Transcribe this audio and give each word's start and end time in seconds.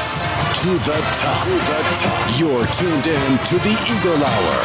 To 0.00 0.06
the 0.06 0.98
top. 1.12 1.44
To 1.44 1.50
the 1.50 1.82
top. 1.94 2.40
You're 2.40 2.66
tuned 2.68 3.06
in 3.06 3.38
to 3.44 3.58
the 3.58 3.76
Eagle 3.92 4.24
Hour. 4.24 4.62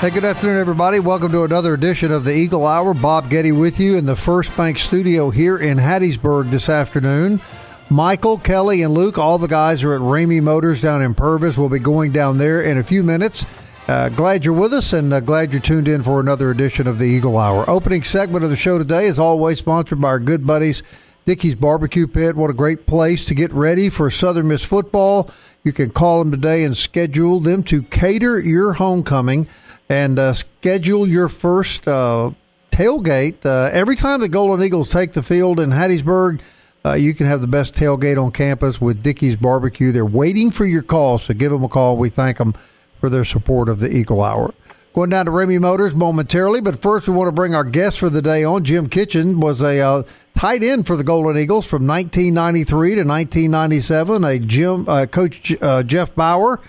Hey, 0.00 0.10
good 0.10 0.24
afternoon, 0.24 0.56
everybody. 0.56 0.98
Welcome 0.98 1.30
to 1.30 1.44
another 1.44 1.72
edition 1.72 2.10
of 2.10 2.24
the 2.24 2.34
Eagle 2.34 2.66
Hour. 2.66 2.94
Bob 2.94 3.30
Getty 3.30 3.52
with 3.52 3.78
you 3.78 3.96
in 3.96 4.06
the 4.06 4.16
First 4.16 4.56
Bank 4.56 4.80
Studio 4.80 5.30
here 5.30 5.56
in 5.56 5.78
Hattiesburg 5.78 6.50
this 6.50 6.68
afternoon. 6.68 7.40
Michael, 7.88 8.38
Kelly, 8.38 8.82
and 8.82 8.92
Luke, 8.92 9.18
all 9.18 9.38
the 9.38 9.46
guys 9.46 9.84
are 9.84 9.94
at 9.94 10.00
Ramey 10.00 10.42
Motors 10.42 10.82
down 10.82 11.00
in 11.00 11.14
Purvis. 11.14 11.56
We'll 11.56 11.68
be 11.68 11.78
going 11.78 12.10
down 12.10 12.38
there 12.38 12.60
in 12.60 12.78
a 12.78 12.82
few 12.82 13.04
minutes. 13.04 13.46
Uh, 13.86 14.08
glad 14.08 14.44
you're 14.44 14.52
with 14.52 14.72
us 14.72 14.92
and 14.92 15.14
uh, 15.14 15.20
glad 15.20 15.52
you're 15.52 15.60
tuned 15.60 15.86
in 15.86 16.02
for 16.02 16.18
another 16.18 16.50
edition 16.50 16.88
of 16.88 16.98
the 16.98 17.04
Eagle 17.04 17.36
Hour. 17.38 17.70
Opening 17.70 18.02
segment 18.02 18.42
of 18.42 18.50
the 18.50 18.56
show 18.56 18.78
today 18.78 19.04
is 19.04 19.20
always 19.20 19.60
sponsored 19.60 20.00
by 20.00 20.08
our 20.08 20.18
good 20.18 20.44
buddies, 20.44 20.82
Dickey's 21.24 21.54
Barbecue 21.54 22.06
Pit. 22.06 22.36
What 22.36 22.50
a 22.50 22.54
great 22.54 22.86
place 22.86 23.24
to 23.26 23.34
get 23.34 23.52
ready 23.52 23.88
for 23.88 24.10
Southern 24.10 24.48
Miss 24.48 24.62
football. 24.62 25.30
You 25.62 25.72
can 25.72 25.90
call 25.90 26.18
them 26.18 26.30
today 26.30 26.64
and 26.64 26.76
schedule 26.76 27.40
them 27.40 27.62
to 27.64 27.82
cater 27.82 28.38
your 28.38 28.74
homecoming 28.74 29.46
and 29.88 30.18
uh, 30.18 30.34
schedule 30.34 31.08
your 31.08 31.30
first 31.30 31.88
uh, 31.88 32.32
tailgate. 32.70 33.46
Uh, 33.46 33.70
every 33.72 33.96
time 33.96 34.20
the 34.20 34.28
Golden 34.28 34.62
Eagles 34.64 34.90
take 34.90 35.14
the 35.14 35.22
field 35.22 35.60
in 35.60 35.70
Hattiesburg, 35.70 36.42
uh, 36.84 36.92
you 36.92 37.14
can 37.14 37.26
have 37.26 37.40
the 37.40 37.46
best 37.46 37.74
tailgate 37.74 38.22
on 38.22 38.30
campus 38.30 38.78
with 38.78 39.02
Dickey's 39.02 39.36
Barbecue. 39.36 39.92
They're 39.92 40.04
waiting 40.04 40.50
for 40.50 40.66
your 40.66 40.82
call, 40.82 41.16
so 41.18 41.32
give 41.32 41.50
them 41.50 41.64
a 41.64 41.68
call. 41.68 41.96
We 41.96 42.10
thank 42.10 42.36
them 42.36 42.52
for 43.00 43.08
their 43.08 43.24
support 43.24 43.70
of 43.70 43.80
the 43.80 43.90
Eagle 43.90 44.22
Hour. 44.22 44.52
Going 44.92 45.10
down 45.10 45.24
to 45.24 45.32
Ramey 45.32 45.58
Motors 45.58 45.94
momentarily, 45.94 46.60
but 46.60 46.80
first 46.80 47.08
we 47.08 47.14
want 47.14 47.28
to 47.28 47.32
bring 47.32 47.54
our 47.54 47.64
guest 47.64 47.98
for 47.98 48.10
the 48.10 48.22
day 48.22 48.44
on. 48.44 48.62
Jim 48.62 48.88
Kitchen 48.88 49.40
was 49.40 49.62
a 49.62 49.80
uh, 49.80 50.02
tight 50.34 50.62
end 50.62 50.86
for 50.86 50.96
the 50.96 51.04
Golden 51.04 51.36
Eagles 51.36 51.66
from 51.66 51.86
1993 51.86 52.96
to 52.96 53.04
1997. 53.04 54.24
A 54.24 54.38
Jim 54.38 54.88
uh, 54.88 55.06
Coach 55.06 55.60
uh, 55.62 55.82
Jeff 55.82 56.14
Bower, 56.14 56.60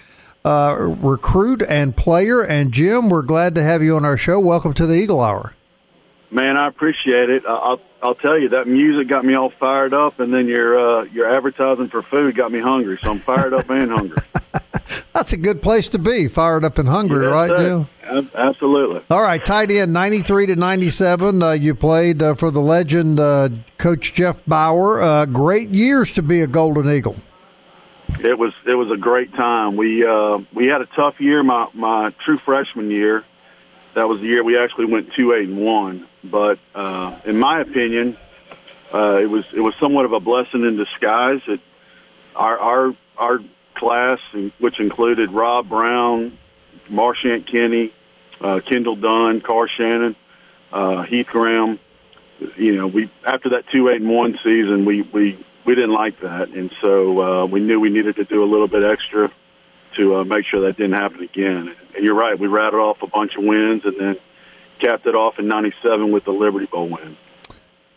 uh, 0.43 0.75
recruit 0.77 1.63
and 1.67 1.95
player. 1.95 2.43
And 2.43 2.71
Jim, 2.71 3.09
we're 3.09 3.21
glad 3.21 3.55
to 3.55 3.63
have 3.63 3.81
you 3.81 3.95
on 3.95 4.05
our 4.05 4.17
show. 4.17 4.39
Welcome 4.39 4.73
to 4.73 4.85
the 4.85 4.93
Eagle 4.93 5.21
Hour. 5.21 5.53
Man, 6.31 6.57
I 6.57 6.67
appreciate 6.67 7.29
it. 7.29 7.43
I'll 7.47 7.79
I'll 8.01 8.15
tell 8.15 8.37
you 8.37 8.49
that 8.49 8.67
music 8.67 9.07
got 9.07 9.23
me 9.23 9.35
all 9.35 9.51
fired 9.59 9.93
up, 9.93 10.19
and 10.19 10.33
then 10.33 10.47
your 10.47 10.77
uh, 10.77 11.03
your 11.05 11.33
advertising 11.33 11.89
for 11.89 12.01
food 12.03 12.35
got 12.35 12.51
me 12.51 12.59
hungry. 12.59 12.99
So 13.01 13.11
I'm 13.11 13.17
fired 13.17 13.53
up 13.53 13.69
and 13.69 13.91
hungry. 13.91 14.17
That's 15.15 15.31
a 15.31 15.37
good 15.37 15.61
place 15.61 15.87
to 15.89 15.97
be, 15.97 16.27
fired 16.27 16.65
up 16.65 16.77
and 16.77 16.89
hungry, 16.89 17.23
Yes, 17.23 17.31
right, 17.31 17.49
sir. 17.49 17.87
Jim? 18.03 18.31
Absolutely. 18.35 19.01
All 19.09 19.21
right, 19.21 19.43
tight 19.43 19.71
end, 19.71 19.93
93 19.93 20.47
to 20.47 20.57
97. 20.57 21.41
Uh, 21.41 21.51
you 21.51 21.73
played 21.73 22.21
uh, 22.21 22.35
for 22.35 22.51
the 22.51 22.59
legend, 22.59 23.21
uh, 23.21 23.47
Coach 23.77 24.13
Jeff 24.13 24.45
Bower. 24.45 25.01
Uh, 25.01 25.25
great 25.25 25.69
years 25.69 26.11
to 26.11 26.21
be 26.21 26.41
a 26.41 26.47
Golden 26.47 26.89
Eagle. 26.89 27.15
It 28.19 28.37
was 28.37 28.53
it 28.67 28.75
was 28.75 28.91
a 28.91 28.97
great 28.97 29.33
time. 29.33 29.77
We 29.77 30.05
uh, 30.05 30.39
we 30.53 30.67
had 30.67 30.81
a 30.81 30.85
tough 30.97 31.15
year. 31.19 31.43
My 31.43 31.69
my 31.73 32.13
true 32.25 32.37
freshman 32.45 32.91
year, 32.91 33.23
that 33.95 34.07
was 34.07 34.19
the 34.19 34.27
year 34.27 34.43
we 34.43 34.59
actually 34.59 34.85
went 34.85 35.13
two 35.13 35.33
eight 35.33 35.47
and 35.47 35.57
one. 35.57 36.07
But 36.23 36.59
uh, 36.75 37.17
in 37.25 37.39
my 37.39 37.61
opinion, 37.61 38.17
uh, 38.93 39.19
it 39.21 39.29
was 39.29 39.45
it 39.55 39.61
was 39.61 39.73
somewhat 39.79 40.05
of 40.05 40.11
a 40.11 40.19
blessing 40.19 40.63
in 40.65 40.75
disguise. 40.75 41.41
It, 41.47 41.61
our 42.35 42.59
our 42.59 42.95
our 43.17 43.39
class, 43.75 44.19
which 44.59 44.79
included 44.79 45.31
Rob 45.31 45.69
Brown, 45.69 46.37
Marchant 46.89 47.49
Kenny, 47.49 47.93
uh, 48.41 48.59
Kendall 48.67 48.95
Dunn, 48.95 49.41
Carr 49.41 49.67
Shannon, 49.67 50.15
uh, 50.71 51.03
Heath 51.03 51.27
Graham. 51.27 51.79
You 52.57 52.75
know, 52.75 52.87
we 52.87 53.09
after 53.25 53.49
that 53.49 53.63
two 53.71 53.89
eight 53.89 54.01
and 54.01 54.09
one 54.09 54.37
season, 54.43 54.85
we 54.85 55.03
we 55.03 55.43
we 55.65 55.75
didn't 55.75 55.93
like 55.93 56.19
that, 56.21 56.49
and 56.49 56.71
so 56.81 57.21
uh, 57.21 57.45
we 57.45 57.59
knew 57.61 57.79
we 57.79 57.89
needed 57.89 58.17
to 58.17 58.25
do 58.25 58.43
a 58.43 58.49
little 58.49 58.67
bit 58.67 58.83
extra 58.83 59.31
to 59.97 60.17
uh, 60.17 60.23
make 60.25 60.45
sure 60.45 60.61
that 60.61 60.75
didn't 60.75 60.93
happen 60.93 61.23
again. 61.23 61.73
And 61.95 62.03
you're 62.03 62.15
right, 62.15 62.37
we 62.37 62.47
rattled 62.47 62.81
off 62.81 63.01
a 63.01 63.07
bunch 63.07 63.35
of 63.37 63.45
wins, 63.45 63.83
and 63.85 63.97
then 63.99 64.17
capped 64.81 65.05
it 65.05 65.15
off 65.15 65.39
in 65.39 65.47
'97 65.47 66.11
with 66.11 66.25
the 66.25 66.31
Liberty 66.31 66.65
Bowl 66.65 66.89
win. 66.89 67.15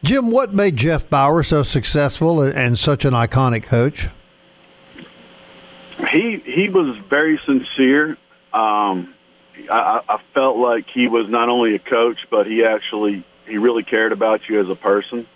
Jim, 0.04 0.30
what 0.30 0.54
made 0.54 0.76
Jeff 0.76 1.10
Bower 1.10 1.42
so 1.42 1.64
successful 1.64 2.40
and 2.40 2.78
such 2.78 3.04
an 3.04 3.14
iconic 3.14 3.64
coach? 3.64 4.06
He 6.10 6.42
he 6.44 6.68
was 6.68 6.96
very 7.10 7.40
sincere. 7.44 8.16
Um, 8.52 9.14
I, 9.70 10.00
I 10.08 10.18
felt 10.34 10.56
like 10.56 10.86
he 10.92 11.08
was 11.08 11.28
not 11.28 11.48
only 11.48 11.74
a 11.74 11.78
coach, 11.78 12.18
but 12.30 12.46
he 12.46 12.64
actually 12.64 13.24
he 13.46 13.58
really 13.58 13.82
cared 13.82 14.12
about 14.12 14.48
you 14.48 14.60
as 14.60 14.68
a 14.68 14.76
person. 14.76 15.26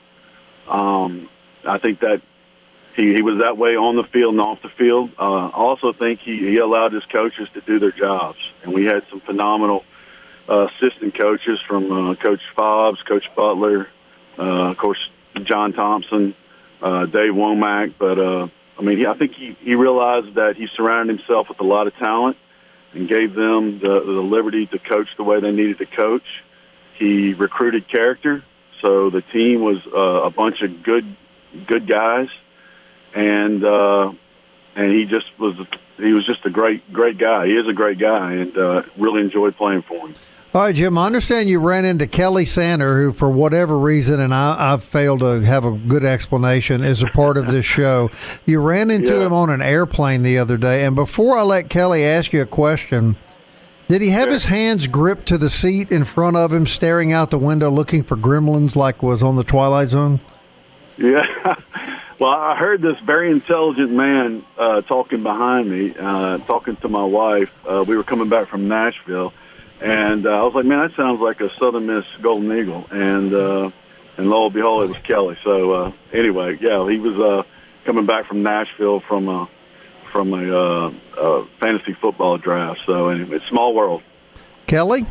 Um, 0.68 1.28
I 1.64 1.78
think 1.78 2.00
that 2.00 2.22
he, 2.96 3.14
he 3.14 3.22
was 3.22 3.40
that 3.40 3.56
way 3.56 3.76
on 3.76 3.96
the 3.96 4.04
field 4.04 4.32
and 4.32 4.40
off 4.40 4.62
the 4.62 4.68
field. 4.68 5.10
Uh, 5.18 5.48
I 5.48 5.50
also 5.50 5.92
think 5.92 6.20
he, 6.20 6.38
he 6.38 6.58
allowed 6.58 6.92
his 6.92 7.04
coaches 7.06 7.48
to 7.54 7.60
do 7.62 7.78
their 7.78 7.92
jobs, 7.92 8.38
and 8.62 8.72
we 8.72 8.84
had 8.84 9.02
some 9.10 9.20
phenomenal 9.20 9.84
uh, 10.48 10.68
assistant 10.68 11.18
coaches 11.18 11.58
from 11.66 11.90
uh, 11.90 12.14
Coach 12.16 12.40
Fobbs, 12.56 13.04
Coach 13.06 13.24
Butler, 13.34 13.88
uh, 14.38 14.70
of 14.70 14.76
course 14.76 14.98
John 15.44 15.72
Thompson, 15.72 16.34
uh, 16.80 17.06
Dave 17.06 17.32
Wommack. 17.32 17.94
But 17.98 18.18
uh, 18.18 18.48
I 18.78 18.82
mean, 18.82 18.98
he, 18.98 19.06
I 19.06 19.14
think 19.14 19.32
he, 19.34 19.56
he 19.60 19.74
realized 19.74 20.34
that 20.34 20.56
he 20.56 20.66
surrounded 20.76 21.18
himself 21.18 21.48
with 21.48 21.60
a 21.60 21.64
lot 21.64 21.86
of 21.86 21.94
talent 21.96 22.36
and 22.94 23.08
gave 23.08 23.34
them 23.34 23.78
the, 23.78 24.00
the 24.00 24.22
liberty 24.22 24.66
to 24.66 24.78
coach 24.78 25.08
the 25.16 25.24
way 25.24 25.40
they 25.40 25.50
needed 25.50 25.78
to 25.78 25.86
coach. 25.86 26.26
He 26.98 27.34
recruited 27.34 27.88
character, 27.88 28.44
so 28.80 29.10
the 29.10 29.22
team 29.22 29.62
was 29.62 29.78
uh, 29.86 30.22
a 30.24 30.30
bunch 30.30 30.62
of 30.62 30.82
good 30.82 31.16
good 31.66 31.86
guys, 31.86 32.28
and 33.14 33.64
uh, 33.64 34.12
and 34.76 34.92
he 34.92 35.04
just 35.06 35.26
was 35.38 35.54
he 35.96 36.12
was 36.12 36.24
just 36.26 36.44
a 36.44 36.50
great 36.50 36.92
great 36.92 37.18
guy. 37.18 37.46
He 37.46 37.54
is 37.54 37.66
a 37.66 37.72
great 37.72 37.98
guy, 37.98 38.34
and 38.34 38.56
uh, 38.56 38.82
really 38.96 39.22
enjoyed 39.22 39.56
playing 39.56 39.82
for 39.82 40.08
him. 40.08 40.14
All 40.54 40.60
right, 40.60 40.74
Jim, 40.74 40.98
I 40.98 41.06
understand 41.06 41.48
you 41.48 41.60
ran 41.60 41.86
into 41.86 42.06
Kelly 42.06 42.44
Sander, 42.44 42.98
who, 43.00 43.12
for 43.12 43.30
whatever 43.30 43.78
reason, 43.78 44.20
and 44.20 44.34
I, 44.34 44.72
I've 44.74 44.84
failed 44.84 45.20
to 45.20 45.40
have 45.40 45.64
a 45.64 45.72
good 45.72 46.04
explanation, 46.04 46.84
is 46.84 47.02
a 47.02 47.06
part 47.06 47.38
of 47.38 47.46
this 47.46 47.64
show. 47.64 48.10
You 48.44 48.60
ran 48.60 48.90
into 48.90 49.14
Yeah. 49.14 49.26
him 49.26 49.32
on 49.32 49.48
an 49.48 49.62
airplane 49.62 50.20
the 50.22 50.36
other 50.36 50.58
day, 50.58 50.84
and 50.84 50.94
before 50.94 51.38
I 51.38 51.42
let 51.42 51.70
Kelly 51.70 52.04
ask 52.04 52.34
you 52.34 52.42
a 52.42 52.46
question, 52.46 53.16
did 53.88 54.02
he 54.02 54.10
have 54.10 54.28
his 54.28 54.44
hands 54.44 54.86
gripped 54.86 55.24
to 55.28 55.38
the 55.38 55.48
seat 55.48 55.90
in 55.90 56.04
front 56.04 56.36
of 56.36 56.52
him, 56.52 56.66
staring 56.66 57.14
out 57.14 57.30
the 57.30 57.38
window, 57.38 57.70
looking 57.70 58.02
for 58.02 58.18
gremlins 58.18 58.76
like 58.76 59.02
was 59.02 59.22
on 59.22 59.36
the 59.36 59.44
Twilight 59.44 59.88
Zone? 59.88 60.20
Yeah. 60.98 61.22
well, 62.18 62.30
I 62.30 62.56
heard 62.56 62.82
this 62.82 62.98
very 63.06 63.30
intelligent 63.30 63.92
man 63.92 64.44
uh, 64.58 64.82
talking 64.82 65.22
behind 65.22 65.70
me, 65.70 65.94
uh, 65.98 66.38
talking 66.38 66.76
to 66.76 66.88
my 66.90 67.04
wife. 67.04 67.48
Uh, 67.66 67.82
we 67.86 67.96
were 67.96 68.04
coming 68.04 68.28
back 68.28 68.48
from 68.48 68.68
Nashville, 68.68 69.32
and 69.82 70.26
uh, 70.26 70.30
I 70.30 70.42
was 70.42 70.54
like, 70.54 70.64
"Man, 70.64 70.86
that 70.86 70.96
sounds 70.96 71.20
like 71.20 71.40
a 71.40 71.50
Southern 71.58 71.86
Miss 71.86 72.04
Golden 72.20 72.56
Eagle." 72.56 72.86
And 72.90 73.34
uh, 73.34 73.70
and 74.16 74.30
lo 74.30 74.46
and 74.46 74.54
behold, 74.54 74.84
it 74.84 74.88
was 74.88 75.02
Kelly. 75.02 75.36
So 75.42 75.72
uh, 75.72 75.92
anyway, 76.12 76.58
yeah, 76.60 76.88
he 76.88 76.98
was 76.98 77.18
uh, 77.18 77.42
coming 77.84 78.06
back 78.06 78.26
from 78.26 78.42
Nashville 78.42 79.00
from 79.00 79.28
a 79.28 79.48
from 80.12 80.34
a, 80.34 80.56
uh, 80.56 80.92
uh 81.18 81.46
fantasy 81.58 81.94
football 81.94 82.38
draft. 82.38 82.80
So 82.86 83.08
anyway, 83.08 83.40
small 83.48 83.74
world. 83.74 84.02
Kelly, 84.66 85.04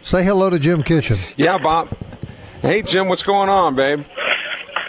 say 0.00 0.24
hello 0.24 0.48
to 0.48 0.58
Jim 0.58 0.82
Kitchen. 0.82 1.18
Yeah, 1.36 1.58
Bob. 1.58 1.94
Hey, 2.62 2.82
Jim, 2.82 3.08
what's 3.08 3.22
going 3.22 3.48
on, 3.48 3.74
babe? 3.76 4.04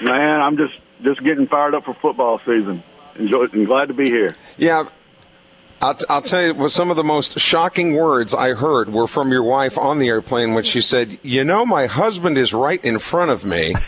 Man, 0.02 0.42
I'm 0.42 0.58
just 0.58 0.74
just 1.04 1.22
getting 1.24 1.48
fired 1.48 1.76
up 1.76 1.84
for 1.84 1.96
football 1.96 2.40
season. 2.46 2.82
Enjoy 3.20 3.46
and 3.52 3.66
glad 3.66 3.88
to 3.88 3.94
be 3.94 4.06
here. 4.06 4.36
Yeah, 4.58 4.86
I'll, 5.82 5.94
t- 5.94 6.06
I'll 6.10 6.22
tell 6.24 6.42
you, 6.44 6.54
what 6.56 6.72
some 6.72 6.90
of 6.90 6.96
the 6.96 7.04
most 7.04 7.40
shocking 7.40 7.96
words 7.96 8.34
I 8.34 8.54
heard 8.54 8.92
were 8.92 9.08
from 9.08 9.32
your 9.32 9.44
wife 9.44 9.78
on 9.78 10.00
the 10.00 10.08
airplane 10.08 10.54
when 10.54 10.64
she 10.64 10.82
said, 10.82 11.20
You 11.22 11.44
know, 11.44 11.66
my 11.66 11.86
husband 11.86 12.38
is 12.38 12.52
right 12.54 12.84
in 12.84 13.00
front 13.00 13.32
of 13.32 13.46
me. 13.46 13.76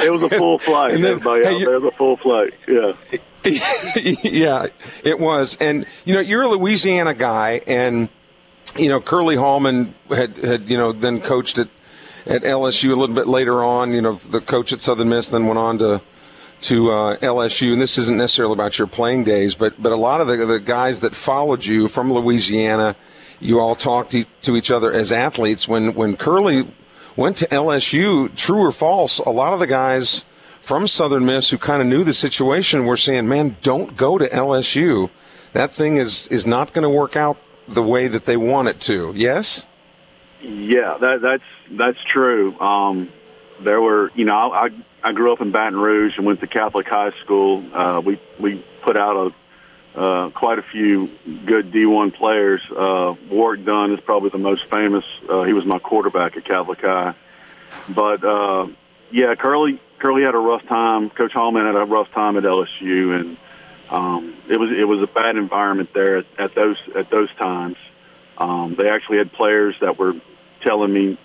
It 0.00 0.12
was 0.12 0.22
a 0.22 0.28
full 0.28 0.58
flight. 0.58 0.94
And 0.94 1.02
then- 1.02 1.12
Everybody 1.14 1.44
hey, 1.44 1.54
out 1.54 1.58
there, 1.58 1.74
it 1.74 1.82
was 1.82 1.92
a 1.92 1.96
full 1.96 2.16
flight. 2.18 2.54
Yeah. 2.68 2.92
yeah, 4.22 4.66
it 5.02 5.18
was. 5.18 5.56
And, 5.60 5.86
you 6.04 6.14
know, 6.14 6.20
you're 6.20 6.42
a 6.42 6.48
Louisiana 6.48 7.14
guy, 7.14 7.62
and 7.66 8.08
you 8.76 8.88
know, 8.88 9.00
Curly 9.00 9.36
Hallman 9.36 9.94
had 10.08 10.36
had 10.36 10.70
you 10.70 10.76
know 10.76 10.92
then 10.92 11.20
coached 11.20 11.58
at 11.58 11.68
at 12.26 12.42
LSU 12.42 12.92
a 12.92 12.96
little 12.96 13.14
bit 13.14 13.26
later 13.26 13.64
on. 13.64 13.92
You 13.92 14.02
know, 14.02 14.12
the 14.14 14.40
coach 14.40 14.72
at 14.72 14.80
Southern 14.80 15.08
Miss 15.08 15.28
then 15.28 15.46
went 15.46 15.58
on 15.58 15.78
to 15.78 16.02
to 16.62 16.90
uh, 16.90 17.16
LSU, 17.18 17.72
and 17.72 17.80
this 17.80 17.98
isn't 17.98 18.16
necessarily 18.16 18.54
about 18.54 18.78
your 18.78 18.86
playing 18.86 19.24
days, 19.24 19.54
but 19.54 19.80
but 19.80 19.92
a 19.92 19.96
lot 19.96 20.20
of 20.20 20.26
the, 20.26 20.36
the 20.46 20.60
guys 20.60 21.00
that 21.00 21.14
followed 21.14 21.64
you 21.64 21.88
from 21.88 22.12
Louisiana, 22.12 22.96
you 23.40 23.60
all 23.60 23.76
talked 23.76 24.10
to, 24.12 24.56
each 24.56 24.70
other 24.70 24.92
as 24.92 25.12
athletes. 25.12 25.68
When 25.68 25.94
when 25.94 26.16
Curly 26.16 26.66
went 27.16 27.36
to 27.38 27.46
LSU, 27.46 28.34
true 28.34 28.58
or 28.58 28.72
false, 28.72 29.18
a 29.18 29.30
lot 29.30 29.52
of 29.52 29.60
the 29.60 29.66
guys 29.66 30.24
from 30.60 30.88
Southern 30.88 31.24
Miss 31.24 31.50
who 31.50 31.58
kind 31.58 31.80
of 31.80 31.88
knew 31.88 32.04
the 32.04 32.14
situation 32.14 32.86
were 32.86 32.96
saying, 32.96 33.28
"Man, 33.28 33.56
don't 33.62 33.96
go 33.96 34.18
to 34.18 34.28
LSU. 34.28 35.10
That 35.52 35.72
thing 35.72 35.96
is 35.96 36.26
is 36.28 36.46
not 36.46 36.72
going 36.72 36.82
to 36.82 36.90
work 36.90 37.16
out 37.16 37.38
the 37.68 37.82
way 37.82 38.08
that 38.08 38.24
they 38.24 38.36
want 38.36 38.68
it 38.68 38.80
to." 38.80 39.12
Yes. 39.14 39.66
Yeah, 40.40 40.96
that, 41.00 41.20
that's 41.20 41.42
that's 41.70 41.98
true. 42.08 42.58
Um, 42.60 43.10
there 43.60 43.80
were, 43.80 44.12
you 44.14 44.24
know, 44.24 44.34
I, 44.34 44.66
I 44.66 44.70
grew 45.12 45.32
up 45.32 45.40
in 45.40 45.52
Baton 45.52 45.78
Rouge 45.78 46.14
and 46.16 46.26
went 46.26 46.40
to 46.40 46.46
Catholic 46.46 46.86
high 46.88 47.12
school. 47.24 47.64
Uh, 47.72 48.00
we 48.04 48.20
we 48.38 48.64
put 48.82 48.96
out 48.96 49.16
a 49.16 49.34
uh, 49.98 50.30
quite 50.30 50.58
a 50.58 50.62
few 50.62 51.10
good 51.44 51.72
D1 51.72 52.14
players. 52.14 52.60
Uh, 52.70 53.14
Warrick 53.30 53.64
Dunn 53.64 53.92
is 53.92 54.00
probably 54.00 54.30
the 54.30 54.38
most 54.38 54.62
famous. 54.70 55.04
Uh, 55.28 55.42
he 55.42 55.52
was 55.52 55.64
my 55.64 55.78
quarterback 55.78 56.36
at 56.36 56.44
Catholic 56.44 56.80
High. 56.80 57.14
But 57.88 58.24
uh, 58.24 58.68
yeah, 59.10 59.34
Curly 59.34 59.80
Curly 59.98 60.22
had 60.22 60.34
a 60.34 60.38
rough 60.38 60.64
time. 60.66 61.10
Coach 61.10 61.32
Hallman 61.32 61.66
had 61.66 61.74
a 61.74 61.84
rough 61.84 62.10
time 62.12 62.36
at 62.36 62.44
LSU, 62.44 63.18
and 63.18 63.36
um, 63.90 64.36
it 64.48 64.58
was 64.58 64.70
it 64.70 64.84
was 64.84 65.02
a 65.02 65.06
bad 65.06 65.36
environment 65.36 65.90
there 65.94 66.18
at, 66.18 66.26
at 66.38 66.54
those 66.54 66.76
at 66.94 67.10
those 67.10 67.34
times. 67.34 67.76
Um, 68.36 68.76
they 68.78 68.88
actually 68.88 69.18
had 69.18 69.32
players 69.32 69.74
that 69.80 69.98
were 69.98 70.14
telling 70.62 70.92
me 70.92 71.18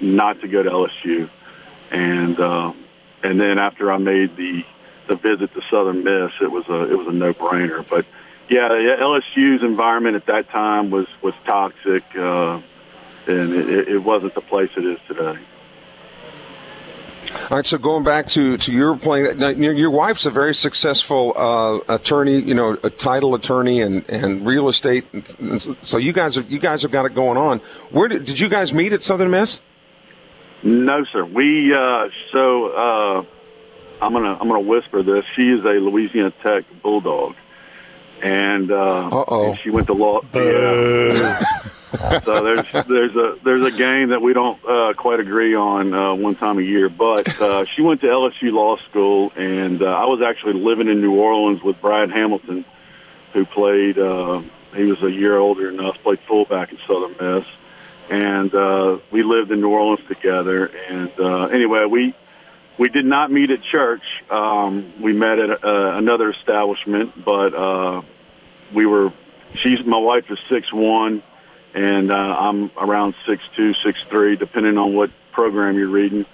not 0.00 0.40
to 0.40 0.48
go 0.48 0.62
to 0.62 0.70
LSU, 0.70 1.28
and 1.90 2.40
uh, 2.40 2.72
and 3.22 3.40
then 3.40 3.58
after 3.58 3.90
I 3.92 3.98
made 3.98 4.36
the 4.36 4.64
the 5.08 5.16
visit 5.16 5.52
to 5.54 5.62
Southern 5.70 6.04
Miss, 6.04 6.32
it 6.40 6.50
was 6.50 6.66
a 6.68 6.90
it 6.90 6.96
was 6.96 7.06
a 7.08 7.12
no 7.12 7.32
brainer. 7.32 7.84
But 7.88 8.06
yeah, 8.48 8.68
LSU's 8.68 9.62
environment 9.62 10.16
at 10.16 10.26
that 10.26 10.48
time 10.50 10.90
was 10.90 11.06
was 11.22 11.34
toxic, 11.46 12.04
uh, 12.16 12.60
and 13.26 13.54
it, 13.54 13.88
it 13.88 13.98
wasn't 13.98 14.34
the 14.34 14.40
place 14.40 14.70
it 14.76 14.84
is 14.84 14.98
today. 15.06 15.38
All 17.50 17.56
right, 17.56 17.66
so 17.66 17.76
going 17.76 18.04
back 18.04 18.26
to, 18.28 18.56
to 18.58 18.72
your 18.72 18.96
playing, 18.96 19.38
now, 19.38 19.48
your 19.48 19.90
wife's 19.90 20.24
a 20.24 20.30
very 20.30 20.54
successful 20.54 21.34
uh, 21.36 21.94
attorney, 21.94 22.40
you 22.40 22.54
know, 22.54 22.78
a 22.82 22.90
title 22.90 23.34
attorney 23.34 23.82
and, 23.82 24.08
and 24.08 24.46
real 24.46 24.68
estate. 24.68 25.04
So 25.82 25.98
you 25.98 26.12
guys 26.12 26.36
have 26.36 26.50
you 26.50 26.58
guys 26.58 26.82
have 26.82 26.90
got 26.90 27.06
it 27.06 27.14
going 27.14 27.36
on. 27.36 27.58
Where 27.90 28.08
did, 28.08 28.24
did 28.24 28.40
you 28.40 28.48
guys 28.48 28.72
meet 28.72 28.92
at 28.92 29.02
Southern 29.02 29.30
Miss? 29.30 29.60
No, 30.62 31.04
sir. 31.12 31.24
We 31.24 31.72
uh, 31.72 32.08
so 32.32 32.66
uh, 32.66 33.24
I'm 34.00 34.12
gonna 34.12 34.34
I'm 34.34 34.48
gonna 34.48 34.60
whisper 34.60 35.02
this. 35.02 35.24
She 35.36 35.48
is 35.48 35.64
a 35.64 35.80
Louisiana 35.80 36.32
Tech 36.42 36.64
Bulldog, 36.82 37.34
and, 38.22 38.70
uh, 38.70 39.24
and 39.30 39.58
she 39.60 39.70
went 39.70 39.86
to 39.88 39.94
law. 39.94 40.20
Yeah. 40.34 41.38
so 42.20 42.44
there's 42.44 42.86
there's 42.86 43.16
a 43.16 43.36
there's 43.44 43.64
a 43.64 43.76
game 43.76 44.10
that 44.10 44.20
we 44.20 44.32
don't 44.32 44.62
uh, 44.64 44.92
quite 44.94 45.20
agree 45.20 45.54
on 45.54 45.94
uh, 45.94 46.14
one 46.14 46.34
time 46.34 46.58
a 46.58 46.62
year. 46.62 46.88
But 46.88 47.40
uh, 47.40 47.64
she 47.64 47.82
went 47.82 48.00
to 48.02 48.08
LSU 48.08 48.52
Law 48.52 48.76
School, 48.76 49.32
and 49.36 49.82
uh, 49.82 49.86
I 49.86 50.04
was 50.04 50.20
actually 50.22 50.54
living 50.54 50.88
in 50.88 51.00
New 51.00 51.14
Orleans 51.14 51.62
with 51.62 51.80
Brad 51.80 52.10
Hamilton, 52.10 52.64
who 53.32 53.44
played. 53.46 53.98
Uh, 53.98 54.42
he 54.74 54.84
was 54.84 55.02
a 55.02 55.10
year 55.10 55.38
older 55.38 55.70
than 55.70 55.84
us, 55.84 55.96
played 55.98 56.20
fullback 56.28 56.72
at 56.72 56.78
Southern 56.86 57.12
Miss, 57.12 57.46
and 58.10 58.54
uh, 58.54 58.98
we 59.10 59.22
lived 59.22 59.50
in 59.50 59.60
New 59.60 59.70
Orleans 59.70 60.06
together. 60.08 60.66
And 60.66 61.12
uh, 61.18 61.46
anyway, 61.46 61.84
we 61.84 62.14
we 62.78 62.88
did 62.88 63.04
not 63.04 63.30
meet 63.30 63.50
at 63.50 63.62
church. 63.62 64.02
Um, 64.30 65.00
we 65.00 65.12
met 65.12 65.38
at 65.38 65.64
uh, 65.64 65.92
another 65.96 66.30
establishment, 66.30 67.24
but 67.24 67.54
uh, 67.54 68.02
we 68.72 68.86
were. 68.86 69.12
She's 69.54 69.84
my 69.84 69.98
wife 69.98 70.30
is 70.30 70.38
six 70.48 70.72
one 70.72 71.22
and 71.74 72.12
uh, 72.12 72.16
I'm 72.16 72.70
around 72.76 73.14
six 73.26 73.42
two, 73.56 73.74
six 73.84 73.98
three, 74.10 74.36
depending 74.36 74.78
on 74.78 74.94
what 74.94 75.10
program 75.32 75.76
you're 75.76 75.88
reading. 75.88 76.26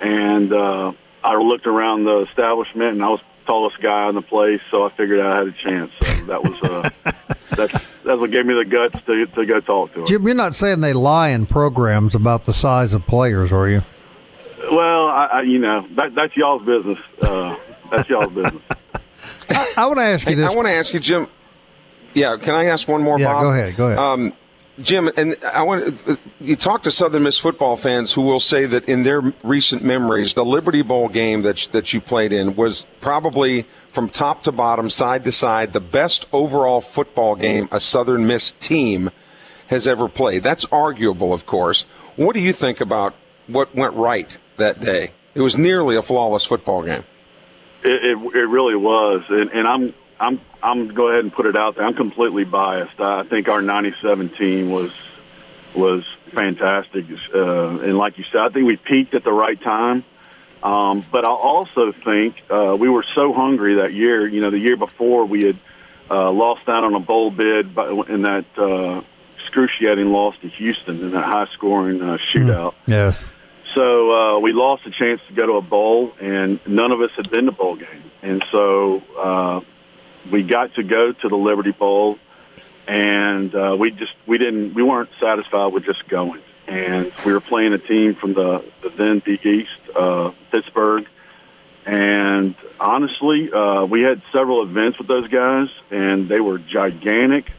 And 0.00 0.52
uh, 0.52 0.92
I 1.22 1.36
looked 1.36 1.66
around 1.66 2.04
the 2.04 2.26
establishment, 2.28 2.90
and 2.90 3.02
I 3.02 3.08
was 3.08 3.20
the 3.20 3.46
tallest 3.46 3.80
guy 3.80 4.08
in 4.08 4.14
the 4.14 4.22
place, 4.22 4.60
so 4.70 4.86
I 4.86 4.90
figured 4.90 5.20
I 5.20 5.36
had 5.36 5.48
a 5.48 5.52
chance. 5.52 5.90
So 6.00 6.26
that 6.26 6.42
was 6.42 6.62
uh, 6.62 6.90
that's 7.50 7.72
that's 7.72 8.18
what 8.18 8.30
gave 8.30 8.46
me 8.46 8.54
the 8.54 8.64
guts 8.64 9.04
to 9.06 9.26
to 9.26 9.46
go 9.46 9.60
talk 9.60 9.92
to 9.94 10.00
her. 10.00 10.06
Jim, 10.06 10.24
you're 10.24 10.34
not 10.34 10.54
saying 10.54 10.80
they 10.80 10.92
lie 10.92 11.28
in 11.28 11.46
programs 11.46 12.14
about 12.14 12.44
the 12.44 12.52
size 12.52 12.94
of 12.94 13.06
players, 13.06 13.52
are 13.52 13.68
you? 13.68 13.82
Well, 14.70 15.08
I, 15.08 15.28
I 15.32 15.40
you 15.42 15.58
know 15.58 15.86
that 15.92 16.14
that's 16.14 16.36
y'all's 16.36 16.64
business. 16.64 16.98
Uh, 17.20 17.56
that's 17.90 18.08
y'all's 18.08 18.32
business. 18.32 18.62
I, 19.50 19.72
I 19.76 19.86
want 19.86 19.98
to 19.98 20.04
ask 20.04 20.28
you 20.28 20.36
this. 20.36 20.50
I 20.50 20.54
want 20.54 20.68
to 20.68 20.72
ask 20.72 20.92
you, 20.92 21.00
Jim. 21.00 21.28
Yeah, 22.14 22.36
can 22.36 22.54
I 22.54 22.66
ask 22.66 22.86
one 22.88 23.02
more? 23.02 23.18
Yeah, 23.18 23.32
Bob? 23.32 23.42
go 23.42 23.50
ahead. 23.50 23.76
Go 23.76 23.86
ahead. 23.86 23.98
Um, 23.98 24.32
Jim, 24.80 25.08
and 25.16 25.36
I 25.52 25.62
want 25.62 25.96
you 26.40 26.56
talk 26.56 26.82
to 26.82 26.90
Southern 26.90 27.22
Miss 27.22 27.38
football 27.38 27.76
fans 27.76 28.12
who 28.12 28.22
will 28.22 28.40
say 28.40 28.66
that 28.66 28.88
in 28.88 29.04
their 29.04 29.20
recent 29.44 29.84
memories, 29.84 30.34
the 30.34 30.44
Liberty 30.44 30.82
Bowl 30.82 31.08
game 31.08 31.42
that 31.42 31.68
that 31.70 31.92
you 31.92 32.00
played 32.00 32.32
in 32.32 32.56
was 32.56 32.86
probably 33.00 33.66
from 33.90 34.08
top 34.08 34.42
to 34.44 34.52
bottom, 34.52 34.90
side 34.90 35.22
to 35.24 35.32
side, 35.32 35.72
the 35.72 35.80
best 35.80 36.26
overall 36.32 36.80
football 36.80 37.36
game 37.36 37.68
a 37.70 37.78
Southern 37.78 38.26
Miss 38.26 38.50
team 38.50 39.10
has 39.68 39.86
ever 39.86 40.08
played. 40.08 40.42
That's 40.42 40.64
arguable, 40.72 41.32
of 41.32 41.46
course. 41.46 41.86
What 42.16 42.34
do 42.34 42.40
you 42.40 42.52
think 42.52 42.80
about 42.80 43.14
what 43.46 43.74
went 43.74 43.94
right 43.94 44.36
that 44.56 44.80
day? 44.80 45.12
It 45.34 45.40
was 45.40 45.56
nearly 45.56 45.96
a 45.96 46.02
flawless 46.02 46.44
football 46.44 46.82
game. 46.82 47.04
It, 47.84 48.04
it, 48.04 48.18
it 48.34 48.48
really 48.48 48.76
was, 48.76 49.22
and, 49.28 49.50
and 49.50 49.68
I'm 49.68 49.94
I'm 50.20 50.40
I'm 50.62 50.88
go 50.88 51.08
ahead 51.08 51.20
and 51.20 51.32
put 51.32 51.46
it 51.46 51.56
out 51.56 51.76
there. 51.76 51.84
I'm 51.84 51.94
completely 51.94 52.44
biased. 52.44 53.00
I 53.00 53.24
think 53.24 53.48
our 53.48 53.62
'97 53.62 54.30
team 54.30 54.70
was 54.70 54.92
was 55.74 56.04
fantastic, 56.32 57.06
uh, 57.34 57.78
and 57.78 57.98
like 57.98 58.18
you 58.18 58.24
said, 58.30 58.42
I 58.42 58.48
think 58.48 58.66
we 58.66 58.76
peaked 58.76 59.14
at 59.14 59.24
the 59.24 59.32
right 59.32 59.60
time. 59.60 60.04
Um, 60.62 61.04
but 61.12 61.24
I 61.26 61.30
also 61.30 61.92
think 61.92 62.36
uh, 62.48 62.76
we 62.78 62.88
were 62.88 63.04
so 63.14 63.32
hungry 63.32 63.76
that 63.76 63.92
year. 63.92 64.26
You 64.26 64.40
know, 64.40 64.50
the 64.50 64.58
year 64.58 64.76
before 64.76 65.26
we 65.26 65.44
had 65.44 65.58
uh, 66.10 66.30
lost 66.30 66.68
out 66.68 66.84
on 66.84 66.94
a 66.94 67.00
bowl 67.00 67.30
bid 67.30 67.66
in 68.08 68.22
that 68.22 68.44
uh, 68.56 69.02
excruciating 69.38 70.06
loss 70.06 70.34
to 70.40 70.48
Houston 70.48 71.00
in 71.00 71.10
that 71.10 71.24
high 71.24 71.46
scoring 71.52 72.00
uh, 72.00 72.18
shootout. 72.32 72.72
Mm, 72.72 72.74
yes. 72.86 73.24
So 73.74 74.12
uh, 74.12 74.38
we 74.38 74.52
lost 74.52 74.86
a 74.86 74.90
chance 74.90 75.20
to 75.28 75.34
go 75.34 75.46
to 75.46 75.52
a 75.54 75.62
bowl, 75.62 76.12
and 76.20 76.60
none 76.66 76.92
of 76.92 77.00
us 77.00 77.10
had 77.16 77.30
been 77.30 77.46
to 77.46 77.52
bowl 77.52 77.76
game. 77.76 78.10
And 78.22 78.44
so 78.50 79.02
uh, 79.18 79.60
we 80.30 80.42
got 80.42 80.74
to 80.74 80.82
go 80.82 81.12
to 81.12 81.28
the 81.28 81.36
Liberty 81.36 81.72
Bowl, 81.72 82.18
and 82.86 83.54
uh, 83.54 83.76
we 83.78 83.90
just 83.90 84.12
we 84.26 84.38
didn't 84.38 84.74
we 84.74 84.82
weren't 84.82 85.10
satisfied 85.20 85.72
with 85.72 85.84
just 85.84 86.06
going, 86.08 86.40
and 86.66 87.12
we 87.24 87.32
were 87.32 87.40
playing 87.40 87.72
a 87.72 87.78
team 87.78 88.14
from 88.14 88.34
the, 88.34 88.64
the 88.82 88.90
then 88.90 89.18
Big 89.20 89.44
East, 89.44 89.70
uh, 89.94 90.32
Pittsburgh, 90.50 91.06
and 91.86 92.54
honestly, 92.80 93.52
uh, 93.52 93.84
we 93.84 94.02
had 94.02 94.22
several 94.32 94.62
events 94.62 94.98
with 94.98 95.06
those 95.06 95.28
guys, 95.28 95.68
and 95.90 96.28
they 96.28 96.40
were 96.40 96.58
gigantic. 96.58 97.50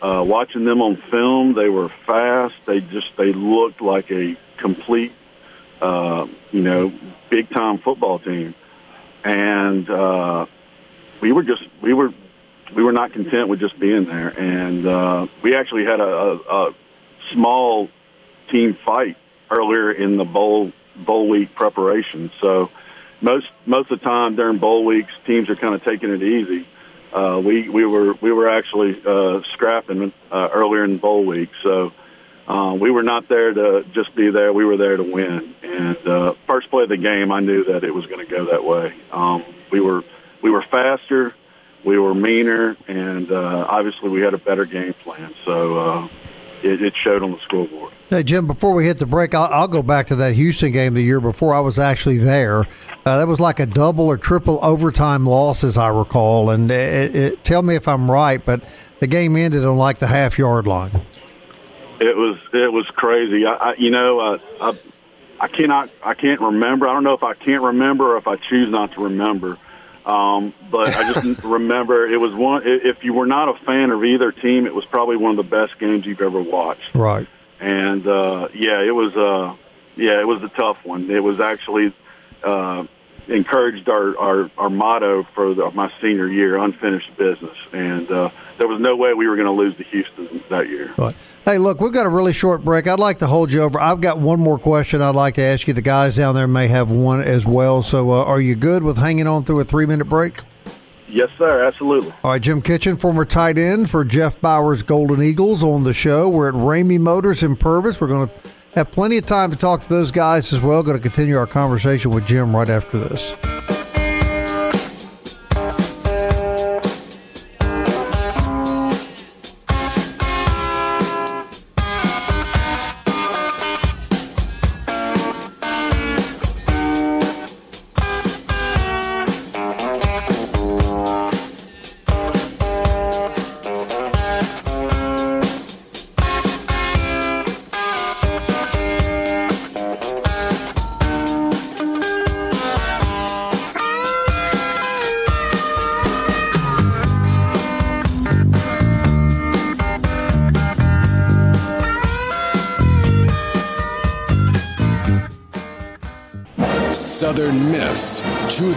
Uh, 0.00 0.22
watching 0.26 0.64
them 0.64 0.82
on 0.82 0.96
film, 1.10 1.54
they 1.54 1.68
were 1.68 1.88
fast. 2.06 2.54
They 2.66 2.80
just 2.80 3.16
they 3.16 3.32
looked 3.32 3.80
like 3.80 4.10
a 4.10 4.36
complete, 4.58 5.12
uh, 5.80 6.26
you 6.52 6.60
know, 6.62 6.92
big 7.30 7.50
time 7.50 7.78
football 7.78 8.18
team, 8.18 8.54
and 9.24 9.88
uh, 9.88 10.46
we 11.20 11.32
were 11.32 11.42
just 11.42 11.62
we 11.80 11.92
were 11.92 12.12
we 12.74 12.82
were 12.82 12.92
not 12.92 13.12
content 13.12 13.48
with 13.48 13.60
just 13.60 13.78
being 13.78 14.04
there, 14.04 14.28
and 14.38 14.86
uh, 14.86 15.26
we 15.42 15.54
actually 15.54 15.84
had 15.84 16.00
a, 16.00 16.04
a, 16.04 16.36
a 16.68 16.74
small 17.32 17.88
team 18.50 18.74
fight 18.84 19.16
earlier 19.50 19.92
in 19.92 20.16
the 20.16 20.24
bowl 20.24 20.72
bowl 20.96 21.28
week 21.28 21.54
preparation. 21.54 22.30
So 22.40 22.70
most 23.20 23.46
most 23.64 23.90
of 23.90 24.00
the 24.00 24.04
time 24.04 24.36
during 24.36 24.58
bowl 24.58 24.84
weeks, 24.84 25.12
teams 25.26 25.48
are 25.48 25.56
kind 25.56 25.74
of 25.74 25.84
taking 25.84 26.10
it 26.10 26.22
easy. 26.22 26.66
Uh, 27.12 27.40
we 27.42 27.68
we 27.68 27.86
were 27.86 28.14
we 28.14 28.32
were 28.32 28.50
actually 28.50 29.00
uh, 29.06 29.42
scrapping 29.52 30.12
uh, 30.30 30.48
earlier 30.52 30.84
in 30.84 30.98
bowl 30.98 31.24
week, 31.24 31.50
so 31.62 31.92
uh, 32.46 32.76
we 32.78 32.90
were 32.90 33.02
not 33.02 33.28
there 33.28 33.52
to 33.52 33.84
just 33.92 34.14
be 34.14 34.30
there. 34.30 34.52
We 34.52 34.64
were 34.64 34.76
there 34.76 34.96
to 34.96 35.02
win. 35.02 35.54
And 35.62 35.96
uh, 36.06 36.34
first 36.46 36.70
play 36.70 36.84
of 36.84 36.88
the 36.88 36.96
game, 36.96 37.32
I 37.32 37.40
knew 37.40 37.64
that 37.64 37.84
it 37.84 37.92
was 37.92 38.06
going 38.06 38.24
to 38.24 38.30
go 38.30 38.46
that 38.46 38.64
way. 38.64 38.94
Um, 39.10 39.44
we 39.70 39.80
were 39.80 40.04
we 40.46 40.52
were 40.52 40.62
faster, 40.62 41.34
we 41.84 41.98
were 41.98 42.14
meaner, 42.14 42.76
and 42.86 43.32
uh, 43.32 43.66
obviously 43.68 44.10
we 44.10 44.20
had 44.20 44.32
a 44.32 44.38
better 44.38 44.64
game 44.64 44.92
plan. 44.94 45.34
So 45.44 45.76
uh, 45.76 46.08
it, 46.62 46.80
it, 46.82 46.94
showed 46.94 47.24
on 47.24 47.32
the 47.32 47.40
scoreboard. 47.40 47.92
Hey 48.08 48.22
Jim, 48.22 48.46
before 48.46 48.72
we 48.72 48.84
hit 48.86 48.98
the 48.98 49.06
break, 49.06 49.34
I'll, 49.34 49.52
I'll, 49.52 49.66
go 49.66 49.82
back 49.82 50.06
to 50.08 50.16
that 50.16 50.34
Houston 50.34 50.70
game 50.70 50.94
the 50.94 51.02
year 51.02 51.20
before. 51.20 51.52
I 51.52 51.58
was 51.58 51.80
actually 51.80 52.18
there. 52.18 52.60
Uh, 53.04 53.18
that 53.18 53.26
was 53.26 53.40
like 53.40 53.58
a 53.58 53.66
double 53.66 54.06
or 54.06 54.16
triple 54.16 54.60
overtime 54.62 55.26
loss, 55.26 55.64
as 55.64 55.76
I 55.76 55.88
recall. 55.88 56.50
And 56.50 56.70
it, 56.70 57.16
it, 57.16 57.44
tell 57.44 57.62
me 57.62 57.74
if 57.74 57.88
I'm 57.88 58.08
right, 58.08 58.44
but 58.44 58.62
the 59.00 59.08
game 59.08 59.34
ended 59.34 59.64
on 59.64 59.76
like 59.76 59.98
the 59.98 60.06
half 60.06 60.38
yard 60.38 60.68
line. 60.68 60.92
It 61.98 62.16
was 62.16 62.38
it 62.52 62.72
was 62.72 62.86
crazy. 62.94 63.46
I, 63.46 63.54
I 63.54 63.74
you 63.74 63.90
know 63.90 64.20
uh, 64.20 64.38
I 64.60 64.78
I 65.40 65.48
cannot 65.48 65.90
I 66.04 66.14
can't 66.14 66.40
remember. 66.40 66.86
I 66.86 66.92
don't 66.92 67.02
know 67.02 67.14
if 67.14 67.24
I 67.24 67.34
can't 67.34 67.64
remember 67.64 68.14
or 68.14 68.16
if 68.16 68.28
I 68.28 68.36
choose 68.36 68.70
not 68.70 68.92
to 68.92 69.02
remember. 69.02 69.58
Um, 70.06 70.54
but 70.70 70.94
I 70.94 71.12
just 71.12 71.42
remember 71.44 72.06
it 72.06 72.18
was 72.18 72.32
one. 72.32 72.62
If 72.64 73.02
you 73.02 73.12
were 73.12 73.26
not 73.26 73.48
a 73.48 73.64
fan 73.64 73.90
of 73.90 74.04
either 74.04 74.32
team, 74.32 74.66
it 74.66 74.74
was 74.74 74.84
probably 74.84 75.16
one 75.16 75.32
of 75.32 75.36
the 75.36 75.50
best 75.50 75.78
games 75.78 76.06
you've 76.06 76.20
ever 76.20 76.40
watched. 76.40 76.94
Right. 76.94 77.26
And 77.60 78.06
uh, 78.06 78.48
yeah, 78.54 78.82
it 78.82 78.94
was. 78.94 79.14
Uh, 79.16 79.56
yeah, 79.96 80.20
it 80.20 80.26
was 80.26 80.42
a 80.42 80.48
tough 80.48 80.84
one. 80.84 81.10
It 81.10 81.24
was 81.24 81.40
actually 81.40 81.92
uh, 82.44 82.84
encouraged 83.28 83.88
our, 83.88 84.16
our, 84.18 84.50
our 84.56 84.70
motto 84.70 85.24
for 85.34 85.54
the, 85.54 85.70
my 85.72 85.92
senior 86.00 86.28
year, 86.28 86.56
unfinished 86.56 87.16
business. 87.16 87.56
And 87.72 88.10
uh, 88.10 88.30
there 88.58 88.68
was 88.68 88.80
no 88.80 88.96
way 88.96 89.14
we 89.14 89.26
were 89.26 89.36
going 89.36 89.46
to 89.46 89.52
lose 89.52 89.76
to 89.76 89.84
Houston 89.84 90.42
that 90.48 90.68
year. 90.68 90.94
Right. 90.96 91.14
Hey, 91.44 91.58
look, 91.58 91.80
we've 91.80 91.92
got 91.92 92.06
a 92.06 92.08
really 92.08 92.32
short 92.32 92.64
break. 92.64 92.86
I'd 92.86 92.98
like 92.98 93.20
to 93.20 93.26
hold 93.26 93.52
you 93.52 93.62
over. 93.62 93.80
I've 93.80 94.00
got 94.00 94.18
one 94.18 94.40
more 94.40 94.58
question 94.58 95.00
I'd 95.02 95.14
like 95.14 95.34
to 95.34 95.42
ask 95.42 95.68
you. 95.68 95.74
The 95.74 95.82
guys 95.82 96.16
down 96.16 96.34
there 96.34 96.48
may 96.48 96.68
have 96.68 96.90
one 96.90 97.22
as 97.22 97.46
well. 97.46 97.82
So, 97.82 98.10
uh, 98.10 98.24
are 98.24 98.40
you 98.40 98.54
good 98.54 98.82
with 98.82 98.98
hanging 98.98 99.26
on 99.26 99.44
through 99.44 99.60
a 99.60 99.64
three 99.64 99.86
minute 99.86 100.08
break? 100.08 100.40
Yes, 101.08 101.28
sir. 101.38 101.64
Absolutely. 101.64 102.12
All 102.24 102.32
right, 102.32 102.42
Jim 102.42 102.60
Kitchen, 102.60 102.96
former 102.96 103.24
tight 103.24 103.58
end 103.58 103.88
for 103.88 104.04
Jeff 104.04 104.40
Bower's 104.40 104.82
Golden 104.82 105.22
Eagles, 105.22 105.62
on 105.62 105.84
the 105.84 105.92
show. 105.92 106.28
We're 106.28 106.48
at 106.48 106.54
Ramey 106.54 106.98
Motors 106.98 107.44
in 107.44 107.54
Purvis. 107.56 108.00
We're 108.00 108.08
going 108.08 108.28
to 108.28 108.34
have 108.76 108.90
plenty 108.90 109.16
of 109.16 109.24
time 109.24 109.50
to 109.50 109.56
talk 109.56 109.80
to 109.80 109.88
those 109.88 110.12
guys 110.12 110.52
as 110.52 110.60
well. 110.60 110.82
Going 110.82 110.98
to 110.98 111.02
continue 111.02 111.36
our 111.38 111.46
conversation 111.46 112.10
with 112.10 112.26
Jim 112.26 112.54
right 112.54 112.68
after 112.68 112.98
this. 112.98 113.34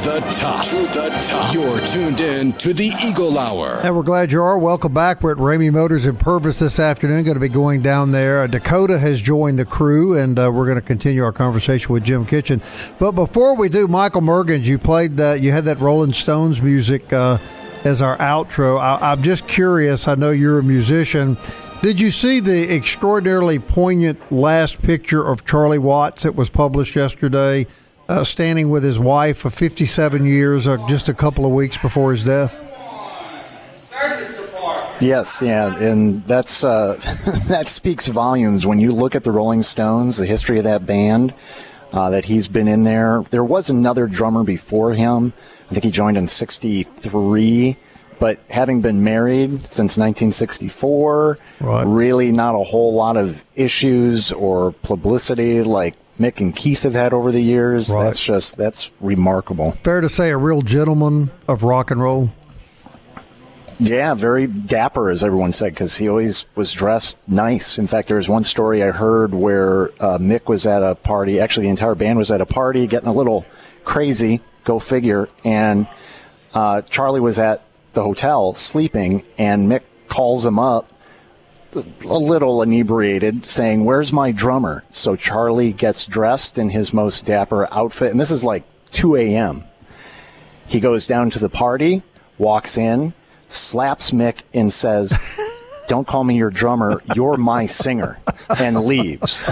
The 0.09 0.19
top. 0.31 0.65
To 0.65 0.77
the 0.77 1.09
top. 1.21 1.53
You're 1.53 1.79
tuned 1.85 2.19
in 2.19 2.53
to 2.53 2.73
the 2.73 2.91
Eagle 3.03 3.37
Hour. 3.37 3.79
And 3.83 3.95
we're 3.95 4.01
glad 4.01 4.31
you 4.31 4.41
are. 4.41 4.57
Welcome 4.57 4.91
back. 4.91 5.21
We're 5.21 5.33
at 5.33 5.37
Ramey 5.37 5.71
Motors 5.71 6.07
in 6.07 6.17
Purvis 6.17 6.59
this 6.59 6.79
afternoon. 6.79 7.23
Going 7.23 7.35
to 7.35 7.39
be 7.39 7.47
going 7.47 7.83
down 7.83 8.11
there. 8.11 8.41
Uh, 8.41 8.47
Dakota 8.47 8.97
has 8.97 9.21
joined 9.21 9.59
the 9.59 9.65
crew, 9.65 10.17
and 10.17 10.39
uh, 10.39 10.51
we're 10.51 10.65
going 10.65 10.79
to 10.79 10.81
continue 10.81 11.23
our 11.23 11.31
conversation 11.31 11.93
with 11.93 12.03
Jim 12.03 12.25
Kitchen. 12.25 12.59
But 12.97 13.11
before 13.11 13.55
we 13.55 13.69
do, 13.69 13.87
Michael 13.87 14.21
Mergens, 14.21 14.63
you 14.63 14.79
played 14.79 15.17
that. 15.17 15.43
You 15.43 15.51
had 15.51 15.65
that 15.65 15.79
Rolling 15.79 16.13
Stones 16.13 16.59
music 16.59 17.13
uh, 17.13 17.37
as 17.83 18.01
our 18.01 18.17
outro. 18.17 18.79
I, 18.79 19.11
I'm 19.11 19.21
just 19.21 19.47
curious. 19.47 20.07
I 20.07 20.15
know 20.15 20.31
you're 20.31 20.57
a 20.57 20.63
musician. 20.63 21.37
Did 21.83 22.01
you 22.01 22.09
see 22.09 22.39
the 22.39 22.73
extraordinarily 22.73 23.59
poignant 23.59 24.31
last 24.31 24.81
picture 24.81 25.25
of 25.25 25.45
Charlie 25.45 25.77
Watts 25.77 26.23
that 26.23 26.35
was 26.35 26.49
published 26.49 26.95
yesterday? 26.95 27.67
Uh, 28.09 28.23
standing 28.23 28.69
with 28.69 28.83
his 28.83 28.99
wife 28.99 29.45
of 29.45 29.53
57 29.53 30.25
years, 30.25 30.67
uh, 30.67 30.77
just 30.87 31.07
a 31.07 31.13
couple 31.13 31.45
of 31.45 31.51
weeks 31.51 31.77
before 31.77 32.11
his 32.11 32.23
death? 32.23 32.65
Yes, 34.99 35.41
yeah, 35.41 35.77
and 35.77 36.25
that's 36.25 36.65
uh, 36.65 36.95
that 37.47 37.69
speaks 37.69 38.07
volumes 38.07 38.65
when 38.65 38.79
you 38.79 38.91
look 38.91 39.15
at 39.15 39.23
the 39.23 39.31
Rolling 39.31 39.61
Stones, 39.61 40.17
the 40.17 40.25
history 40.25 40.57
of 40.57 40.65
that 40.65 40.85
band. 40.85 41.33
Uh, 41.91 42.11
that 42.11 42.25
he's 42.25 42.47
been 42.47 42.67
in 42.67 42.83
there. 42.83 43.23
There 43.31 43.43
was 43.43 43.71
another 43.71 44.05
drummer 44.05 44.43
before 44.43 44.93
him. 44.93 45.33
I 45.71 45.73
think 45.73 45.85
he 45.85 45.89
joined 45.89 46.17
in 46.17 46.27
'63 46.27 47.77
but 48.19 48.39
having 48.49 48.81
been 48.81 49.03
married 49.03 49.49
since 49.71 49.97
1964, 49.97 51.37
right. 51.61 51.83
really 51.83 52.31
not 52.31 52.53
a 52.53 52.63
whole 52.63 52.93
lot 52.93 53.15
of 53.15 53.43
issues 53.55 54.33
or 54.33 54.73
publicity 54.73 55.63
like 55.63 55.95
Mick 56.19 56.41
and 56.41 56.55
Keith 56.55 56.83
have 56.83 56.93
had 56.93 57.13
over 57.13 57.31
the 57.31 57.41
years. 57.41 57.91
Right. 57.91 58.03
That's 58.03 58.23
just 58.23 58.57
that's 58.57 58.91
remarkable. 58.99 59.71
Fair 59.83 60.01
to 60.01 60.09
say, 60.09 60.29
a 60.29 60.37
real 60.37 60.61
gentleman 60.61 61.31
of 61.47 61.63
rock 61.63 61.91
and 61.91 62.01
roll. 62.01 62.31
Yeah, 63.81 64.13
very 64.13 64.45
dapper, 64.45 65.09
as 65.09 65.23
everyone 65.23 65.53
said, 65.53 65.71
because 65.71 65.95
he 65.95 66.09
always 66.09 66.45
was 66.55 66.73
dressed 66.73 67.17
nice. 67.29 67.77
In 67.77 67.87
fact, 67.87 68.09
there 68.09 68.17
was 68.17 68.27
one 68.27 68.43
story 68.43 68.83
I 68.83 68.91
heard 68.91 69.33
where 69.33 69.85
uh, 70.01 70.17
Mick 70.17 70.47
was 70.47 70.67
at 70.67 70.83
a 70.83 70.95
party. 70.95 71.39
Actually, 71.39 71.67
the 71.67 71.69
entire 71.69 71.95
band 71.95 72.17
was 72.17 72.29
at 72.29 72.41
a 72.41 72.45
party, 72.45 72.87
getting 72.87 73.07
a 73.07 73.13
little 73.13 73.45
crazy. 73.85 74.41
Go 74.65 74.79
figure. 74.79 75.29
And 75.45 75.87
uh, 76.53 76.81
Charlie 76.81 77.21
was 77.21 77.39
at 77.39 77.63
the 77.93 78.03
hotel 78.03 78.53
sleeping, 78.53 79.23
and 79.37 79.71
Mick 79.71 79.83
calls 80.09 80.45
him 80.45 80.59
up 80.59 80.91
a 81.75 82.17
little 82.17 82.61
inebriated, 82.61 83.45
saying, 83.45 83.85
Where's 83.85 84.11
my 84.11 84.31
drummer? 84.31 84.83
So 84.91 85.15
Charlie 85.15 85.73
gets 85.73 86.05
dressed 86.05 86.57
in 86.57 86.69
his 86.69 86.93
most 86.93 87.25
dapper 87.25 87.71
outfit, 87.73 88.11
and 88.11 88.19
this 88.19 88.31
is 88.31 88.43
like 88.43 88.63
2 88.91 89.15
a.m. 89.17 89.63
He 90.67 90.79
goes 90.79 91.07
down 91.07 91.29
to 91.31 91.39
the 91.39 91.49
party, 91.49 92.03
walks 92.37 92.77
in, 92.77 93.13
slaps 93.47 94.11
Mick, 94.11 94.43
and 94.53 94.71
says, 94.71 95.39
Don't 95.87 96.07
call 96.07 96.23
me 96.23 96.37
your 96.37 96.51
drummer, 96.51 97.01
you're 97.15 97.35
my 97.35 97.65
singer, 97.65 98.19
and 98.59 98.85
leaves. 98.85 99.43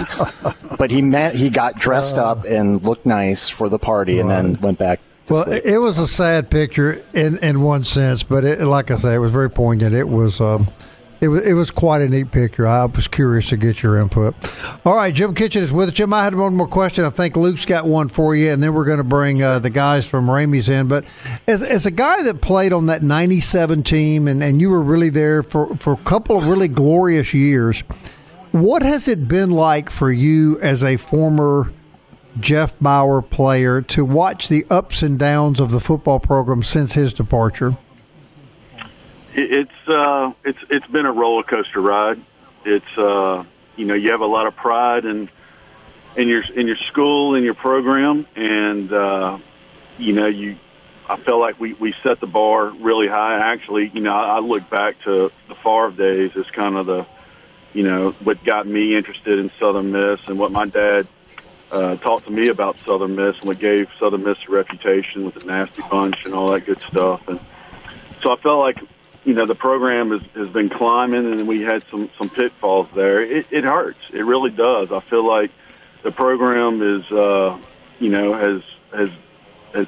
But 0.78 0.92
he 0.92 1.02
met, 1.02 1.34
he 1.34 1.50
got 1.50 1.74
dressed 1.74 2.16
up 2.16 2.44
and 2.44 2.80
looked 2.84 3.04
nice 3.04 3.48
for 3.48 3.68
the 3.68 3.78
party 3.78 4.20
and 4.20 4.30
then 4.30 4.54
went 4.60 4.78
back 4.78 5.00
well, 5.30 5.44
sleep. 5.44 5.64
it 5.64 5.78
was 5.78 5.98
a 5.98 6.06
sad 6.06 6.50
picture 6.50 7.04
in 7.12 7.38
in 7.38 7.60
one 7.60 7.84
sense, 7.84 8.22
but 8.22 8.44
it, 8.44 8.60
like 8.60 8.90
I 8.90 8.94
say, 8.94 9.14
it 9.14 9.18
was 9.18 9.32
very 9.32 9.50
poignant. 9.50 9.94
It 9.94 10.08
was 10.08 10.40
um, 10.40 10.68
it 11.20 11.28
was 11.28 11.42
it 11.42 11.54
was 11.54 11.70
quite 11.70 12.00
a 12.02 12.08
neat 12.08 12.30
picture. 12.30 12.66
I 12.66 12.84
was 12.84 13.08
curious 13.08 13.48
to 13.48 13.56
get 13.56 13.82
your 13.82 13.98
input. 13.98 14.34
All 14.84 14.94
right, 14.94 15.12
Jim 15.12 15.34
Kitchen 15.34 15.62
is 15.62 15.72
with 15.72 15.88
us. 15.88 15.94
Jim, 15.94 16.12
I 16.12 16.24
had 16.24 16.34
one 16.34 16.54
more 16.54 16.68
question. 16.68 17.04
I 17.04 17.10
think 17.10 17.36
Luke's 17.36 17.66
got 17.66 17.86
one 17.86 18.08
for 18.08 18.36
you, 18.36 18.52
and 18.52 18.62
then 18.62 18.72
we're 18.72 18.84
going 18.84 18.98
to 18.98 19.04
bring 19.04 19.42
uh, 19.42 19.58
the 19.58 19.70
guys 19.70 20.06
from 20.06 20.26
Ramey's 20.26 20.68
in. 20.68 20.86
But 20.86 21.04
as, 21.46 21.62
as 21.62 21.86
a 21.86 21.90
guy 21.90 22.22
that 22.22 22.40
played 22.40 22.72
on 22.72 22.86
that 22.86 23.02
'97 23.02 23.82
team, 23.82 24.28
and, 24.28 24.42
and 24.42 24.60
you 24.60 24.70
were 24.70 24.82
really 24.82 25.10
there 25.10 25.42
for, 25.42 25.76
for 25.78 25.94
a 25.94 25.98
couple 25.98 26.36
of 26.36 26.46
really 26.46 26.68
glorious 26.68 27.34
years, 27.34 27.80
what 28.52 28.82
has 28.82 29.08
it 29.08 29.26
been 29.26 29.50
like 29.50 29.90
for 29.90 30.10
you 30.12 30.60
as 30.60 30.84
a 30.84 30.96
former 30.96 31.72
Jeff 32.38 32.78
Bower 32.78 33.22
player 33.22 33.82
to 33.82 34.04
watch 34.04 34.48
the 34.48 34.64
ups 34.70 35.02
and 35.02 35.18
downs 35.18 35.58
of 35.58 35.72
the 35.72 35.80
football 35.80 36.20
program 36.20 36.62
since 36.62 36.92
his 36.94 37.12
departure? 37.12 37.76
It's 39.34 39.88
uh, 39.88 40.32
it's 40.44 40.58
it's 40.70 40.86
been 40.86 41.06
a 41.06 41.12
roller 41.12 41.42
coaster 41.42 41.80
ride. 41.80 42.20
It's 42.64 42.98
uh, 42.98 43.44
you 43.76 43.84
know 43.84 43.94
you 43.94 44.10
have 44.10 44.20
a 44.20 44.26
lot 44.26 44.46
of 44.46 44.56
pride 44.56 45.04
in 45.04 45.28
in 46.16 46.28
your 46.28 46.42
in 46.54 46.66
your 46.66 46.76
school 46.76 47.34
in 47.34 47.44
your 47.44 47.54
program, 47.54 48.26
and 48.36 48.92
uh, 48.92 49.38
you 49.98 50.12
know 50.12 50.26
you. 50.26 50.56
I 51.08 51.16
felt 51.16 51.40
like 51.40 51.58
we 51.58 51.72
we 51.74 51.94
set 52.02 52.20
the 52.20 52.26
bar 52.26 52.68
really 52.68 53.08
high. 53.08 53.38
Actually, 53.38 53.90
you 53.94 54.00
know, 54.00 54.12
I, 54.12 54.36
I 54.36 54.38
look 54.40 54.68
back 54.68 55.00
to 55.04 55.32
the 55.48 55.54
Favre 55.54 55.90
days 55.92 56.36
as 56.36 56.46
kind 56.50 56.76
of 56.76 56.86
the 56.86 57.06
you 57.72 57.82
know 57.82 58.10
what 58.20 58.42
got 58.44 58.66
me 58.66 58.94
interested 58.94 59.38
in 59.38 59.50
Southern 59.58 59.92
Miss 59.92 60.20
and 60.26 60.38
what 60.38 60.52
my 60.52 60.66
dad 60.66 61.06
uh, 61.70 61.96
talked 61.96 62.26
to 62.26 62.32
me 62.32 62.48
about 62.48 62.76
Southern 62.86 63.14
Miss 63.14 63.36
and 63.38 63.44
what 63.44 63.58
gave 63.58 63.88
Southern 63.98 64.24
Miss 64.24 64.38
a 64.48 64.50
reputation 64.50 65.24
with 65.24 65.34
the 65.34 65.44
nasty 65.46 65.82
bunch 65.90 66.24
and 66.24 66.34
all 66.34 66.50
that 66.52 66.66
good 66.66 66.80
stuff. 66.82 67.26
And 67.28 67.40
so 68.22 68.32
I 68.32 68.36
felt 68.36 68.60
like 68.60 68.78
you 69.28 69.34
know 69.34 69.44
the 69.44 69.54
program 69.54 70.10
has, 70.10 70.22
has 70.34 70.48
been 70.48 70.70
climbing, 70.70 71.30
and 71.30 71.46
we 71.46 71.60
had 71.60 71.84
some 71.90 72.08
some 72.16 72.30
pitfalls 72.30 72.88
there. 72.94 73.20
It, 73.20 73.44
it 73.50 73.62
hurts. 73.62 73.98
It 74.10 74.22
really 74.22 74.50
does. 74.50 74.90
I 74.90 75.00
feel 75.00 75.22
like 75.22 75.50
the 76.02 76.10
program 76.10 76.80
is, 76.80 77.12
uh, 77.12 77.58
you 77.98 78.08
know, 78.08 78.32
has 78.32 78.62
has 78.90 79.10
has 79.74 79.86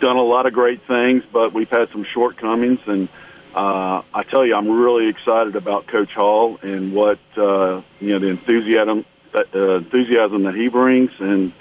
done 0.00 0.16
a 0.16 0.22
lot 0.22 0.46
of 0.46 0.54
great 0.54 0.80
things, 0.86 1.24
but 1.30 1.52
we've 1.52 1.68
had 1.68 1.90
some 1.90 2.04
shortcomings. 2.04 2.80
And 2.86 3.10
uh, 3.54 4.00
I 4.14 4.22
tell 4.22 4.46
you, 4.46 4.54
I'm 4.54 4.70
really 4.70 5.08
excited 5.08 5.54
about 5.54 5.86
Coach 5.86 6.14
Hall 6.14 6.58
and 6.62 6.94
what 6.94 7.18
uh, 7.36 7.82
you 8.00 8.12
know 8.14 8.18
the 8.18 8.28
enthusiasm 8.28 9.04
uh, 9.34 9.74
enthusiasm 9.74 10.44
that 10.44 10.54
he 10.54 10.68
brings, 10.68 11.10
and 11.18 11.52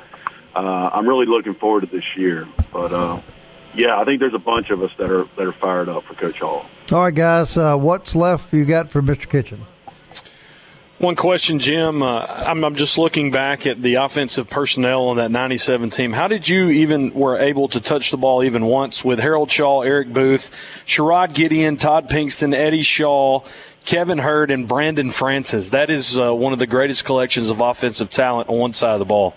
uh, 0.56 0.90
I'm 0.94 1.06
really 1.06 1.26
looking 1.26 1.56
forward 1.56 1.82
to 1.82 1.88
this 1.88 2.16
year. 2.16 2.48
But 2.72 2.94
uh, 2.94 3.20
yeah, 3.76 4.00
I 4.00 4.06
think 4.06 4.22
there's 4.22 4.34
a 4.34 4.40
bunch 4.40 4.70
of 4.70 4.82
us 4.82 4.92
that 5.00 5.12
are 5.12 5.26
that 5.36 5.46
are 5.46 5.52
fired 5.52 5.90
up 5.90 6.06
for 6.06 6.14
Coach 6.14 6.40
Hall. 6.40 6.66
All 6.90 7.04
right, 7.04 7.14
guys, 7.14 7.58
uh, 7.58 7.76
what's 7.76 8.16
left 8.16 8.54
you 8.54 8.64
got 8.64 8.90
for 8.90 9.02
Mr. 9.02 9.30
Kitchen? 9.30 9.66
One 11.00 11.18
question, 11.18 11.60
Jim. 11.60 12.02
Uh, 12.02 12.22
I'm, 12.22 12.64
I'm, 12.64 12.76
just 12.76 12.98
looking 12.98 13.30
back 13.30 13.68
at 13.68 13.82
the 13.82 13.96
offensive 13.96 14.50
personnel 14.50 15.10
on 15.10 15.18
that 15.18 15.30
97 15.30 15.90
team. 15.90 16.14
How 16.14 16.30
did 16.30 16.48
you 16.48 16.70
even 16.70 17.14
were 17.14 17.38
able 17.38 17.68
to 17.68 17.82
touch 17.82 18.10
the 18.10 18.16
ball 18.16 18.42
even 18.42 18.66
once 18.68 19.04
with 19.04 19.20
Harold 19.20 19.52
Shaw, 19.52 19.82
Eric 19.82 20.14
Booth, 20.14 20.50
Sherrod 20.86 21.34
Gideon, 21.34 21.76
Todd 21.76 22.10
Pinkston, 22.10 22.56
Eddie 22.56 22.84
Shaw, 22.84 23.42
Kevin 23.84 24.20
Hurd, 24.20 24.50
and 24.50 24.66
Brandon 24.66 25.12
Francis? 25.12 25.72
That 25.72 25.90
is 25.90 26.18
uh, 26.18 26.34
one 26.34 26.54
of 26.54 26.60
the 26.60 26.68
greatest 26.68 27.04
collections 27.04 27.50
of 27.50 27.60
offensive 27.60 28.10
talent 28.10 28.48
on 28.48 28.58
one 28.58 28.72
side 28.72 28.94
of 28.94 29.00
the 29.00 29.06
ball. 29.06 29.36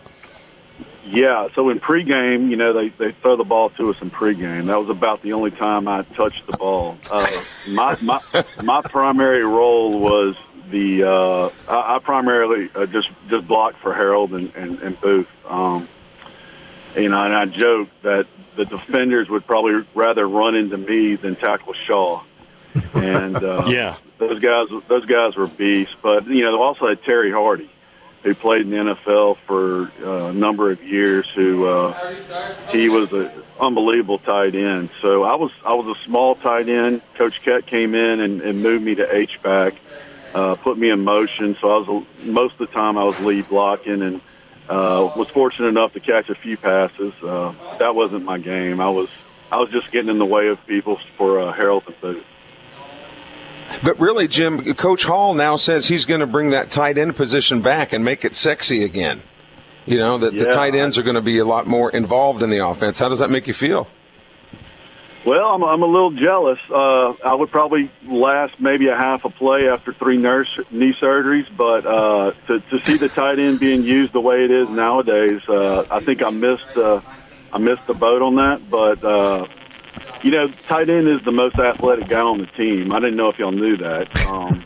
Yeah, 1.11 1.49
so 1.55 1.71
in 1.71 1.81
pregame, 1.81 2.50
you 2.50 2.57
know, 2.57 2.73
they, 2.73 2.88
they 2.90 3.12
throw 3.12 3.37
the 3.37 3.45
ball 3.45 3.71
to 3.71 3.90
us 3.90 3.97
in 4.00 4.11
pregame. 4.11 4.67
That 4.67 4.79
was 4.79 4.88
about 4.90 5.23
the 5.23 5.33
only 5.33 5.50
time 5.50 5.88
I 5.88 6.02
touched 6.02 6.47
the 6.47 6.57
ball. 6.57 6.99
Uh, 7.11 7.26
my, 7.71 7.97
my, 8.00 8.21
my 8.62 8.81
primary 8.83 9.45
role 9.45 9.99
was 9.99 10.37
the 10.71 11.05
uh, 11.05 11.50
I, 11.69 11.97
I 11.97 11.99
primarily 11.99 12.71
uh, 12.75 12.87
just 12.87 13.09
just 13.29 13.47
blocked 13.47 13.79
for 13.79 13.93
Harold 13.93 14.35
and 14.35 14.55
and, 14.55 14.81
and 14.81 15.00
Booth. 15.00 15.29
Um, 15.47 15.88
you 16.97 17.09
know, 17.09 17.25
and 17.25 17.35
I 17.35 17.47
joke 17.47 17.88
that 18.02 18.26
the 18.57 18.64
defenders 18.64 19.29
would 19.29 19.47
probably 19.47 19.85
rather 19.95 20.29
run 20.29 20.55
into 20.55 20.76
me 20.76 21.17
than 21.17 21.37
tackle 21.37 21.75
Shaw. 21.87 22.23
And 22.95 23.37
uh, 23.37 23.64
yeah, 23.69 23.97
those 24.19 24.40
guys 24.40 24.69
those 24.88 25.07
guys 25.07 25.37
were 25.37 25.47
beasts. 25.47 25.95
But 26.02 26.26
you 26.26 26.43
know, 26.43 26.52
they 26.52 26.62
also 26.62 26.88
had 26.88 27.02
Terry 27.02 27.33
Hardy, 27.33 27.71
who 28.23 28.35
played 28.35 28.62
in 28.62 28.71
the 28.71 28.77
NFL 28.77 29.39
for 29.47 29.91
uh, 30.05 30.29
a 30.29 30.33
number 30.33 30.71
of 30.71 30.83
years. 30.83 31.27
Who 31.35 31.67
uh, 31.67 32.69
he 32.71 32.89
was 32.89 33.12
an 33.12 33.31
unbelievable 33.59 34.19
tight 34.19 34.55
end. 34.55 34.91
So 35.00 35.25
I 35.25 35.37
was 35.37 35.50
I 35.65 35.75
was 35.75 35.97
a 35.97 36.05
small 36.05 36.35
tight 36.35 36.69
end. 36.69 37.03
Coach 37.15 37.41
Kett 37.43 37.67
came 37.67 37.95
in 37.95 38.21
and, 38.21 38.41
and 38.43 38.62
moved 38.62 38.85
me 38.85 38.95
to 38.97 39.15
H 39.15 39.41
back 39.43 39.75
uh, 40.35 40.55
put 40.57 40.79
me 40.79 40.91
in 40.91 41.03
motion. 41.05 41.57
So 41.61 41.71
I 41.71 41.79
was 41.79 42.07
most 42.23 42.53
of 42.53 42.59
the 42.59 42.67
time 42.67 42.99
I 42.99 43.05
was 43.05 43.19
lead 43.21 43.49
blocking 43.49 44.03
and 44.03 44.21
uh, 44.69 45.12
was 45.17 45.29
fortunate 45.31 45.69
enough 45.69 45.93
to 45.95 46.00
catch 46.00 46.29
a 46.29 46.35
few 46.35 46.57
passes. 46.57 47.12
Uh, 47.23 47.55
that 47.79 47.95
wasn't 47.95 48.25
my 48.25 48.39
game. 48.39 48.81
I 48.81 48.91
was 48.91 49.09
I 49.50 49.59
was 49.59 49.71
just 49.71 49.91
getting 49.91 50.11
in 50.11 50.19
the 50.19 50.27
way 50.27 50.49
of 50.49 50.65
people 50.67 51.00
for 51.17 51.41
uh, 51.41 51.53
Harold 51.53 51.85
and 51.87 52.00
Booth. 52.00 52.25
But 53.83 53.99
really, 53.99 54.29
Jim, 54.29 54.75
Coach 54.75 55.05
Hall 55.05 55.33
now 55.35 55.57
says 55.57 55.87
he's 55.87 56.05
going 56.05 56.21
to 56.21 56.27
bring 56.27 56.51
that 56.51 56.71
tight 56.71 56.99
end 56.99 57.17
position 57.17 57.63
back 57.63 57.93
and 57.93 58.05
make 58.05 58.25
it 58.25 58.35
sexy 58.35 58.85
again. 58.85 59.23
You 59.87 59.97
know 59.97 60.19
that 60.19 60.35
yeah, 60.35 60.45
the 60.45 60.51
tight 60.51 60.75
ends 60.75 60.99
are 60.99 61.03
going 61.03 61.17
to 61.17 61.23
be 61.23 61.39
a 61.39 61.45
lot 61.45 61.67
more 61.67 61.91
involved 61.91 62.43
in 62.43 62.51
the 62.51 62.67
offense. 62.67 62.99
How 62.99 63.09
does 63.09 63.21
that 63.21 63.31
make 63.31 63.47
you 63.47 63.55
feel? 63.55 63.89
Well, 65.25 65.51
I'm, 65.51 65.63
I'm 65.63 65.83
a 65.83 65.87
little 65.87 66.13
jealous. 66.13 66.59
Uh, 66.71 67.13
I 67.25 67.35
would 67.35 67.51
probably 67.51 67.91
last 68.07 68.59
maybe 68.59 68.89
a 68.89 68.97
half 68.97 69.25
a 69.25 69.31
play 69.31 69.69
after 69.69 69.93
three 69.93 70.17
nurse, 70.17 70.49
knee 70.71 70.95
surgeries, 71.01 71.47
but 71.55 71.87
uh, 71.87 72.33
to, 72.47 72.61
to 72.61 72.85
see 72.87 72.97
the 72.97 73.09
tight 73.09 73.39
end 73.39 73.61
being 73.61 73.83
used 73.83 74.13
the 74.13 74.21
way 74.21 74.45
it 74.45 74.51
is 74.51 74.69
nowadays, 74.71 75.43
uh, 75.49 75.87
I 75.91 76.03
think 76.05 76.25
I 76.25 76.31
missed 76.31 76.77
uh, 76.77 77.01
I 77.53 77.59
missed 77.59 77.87
the 77.87 77.95
boat 77.95 78.23
on 78.23 78.37
that. 78.37 78.71
But 78.71 79.05
uh, 79.05 79.47
you 80.23 80.31
know, 80.31 80.49
tight 80.69 80.91
end 80.91 81.09
is 81.09 81.23
the 81.25 81.33
most 81.33 81.59
athletic 81.59 82.09
guy 82.09 82.21
on 82.21 82.39
the 82.39 82.47
team. 82.47 82.93
I 82.93 83.00
didn't 83.00 83.17
know 83.17 83.29
if 83.29 83.39
y'all 83.39 83.53
knew 83.53 83.77
that. 83.79 84.27
Um, 84.27 84.65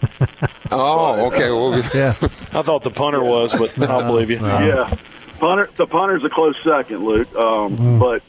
oh, 0.71 1.27
okay. 1.27 1.51
Well, 1.51 1.79
yeah, 1.95 2.15
I 2.53 2.63
thought 2.63 2.83
the 2.83 2.91
punter 2.91 3.23
was, 3.23 3.55
but 3.55 3.79
I'll 3.89 4.07
believe 4.07 4.31
you. 4.31 4.41
Yeah, 4.41 4.97
punter. 5.39 5.71
The 5.77 5.87
punter's 5.87 6.25
a 6.25 6.31
close 6.31 6.57
second, 6.65 7.05
Luke. 7.05 7.33
Um, 7.35 7.77
mm. 7.77 8.01
But 8.01 8.23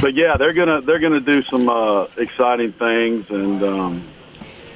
but 0.00 0.14
yeah, 0.14 0.36
they're 0.36 0.52
gonna 0.52 0.80
they're 0.80 0.98
gonna 0.98 1.20
do 1.20 1.42
some 1.42 1.68
uh, 1.68 2.06
exciting 2.16 2.72
things, 2.72 3.26
and 3.30 3.62
um, 3.62 4.08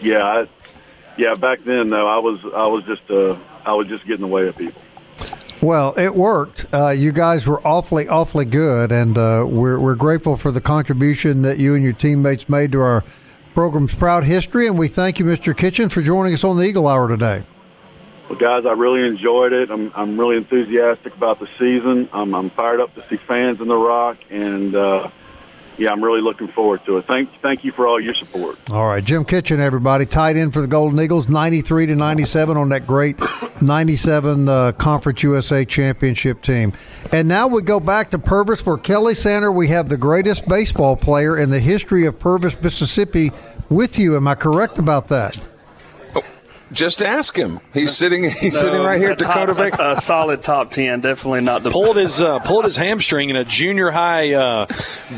yeah, 0.01 0.23
I, 0.23 0.49
yeah. 1.17 1.35
Back 1.35 1.65
then 1.65 1.91
though, 1.91 2.07
I 2.07 2.19
was 2.19 2.41
I 2.55 2.67
was 2.67 2.85
just 2.85 3.11
uh, 3.11 3.37
I 3.65 3.75
was 3.75 3.89
just 3.89 4.05
getting 4.05 4.25
in 4.25 4.29
the 4.29 4.35
way 4.35 4.49
of 4.49 4.57
people. 4.57 4.83
Well, 5.63 5.95
it 5.97 6.13
worked. 6.13 6.67
Uh, 6.75 6.89
you 6.89 7.13
guys 7.13 7.47
were 7.47 7.65
awfully, 7.65 8.09
awfully 8.09 8.45
good, 8.45 8.91
and 8.91 9.17
uh, 9.17 9.47
we're 9.49 9.79
we're 9.79 9.95
grateful 9.95 10.37
for 10.37 10.51
the 10.51 10.61
contribution 10.61 11.43
that 11.43 11.59
you 11.59 11.77
and 11.77 11.85
your 11.85 11.93
teammates 11.93 12.49
made 12.49 12.73
to 12.73 12.81
our 12.81 13.05
program's 13.55 13.95
proud 13.95 14.25
history, 14.25 14.67
and 14.67 14.77
we 14.77 14.89
thank 14.89 15.21
you, 15.21 15.25
Mr. 15.25 15.57
Kitchen, 15.57 15.89
for 15.89 16.03
joining 16.03 16.35
us 16.35 16.43
on 16.43 16.57
the 16.57 16.65
Eagle 16.65 16.89
Hour 16.89 17.07
today. 17.07 17.45
Well, 18.29 18.41
guys, 18.41 18.67
I 18.67 18.73
really 18.73 19.07
enjoyed 19.07 19.53
it. 19.53 19.71
I'm, 19.71 19.93
I'm 19.95 20.19
really 20.19 20.37
enthusiastic 20.37 21.15
about 21.15 21.39
the 21.39 21.49
season. 21.61 22.09
I'm, 22.13 22.35
I'm 22.35 22.51
fired 22.51 22.81
up 22.81 22.93
to 22.97 23.05
see 23.09 23.19
fans 23.29 23.61
in 23.61 23.69
the 23.69 23.77
Rock, 23.77 24.19
and 24.31 24.75
uh, 24.75 25.11
yeah, 25.79 25.91
I'm 25.91 26.03
really 26.03 26.21
looking 26.21 26.49
forward 26.49 26.85
to 26.87 26.99
it. 26.99 27.07
Thank, 27.07 27.31
thank 27.41 27.65
you 27.65 27.73
for 27.73 27.87
all 27.87 28.01
your 28.01 28.15
support. 28.15 28.59
All 28.71 28.87
right, 28.87 29.05
Jim 29.05 29.25
Kitchen, 29.25 29.61
everybody, 29.61 30.07
tight 30.07 30.37
end 30.37 30.53
for 30.53 30.61
the 30.61 30.67
Golden 30.67 31.01
Eagles, 31.01 31.29
93 31.29 31.87
to 31.87 31.97
97 31.97 32.57
on 32.57 32.69
that 32.71 32.87
great 32.87 33.19
97 33.61 34.49
uh, 34.49 34.73
Conference 34.73 35.23
USA 35.23 35.65
championship 35.65 36.43
team. 36.43 36.73
And 37.13 37.29
now 37.29 37.47
we 37.47 37.63
go 37.63 37.81
back 37.81 38.11
to 38.11 38.19
Purvis, 38.19 38.65
where 38.65 38.77
Kelly 38.77 39.15
Sander. 39.15 39.53
we 39.53 39.69
have 39.69 39.89
the 39.89 39.97
greatest 39.97 40.47
baseball 40.49 40.97
player 40.97 41.39
in 41.39 41.51
the 41.51 41.61
history 41.61 42.07
of 42.07 42.19
Purvis, 42.19 42.61
Mississippi, 42.61 43.31
with 43.69 43.99
you. 43.99 44.17
Am 44.17 44.29
I 44.29 44.35
correct 44.35 44.79
about 44.79 45.09
that? 45.09 45.39
Just 46.73 47.03
ask 47.03 47.37
him. 47.37 47.61
He's 47.75 47.95
sitting. 47.95 48.31
He's 48.31 48.55
no, 48.55 48.61
sitting 48.61 48.81
right 48.83 49.01
here 49.01 49.11
at 49.11 49.19
Dakota 49.19 49.55
Bank. 49.55 49.75
A 49.79 50.01
solid 50.01 50.43
top 50.43 50.73
ten, 50.73 51.01
definitely 51.01 51.43
not 51.43 51.63
the. 51.63 51.71
Pulled 51.71 51.97
his 51.97 52.23
uh, 52.23 52.39
pulled 52.41 52.65
his 52.65 52.77
hamstring 52.77 53.29
in 53.29 53.37
a 53.37 53.45
junior 53.45 53.91
high 53.91 54.33
uh, 54.33 54.67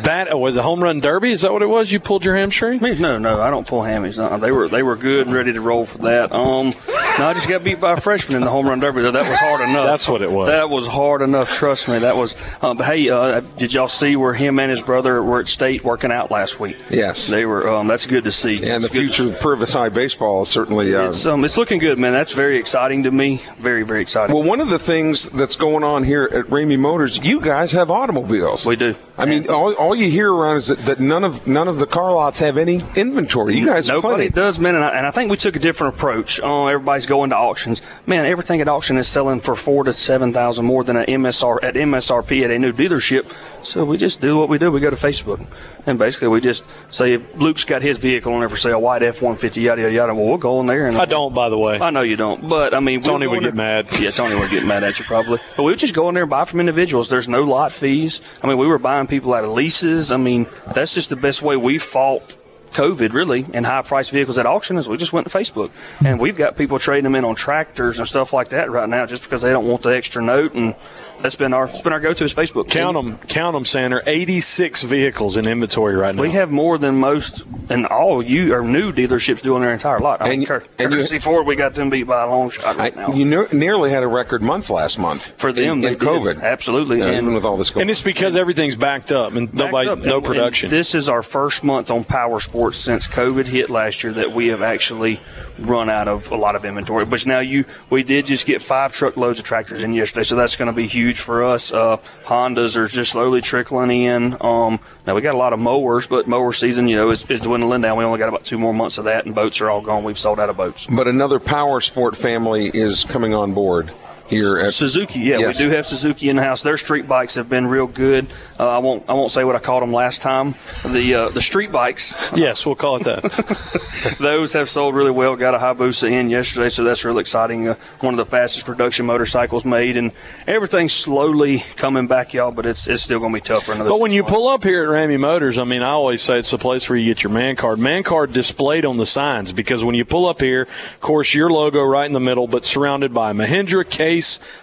bat. 0.03 0.33
Uh, 0.33 0.37
was 0.37 0.57
a 0.57 0.63
home 0.63 0.83
run 0.83 1.01
derby? 1.01 1.31
Is 1.31 1.43
that 1.43 1.53
what 1.53 1.63
it 1.63 1.69
was? 1.69 1.93
You 1.93 2.01
pulled 2.01 2.25
your 2.25 2.35
hamstring? 2.35 2.81
No, 2.81 3.19
no, 3.19 3.41
I 3.41 3.51
don't 3.51 3.67
pull 3.67 3.83
hammies. 3.83 4.17
No, 4.17 4.37
they 4.39 4.51
were 4.51 4.69
they 4.69 4.83
were 4.83 4.97
good 4.97 5.27
and 5.27 5.35
ready 5.35 5.53
to 5.53 5.61
roll 5.61 5.87
for 5.87 5.99
that. 5.99 6.33
Um, 6.33 6.73
no, 7.19 7.27
I 7.29 7.35
just 7.35 7.49
got 7.49 7.63
beat 7.63 7.81
by 7.81 7.93
a 7.93 8.01
freshman 8.01 8.37
in 8.37 8.43
the 8.43 8.51
home 8.51 8.67
run 8.67 8.81
derby. 8.81 9.03
That 9.03 9.15
was 9.15 9.39
hard 9.39 9.61
enough. 9.61 9.87
That's 9.87 10.09
what 10.09 10.23
it 10.23 10.33
was. 10.33 10.49
That 10.49 10.71
was 10.71 10.87
hard 10.89 11.23
enough. 11.23 11.53
Trust 11.53 11.89
me. 11.89 11.99
That 12.01 12.17
was. 12.17 12.37
Um, 12.63 12.79
hey, 12.79 13.09
uh, 13.09 13.41
did 13.59 13.73
y'all 13.73 13.87
see 13.87 14.17
where 14.17 14.35
him 14.35 14.59
and 14.59 14.71
his 14.71 14.83
brother 14.83 15.23
were 15.23 15.41
at 15.41 15.47
state 15.47 15.85
working 15.85 16.11
out 16.11 16.33
last 16.33 16.59
week? 16.59 16.77
Yes, 16.91 17.29
they 17.29 17.45
were. 17.47 17.69
Um, 17.69 17.87
that's 17.87 18.07
good 18.07 18.25
to 18.25 18.33
see. 18.33 18.61
And 18.65 18.83
the 18.83 18.89
future 18.89 19.33
of 19.33 19.39
Purvis 19.39 19.73
High 19.73 19.91
baseball 19.91 20.43
is 20.43 20.49
certainly. 20.49 20.95
Uh, 20.95 21.09
it's, 21.09 21.25
um, 21.27 21.44
Um, 21.45 21.47
it's 21.47 21.59
looking 21.59 21.79
good, 21.79 21.99
man 21.99 22.13
that's 22.13 22.33
very 22.33 22.57
exciting 22.57 23.03
to 23.03 23.11
me. 23.11 23.43
Very, 23.59 23.83
very 23.83 24.01
exciting. 24.01 24.35
Well, 24.35 24.45
one 24.45 24.61
of 24.61 24.71
the 24.71 24.79
things 24.79 25.25
that's 25.25 25.57
going 25.57 25.85
on 25.85 26.03
here 26.03 26.25
at 26.33 26.47
Ramey 26.47 26.79
Motors, 26.79 27.19
you 27.19 27.39
guys 27.39 27.73
have 27.73 27.91
automobiles. 27.91 28.65
We 28.65 28.77
do. 28.77 28.97
I 29.17 29.27
mean, 29.27 29.49
all, 29.49 29.73
all 29.75 29.95
you 29.95 30.11
hear 30.11 30.33
around 30.33 30.57
is 30.57 30.67
that, 30.69 30.79
that 30.87 30.99
none 30.99 31.23
of 31.23 31.47
none 31.47 31.69
of 31.69 31.79
the 31.79 31.87
car 31.87 32.13
lots 32.13 32.41
have 32.41 32.59
any 32.59 32.83
inventory. 32.97 33.57
You 33.57 33.65
guys, 33.65 33.89
nobody 33.89 34.29
does, 34.29 34.59
man. 34.59 34.75
And 34.75 34.85
I, 34.85 34.89
and 34.89 35.07
I, 35.07 35.13
think 35.13 35.31
we 35.31 35.37
took 35.37 35.55
a 35.55 35.61
different 35.61 35.95
approach. 35.95 36.41
Oh, 36.43 36.67
everybody's 36.67 37.07
going 37.07 37.31
to 37.31 37.37
auctions. 37.37 37.81
Man, 38.07 38.27
everything 38.27 38.61
at 38.61 38.67
auction 38.67 38.99
is 38.99 39.07
selling 39.07 39.41
for 39.41 39.55
four 39.55 39.85
to 39.85 39.93
seven 39.93 40.33
thousand 40.33 40.67
more 40.67 40.83
than 40.83 40.97
an 40.97 41.07
MSR 41.07 41.63
at 41.63 41.75
MSRP 41.75 42.45
at 42.45 42.51
a 42.51 42.59
new 42.59 42.73
dealership. 42.73 43.33
So 43.65 43.85
we 43.85 43.97
just 43.97 44.21
do 44.21 44.37
what 44.37 44.49
we 44.49 44.59
do. 44.59 44.71
We 44.73 44.81
go 44.81 44.91
to 44.91 44.97
Facebook, 44.97 45.47
and 45.87 45.99
basically 45.99 46.29
we 46.29 46.41
just 46.41 46.65
say 46.91 47.17
Luke's 47.17 47.65
got 47.65 47.83
his 47.83 47.99
vehicle 47.99 48.33
on 48.33 48.41
there 48.41 48.49
for 48.49 48.57
sale, 48.57 48.81
white 48.81 49.05
F 49.05 49.23
one 49.23 49.37
fifty, 49.37 49.63
yada 49.63 49.83
yada 49.83 49.95
yada. 49.95 50.15
Well, 50.15 50.27
we'll 50.27 50.39
go 50.39 50.61
in 50.61 50.67
there. 50.67 50.87
And 50.87 50.97
I 50.97 51.05
don't, 51.05 51.33
by 51.33 51.49
the 51.49 51.59
way. 51.59 51.79
I 51.79 51.91
know 51.91 52.03
you 52.03 52.17
don't, 52.17 52.49
but 52.49 52.75
I 52.75 52.81
mean, 52.81 53.01
Tony 53.01 53.29
would 53.29 53.43
get 53.43 53.55
mad. 53.55 53.87
Yeah, 54.01 54.11
Tony 54.11 54.35
would 54.35 54.51
get 54.51 54.67
mad 54.67 54.83
at 54.83 54.99
you 54.99 55.05
probably. 55.05 55.39
But 55.57 55.63
we 55.63 55.71
would 55.71 55.79
just 55.79 55.95
go 55.95 56.09
in 56.09 56.15
there 56.15 56.25
and 56.25 56.31
buy 56.31 56.45
from 56.45 56.59
individuals. 56.59 57.09
There's 57.09 57.29
no 57.29 57.45
lot 57.45 57.71
fees. 57.71 58.21
I 58.43 58.49
mean, 58.49 58.59
we 58.59 58.67
were 58.67 58.79
buying 58.79 59.04
people 59.07 59.35
out 59.35 59.45
of 59.45 59.51
leases. 59.51 60.13
I 60.13 60.17
mean, 60.17 60.47
that's 60.75 60.95
just 60.95 61.11
the 61.11 61.17
best 61.17 61.43
way 61.43 61.57
we 61.57 61.79
fought 61.79 62.37
COVID 62.75 63.13
really 63.13 63.47
and 63.55 63.65
high 63.65 63.83
price 63.83 64.11
vehicles 64.11 64.37
at 64.37 64.47
auction 64.47 64.77
is 64.77 64.89
we 64.89 64.97
just 64.97 65.13
went 65.13 65.31
to 65.31 65.37
Facebook 65.37 65.71
and 66.05 66.19
we've 66.21 66.37
got 66.37 66.57
people 66.57 66.79
trading 66.81 67.05
them 67.05 67.15
in 67.15 67.25
on 67.25 67.37
tractors 67.37 68.01
and 68.01 68.09
stuff 68.09 68.33
like 68.33 68.49
that 68.49 68.69
right 68.69 68.89
now 68.89 69.07
just 69.07 69.23
because 69.23 69.43
they 69.43 69.51
don't 69.51 69.67
want 69.67 69.83
the 69.83 69.91
extra 69.91 70.21
note 70.21 70.55
and 70.55 70.75
that's 71.21 71.37
been 71.37 71.53
our 71.53 71.65
it's 71.65 71.83
been 71.83 71.93
our 71.93 72.01
go-to 72.01 72.25
is 72.25 72.35
Facebook. 72.35 72.71
Count 72.71 72.95
them, 72.95 73.19
count 73.29 73.55
them, 73.55 73.65
Sander. 73.65 74.03
Eighty-six 74.07 74.83
vehicles 74.83 75.37
in 75.37 75.47
inventory 75.47 75.97
right 75.97 76.15
now. 76.15 76.23
We 76.23 76.33
have 76.33 76.51
more 76.51 76.79
than 76.79 76.97
most 76.97 77.45
and 77.71 77.87
all 77.87 78.23
you 78.23 78.55
or 78.55 78.63
new 78.63 78.93
dealerships 78.93 79.43
do 79.43 79.55
on 79.55 79.63
their 79.63 79.73
entire 79.73 79.99
lot. 79.99 80.27
And, 80.27 80.43
you, 80.43 80.61
and 80.79 80.93
you, 80.93 81.21
Ford, 81.21 81.47
we 81.47 81.57
got 81.57 81.75
them 81.75 81.91
beat 81.91 82.03
by 82.03 82.23
a 82.23 82.27
long 82.27 82.51
shot 82.51 82.77
right 82.77 82.97
I, 82.97 83.01
now. 83.01 83.15
You 83.15 83.25
ne- 83.25 83.49
nearly 83.53 83.91
had 83.91 84.03
a 84.03 84.09
record 84.09 84.43
month 84.43 84.69
last 84.69 84.99
month 84.99 85.23
for 85.39 85.53
them. 85.53 85.83
In, 85.83 85.95
in 85.95 85.99
COVID, 85.99 86.43
absolutely, 86.43 87.01
and 87.01 87.13
even 87.13 87.35
with 87.35 87.45
all 87.45 87.57
this, 87.57 87.71
going 87.71 87.83
and 87.83 87.91
it's 87.91 88.03
because 88.03 88.37
everything's 88.37 88.77
backed 88.77 89.13
up 89.13 89.35
and 89.35 89.49
backed 89.49 89.73
nobody, 89.73 89.89
up. 89.91 89.99
no 90.01 90.17
and, 90.17 90.27
production. 90.27 90.67
And 90.67 90.73
this 90.73 90.95
is 90.95 91.09
our 91.09 91.23
first 91.23 91.65
month 91.65 91.91
on 91.91 92.05
Power 92.05 92.41
Sports 92.41 92.77
since 92.77 93.07
COVID 93.07 93.47
hit 93.47 93.71
last 93.71 94.03
year 94.03 94.13
that 94.13 94.33
we 94.33 94.49
have 94.49 94.63
actually 94.63 95.21
run 95.59 95.89
out 95.89 96.09
of 96.09 96.31
a 96.33 96.37
lot 96.37 96.57
of 96.57 96.65
inventory. 96.65 97.05
But 97.07 97.25
now 97.27 97.39
you, 97.39 97.65
we 97.89 98.03
did 98.03 98.27
just 98.27 98.45
get 98.45 98.61
five 98.61 98.93
truckloads 98.93 99.39
of 99.39 99.45
tractors 99.45 99.85
in 99.85 99.95
yesterday, 99.95 100.25
so 100.25 100.35
that's 100.35 100.57
going 100.57 100.67
to 100.67 100.75
be 100.75 100.89
huge 100.89 101.04
for 101.13 101.45
us. 101.45 101.73
Uh, 101.73 101.99
Hondas 102.25 102.77
are 102.77 102.87
just 102.87 103.13
slowly 103.13 103.41
trickling 103.41 103.91
in. 103.91 104.37
Um, 104.41 104.81
now 105.07 105.15
we 105.15 105.21
got 105.21 105.35
a 105.35 105.39
lot 105.39 105.53
of 105.53 105.61
mowers, 105.61 106.07
but 106.07 106.27
mower 106.27 106.53
season, 106.53 106.89
you 106.89 106.97
know, 106.97 107.11
is, 107.11 107.29
is 107.31 107.41
dwindling 107.41 107.83
down. 107.83 107.99
We 107.99 108.05
only 108.05 108.19
got 108.19 108.29
about 108.29 108.45
two 108.45 108.59
more 108.59 108.73
months 108.73 108.99
of 108.99 109.05
that, 109.05 109.27
and 109.27 109.35
boats 109.35 109.61
are 109.61 109.71
all 109.71 109.81
gone. 109.81 110.05
We've 110.05 110.19
sold 110.19 110.41
out 110.41 110.49
of 110.49 110.57
boats. 110.57 110.87
But 110.87 111.09
another 111.09 111.39
power 111.39 111.81
sport 111.81 112.17
family 112.17 112.71
is 112.73 113.05
coming 113.05 113.35
on 113.35 113.53
board. 113.55 113.93
Here 114.31 114.59
at 114.59 114.75
Suzuki, 114.75 115.21
yeah, 115.21 115.39
Yes. 115.39 115.59
we 115.59 115.65
do 115.67 115.71
have 115.71 115.87
Suzuki 115.87 116.29
in 116.29 116.37
the 116.37 116.43
house. 116.43 116.63
Their 116.63 116.77
street 116.79 117.07
bikes 117.07 117.35
have 117.35 117.49
been 117.49 117.67
real 117.67 117.87
good. 117.87 118.27
Uh, 118.59 118.69
I 118.69 118.79
won't 118.79 119.09
I 119.09 119.13
won't 119.15 119.31
say 119.33 119.45
what 119.45 119.57
I 119.57 119.59
called 119.59 119.83
them 119.83 119.93
last 119.93 120.23
time. 120.23 120.55
The 120.87 121.15
uh, 121.15 121.29
the 121.31 121.43
street 121.43 121.71
bikes, 121.73 122.15
Yes, 122.35 122.65
we'll 122.65 122.75
call 122.77 122.97
it 122.97 123.05
that. 123.05 124.17
those 124.21 124.53
have 124.53 124.69
sold 124.69 124.95
really 124.95 125.11
well. 125.11 125.37
Got 125.37 125.55
a 125.55 125.59
Hayabusa 125.59 126.11
in 126.11 126.31
yesterday, 126.31 126.69
so 126.69 126.85
that's 126.85 127.05
really 127.05 127.21
exciting. 127.21 127.69
Uh, 127.69 127.75
one 128.01 128.15
of 128.15 128.19
the 128.19 128.27
fastest 128.27 128.67
production 128.67 129.07
motorcycles 129.07 129.65
made, 129.65 129.97
and 129.97 130.13
everything's 130.47 130.93
slowly 130.93 131.61
coming 131.77 132.07
back, 132.07 132.33
y'all. 132.35 132.53
But 132.53 132.67
it's 132.67 132.89
it's 132.89 133.03
still 133.03 133.19
going 133.19 133.33
to 133.33 133.37
be 133.37 133.41
tough 133.45 133.65
for 133.65 133.73
another. 133.73 133.91
But 133.91 134.01
when 134.01 134.13
you 134.13 134.23
months. 134.23 134.33
pull 134.33 134.49
up 134.49 134.63
here 134.65 134.85
at 134.85 134.89
Ramey 134.91 135.19
Motors, 135.19 135.59
I 135.59 135.65
mean, 135.65 135.83
I 135.83 135.91
always 135.91 136.23
say 136.23 136.39
it's 136.39 136.51
the 136.51 136.59
place 136.59 136.89
where 136.89 136.99
you 136.99 137.07
get 137.13 137.23
your 137.23 137.33
man 137.33 137.57
card. 137.57 137.79
Man 137.79 138.03
card 138.03 138.33
displayed 138.33 138.85
on 138.85 138.97
the 138.97 139.07
signs 139.07 139.53
because 139.53 139.85
when 139.85 139.95
you 139.95 140.05
pull 140.05 140.27
up 140.27 140.41
here, 140.41 140.63
of 140.63 141.01
course, 141.01 141.35
your 141.35 141.51
logo 141.51 141.83
right 141.83 142.07
in 142.07 142.13
the 142.13 142.21
middle, 142.21 142.47
but 142.47 142.65
surrounded 142.65 143.13
by 143.13 143.33
Mahindra, 143.33 143.89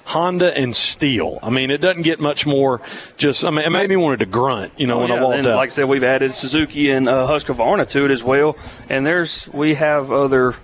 Honda, 0.06 0.56
and 0.58 0.74
Stihl. 0.74 1.40
I 1.42 1.50
mean, 1.50 1.72
it 1.72 1.80
doesn't 1.80 2.04
get 2.04 2.20
much 2.20 2.46
more. 2.46 2.82
Just, 3.18 3.44
I 3.46 3.50
mean, 3.50 3.66
it 3.66 3.70
made 3.72 3.90
me 3.90 3.96
wanted 3.96 4.20
to 4.20 4.26
grunt, 4.26 4.74
you 4.78 4.88
know, 4.88 4.98
Oh, 4.98 5.00
when 5.02 5.10
yeah, 5.10 5.16
I 5.16 5.22
walked 5.24 5.38
and 5.38 5.48
out. 5.48 5.56
like 5.58 5.68
I 5.68 5.72
said, 5.72 5.86
we've 5.86 6.04
added 6.04 6.32
Suzuki 6.34 6.92
and 6.92 7.08
uh, 7.10 7.28
Husqvarna 7.28 7.88
to 7.90 8.06
it 8.06 8.12
as 8.12 8.24
well. 8.24 8.58
And 8.90 9.06
there's 9.06 9.50
we 9.54 9.76
have 9.76 10.12
other 10.12 10.56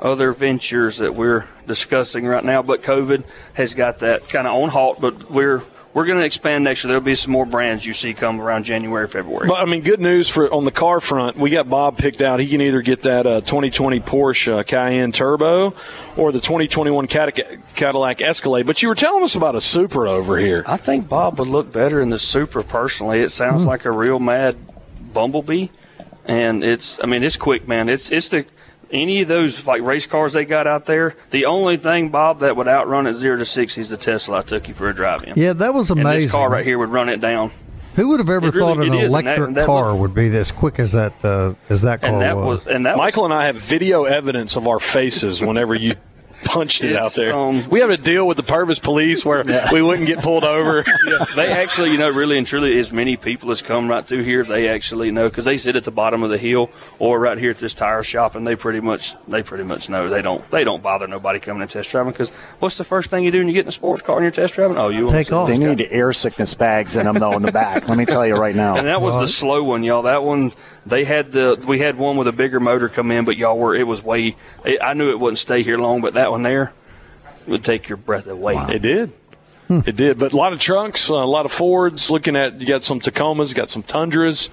other 0.00 0.32
ventures 0.32 0.98
that 0.98 1.14
we're 1.14 1.46
discussing 1.66 2.26
right 2.26 2.44
now, 2.44 2.60
but 2.62 2.82
COVID 2.82 3.22
has 3.54 3.74
got 3.74 4.00
that 4.00 4.28
kind 4.28 4.46
of 4.48 4.54
on 4.54 4.68
halt. 4.70 5.00
But 5.00 5.30
we're 5.30 5.62
we're 5.94 6.06
going 6.06 6.18
to 6.18 6.24
expand 6.24 6.64
next 6.64 6.84
year. 6.84 6.88
There'll 6.88 7.04
be 7.04 7.14
some 7.14 7.32
more 7.32 7.44
brands 7.44 7.84
you 7.84 7.92
see 7.92 8.14
come 8.14 8.40
around 8.40 8.64
January, 8.64 9.06
February. 9.08 9.46
But 9.46 9.60
I 9.60 9.66
mean, 9.66 9.82
good 9.82 10.00
news 10.00 10.28
for 10.28 10.52
on 10.52 10.64
the 10.64 10.70
car 10.70 11.00
front. 11.00 11.36
We 11.36 11.50
got 11.50 11.68
Bob 11.68 11.98
picked 11.98 12.22
out. 12.22 12.40
He 12.40 12.48
can 12.48 12.60
either 12.60 12.80
get 12.80 13.02
that 13.02 13.26
uh, 13.26 13.40
2020 13.42 14.00
Porsche 14.00 14.60
uh, 14.60 14.62
Cayenne 14.62 15.12
Turbo 15.12 15.74
or 16.16 16.32
the 16.32 16.40
2021 16.40 17.06
Cadillac, 17.06 17.74
Cadillac 17.74 18.22
Escalade. 18.22 18.66
But 18.66 18.82
you 18.82 18.88
were 18.88 18.94
telling 18.94 19.22
us 19.22 19.34
about 19.34 19.54
a 19.54 19.60
Supra 19.60 20.10
over 20.10 20.38
here. 20.38 20.64
I 20.66 20.78
think 20.78 21.08
Bob 21.08 21.38
would 21.38 21.48
look 21.48 21.72
better 21.72 22.00
in 22.00 22.10
the 22.10 22.18
Supra 22.18 22.64
personally. 22.64 23.20
It 23.20 23.30
sounds 23.30 23.66
like 23.66 23.84
a 23.84 23.90
real 23.90 24.18
mad 24.18 24.56
bumblebee, 25.12 25.68
and 26.24 26.64
it's 26.64 27.00
I 27.02 27.06
mean 27.06 27.22
it's 27.22 27.36
quick, 27.36 27.68
man. 27.68 27.88
It's 27.88 28.10
it's 28.10 28.28
the 28.28 28.46
any 28.92 29.22
of 29.22 29.28
those 29.28 29.66
like 29.66 29.82
race 29.82 30.06
cars 30.06 30.34
they 30.34 30.44
got 30.44 30.66
out 30.66 30.84
there. 30.86 31.16
The 31.30 31.46
only 31.46 31.76
thing, 31.78 32.10
Bob, 32.10 32.40
that 32.40 32.56
would 32.56 32.68
outrun 32.68 33.06
at 33.06 33.14
zero 33.14 33.36
to 33.38 33.46
sixty 33.46 33.80
is 33.80 33.90
the 33.90 33.96
Tesla 33.96 34.40
I 34.40 34.42
took 34.42 34.68
you 34.68 34.74
for 34.74 34.88
a 34.88 34.94
drive 34.94 35.24
in. 35.24 35.32
Yeah, 35.36 35.54
that 35.54 35.74
was 35.74 35.90
And 35.90 36.00
amazing. 36.00 36.22
this 36.22 36.32
car 36.32 36.50
right 36.50 36.64
here 36.64 36.78
would 36.78 36.90
run 36.90 37.08
it 37.08 37.20
down. 37.20 37.50
Who 37.96 38.08
would 38.08 38.20
have 38.20 38.30
ever 38.30 38.46
really- 38.48 38.58
thought 38.58 38.76
an 38.78 38.84
it 38.84 38.86
is, 38.86 38.92
and 38.92 39.02
that- 39.02 39.06
electric 39.36 39.46
and 39.48 39.56
that 39.56 39.66
car 39.66 39.90
look- 39.92 40.00
would 40.00 40.14
be 40.14 40.28
as 40.36 40.50
quick 40.52 40.78
as 40.78 40.92
that 40.92 41.12
uh, 41.24 41.54
as 41.68 41.82
that 41.82 42.00
car 42.00 42.10
And 42.12 42.22
that 42.22 42.36
was 42.36 42.66
and 42.66 42.86
that 42.86 42.96
Michael 42.96 43.24
was, 43.24 43.32
and 43.32 43.38
I 43.38 43.46
have 43.46 43.56
video 43.56 44.04
evidence 44.04 44.56
of 44.56 44.66
our 44.68 44.78
faces 44.78 45.40
whenever 45.42 45.74
you 45.74 45.94
punched 46.44 46.84
it 46.84 46.96
out 46.96 47.12
there. 47.14 47.34
um, 47.34 47.68
we 47.70 47.80
have 47.80 47.90
a 47.90 47.96
deal 47.96 48.26
with 48.26 48.36
the 48.36 48.42
Purvis 48.42 48.78
Police 48.78 49.24
where 49.24 49.42
we 49.72 49.82
wouldn't 49.82 50.06
get 50.06 50.18
pulled 50.20 50.44
over. 50.44 50.84
they 51.36 51.50
actually, 51.52 51.90
you 51.92 51.98
know, 51.98 52.10
really 52.10 52.38
and 52.38 52.46
truly, 52.46 52.78
as 52.78 52.92
many 52.92 53.16
people 53.16 53.50
as 53.50 53.62
come 53.62 53.88
right 53.88 54.04
through 54.06 54.22
here, 54.24 54.44
they 54.44 54.68
actually 54.68 55.10
know 55.10 55.28
because 55.28 55.44
they 55.44 55.56
sit 55.56 55.76
at 55.76 55.84
the 55.84 55.90
bottom 55.90 56.22
of 56.22 56.30
the 56.30 56.38
hill 56.38 56.70
or 56.98 57.18
right 57.20 57.38
here 57.38 57.50
at 57.50 57.58
this 57.58 57.74
tire 57.74 58.02
shop, 58.02 58.34
and 58.34 58.46
they 58.46 58.56
pretty 58.56 58.80
much 58.80 59.14
they 59.28 59.42
pretty 59.42 59.64
much 59.64 59.88
know 59.88 60.08
they 60.08 60.22
don't 60.22 60.48
they 60.50 60.64
don't 60.64 60.82
bother 60.82 61.06
nobody 61.06 61.38
coming 61.40 61.62
and 61.62 61.70
test 61.70 61.90
driving 61.90 62.12
because 62.12 62.30
what's 62.60 62.76
the 62.78 62.84
first 62.84 63.10
thing 63.10 63.24
you 63.24 63.30
do 63.30 63.38
when 63.38 63.48
you 63.48 63.54
get 63.54 63.62
in 63.62 63.68
a 63.68 63.72
sports 63.72 64.02
car 64.02 64.16
and 64.16 64.24
you're 64.24 64.30
test 64.30 64.54
driving? 64.54 64.76
Oh, 64.78 64.88
you 64.88 65.06
want 65.06 65.10
to 65.10 65.16
Take 65.18 65.28
see 65.28 65.34
off. 65.34 65.48
this 65.48 65.58
They 65.58 65.64
guy. 65.64 65.74
need 65.74 65.88
air 65.90 66.12
sickness 66.12 66.54
bags 66.54 66.96
in 66.96 67.04
them 67.04 67.16
though 67.18 67.32
in 67.32 67.42
the 67.42 67.52
back. 67.52 67.88
Let 67.88 67.98
me 67.98 68.04
tell 68.04 68.26
you 68.26 68.34
right 68.36 68.54
now. 68.54 68.76
And 68.76 68.86
that 68.86 69.00
was 69.00 69.14
the 69.14 69.28
slow 69.28 69.62
one, 69.64 69.82
y'all. 69.84 70.02
That 70.02 70.22
one, 70.22 70.52
they 70.86 71.04
had 71.04 71.32
the 71.32 71.62
we 71.66 71.78
had 71.78 71.96
one 71.96 72.16
with 72.16 72.28
a 72.28 72.32
bigger 72.32 72.60
motor 72.60 72.88
come 72.88 73.10
in, 73.10 73.24
but 73.24 73.36
y'all 73.36 73.58
were 73.58 73.74
it 73.74 73.86
was 73.86 74.02
way. 74.02 74.36
It, 74.64 74.80
I 74.82 74.94
knew 74.94 75.10
it 75.10 75.20
wouldn't 75.20 75.38
stay 75.38 75.62
here 75.62 75.78
long, 75.78 76.00
but 76.00 76.14
that 76.14 76.30
one 76.30 76.42
there 76.42 76.72
would 77.46 77.64
take 77.64 77.88
your 77.88 77.98
breath 77.98 78.26
away. 78.26 78.56
It 78.68 78.82
did. 78.82 79.12
It 79.86 79.96
did, 79.96 80.18
but 80.18 80.32
a 80.32 80.36
lot 80.36 80.52
of 80.52 80.60
trucks, 80.60 81.08
a 81.08 81.14
lot 81.14 81.44
of 81.44 81.52
Fords. 81.52 82.10
Looking 82.10 82.36
at 82.36 82.60
you 82.60 82.66
got 82.66 82.82
some 82.84 83.00
Tacomas, 83.00 83.54
got 83.54 83.70
some 83.70 83.82
Tundras, 83.82 84.50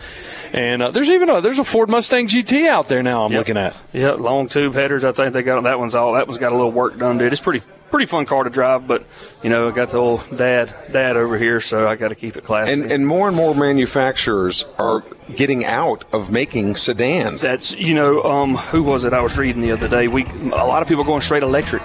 and 0.53 0.81
uh, 0.81 0.91
there's 0.91 1.09
even 1.09 1.29
a 1.29 1.41
there's 1.41 1.59
a 1.59 1.63
Ford 1.63 1.89
Mustang 1.89 2.27
GT 2.27 2.67
out 2.67 2.87
there 2.87 3.03
now. 3.03 3.23
I'm 3.23 3.31
Yep. 3.31 3.39
looking 3.39 3.57
at. 3.57 3.75
Yeah, 3.93 4.11
long 4.11 4.47
tube 4.47 4.73
headers. 4.73 5.03
I 5.03 5.11
think 5.11 5.33
they 5.33 5.43
got 5.43 5.63
that 5.63 5.79
one's 5.79 5.95
all 5.95 6.13
that 6.13 6.27
one's 6.27 6.39
got 6.39 6.51
a 6.51 6.55
little 6.55 6.71
work 6.71 6.97
done 6.97 7.17
to 7.19 7.25
it. 7.25 7.31
It's 7.33 7.41
pretty 7.41 7.63
pretty 7.89 8.05
fun 8.05 8.23
car 8.25 8.43
to 8.43 8.49
drive, 8.51 8.87
but 8.87 9.03
you 9.43 9.49
know, 9.49 9.67
I 9.67 9.71
got 9.71 9.89
the 9.89 9.97
old 9.97 10.23
dad 10.37 10.73
dad 10.91 11.17
over 11.17 11.37
here, 11.37 11.59
so 11.59 11.87
I 11.87 11.95
got 11.95 12.09
to 12.09 12.15
keep 12.15 12.35
it 12.37 12.43
classy. 12.43 12.71
And, 12.73 12.91
and 12.91 13.07
more 13.07 13.27
and 13.27 13.35
more 13.35 13.55
manufacturers 13.55 14.65
are 14.77 15.03
getting 15.35 15.65
out 15.65 16.05
of 16.13 16.31
making 16.31 16.75
sedans. 16.75 17.41
that's 17.41 17.75
you 17.75 17.93
know, 17.95 18.23
um, 18.23 18.55
who 18.55 18.83
was 18.83 19.05
it 19.05 19.13
I 19.13 19.21
was 19.21 19.37
reading 19.37 19.61
the 19.61 19.71
other 19.71 19.87
day? 19.87 20.07
We 20.07 20.25
a 20.25 20.65
lot 20.65 20.81
of 20.81 20.87
people 20.87 21.03
going 21.03 21.21
straight 21.21 21.43
electric. 21.43 21.81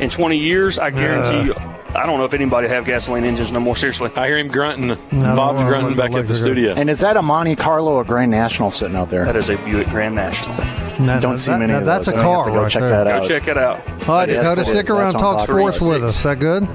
In 0.00 0.10
20 0.10 0.36
years, 0.38 0.78
I 0.78 0.90
guarantee 0.90 1.46
you. 1.48 1.54
I 1.94 2.04
don't 2.06 2.18
know 2.18 2.24
if 2.24 2.34
anybody 2.34 2.68
have 2.68 2.84
gasoline 2.84 3.24
engines 3.24 3.50
no 3.50 3.60
more. 3.60 3.74
Seriously, 3.74 4.10
I 4.14 4.26
hear 4.26 4.38
him 4.38 4.48
grunting. 4.48 4.88
don't 4.88 5.36
Bob's 5.36 5.62
grunting 5.64 5.96
back 5.96 6.06
at 6.06 6.10
the 6.12 6.16
electric. 6.18 6.38
studio. 6.38 6.74
And 6.74 6.90
is 6.90 7.00
that 7.00 7.16
a 7.16 7.22
Monte 7.22 7.56
Carlo 7.56 7.92
or 7.94 8.04
Grand 8.04 8.30
National 8.30 8.70
sitting 8.70 8.96
out 8.96 9.08
there? 9.08 9.24
that 9.24 9.36
is 9.36 9.48
a 9.48 9.56
Buick 9.56 9.88
Grand 9.88 10.14
National. 10.14 10.54
Now, 11.00 11.18
Don't 11.20 11.32
now, 11.32 11.36
see 11.36 11.50
that- 11.52 11.58
many 11.60 11.72
now 11.72 11.78
of 11.78 11.86
that's 11.86 12.06
those. 12.06 12.14
a 12.14 12.18
I 12.18 12.22
may 12.22 12.34
car 12.34 12.44
go 12.50 12.62
right 12.62 12.70
check 12.70 12.80
there. 12.82 12.90
that 12.90 13.06
out. 13.06 13.22
Go 13.22 13.28
check 13.28 13.48
it 13.48 13.56
out. 13.58 13.80
All 14.08 14.14
right, 14.16 14.28
Yes, 14.28 14.42
Dakota, 14.42 14.60
it 14.60 14.66
is. 14.66 14.68
stick 14.68 14.90
around, 14.90 15.12
That's 15.12 15.22
talk 15.22 15.24
on 15.24 15.38
top. 15.38 15.46
sports 15.46 15.80
with 15.80 16.04
us. 16.04 16.24
Oh 16.26 16.30
is 16.30 16.38
that 16.38 16.38
good? 16.40 16.68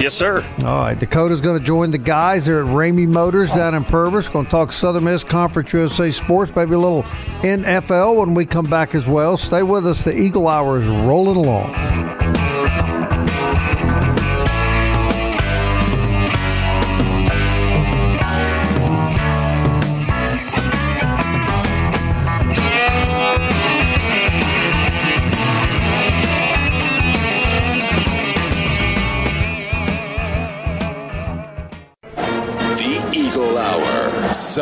Yes, 0.00 0.12
sir. 0.12 0.44
All 0.64 0.80
right, 0.80 0.98
Dakota's 0.98 1.40
going 1.40 1.56
to 1.56 1.64
join 1.64 1.90
the 1.92 1.98
guys 1.98 2.46
there 2.46 2.60
at 2.60 2.66
Ramey 2.66 3.06
Motors 3.06 3.52
down 3.52 3.74
in 3.74 3.84
Purvis. 3.84 4.28
Going 4.28 4.44
to 4.44 4.50
talk 4.50 4.72
Southern 4.72 5.04
Miss 5.04 5.22
Conference 5.22 5.72
USA 5.72 6.10
sports, 6.10 6.52
maybe 6.56 6.74
a 6.74 6.78
little 6.78 7.04
NFL 7.42 8.16
when 8.16 8.34
we 8.34 8.44
come 8.44 8.66
back 8.66 8.94
as 8.96 9.06
well. 9.06 9.36
Stay 9.36 9.62
with 9.62 9.86
us. 9.86 10.02
The 10.02 10.14
Eagle 10.14 10.48
Hour 10.48 10.78
is 10.78 10.86
rolling 10.88 11.36
along. 11.36 11.72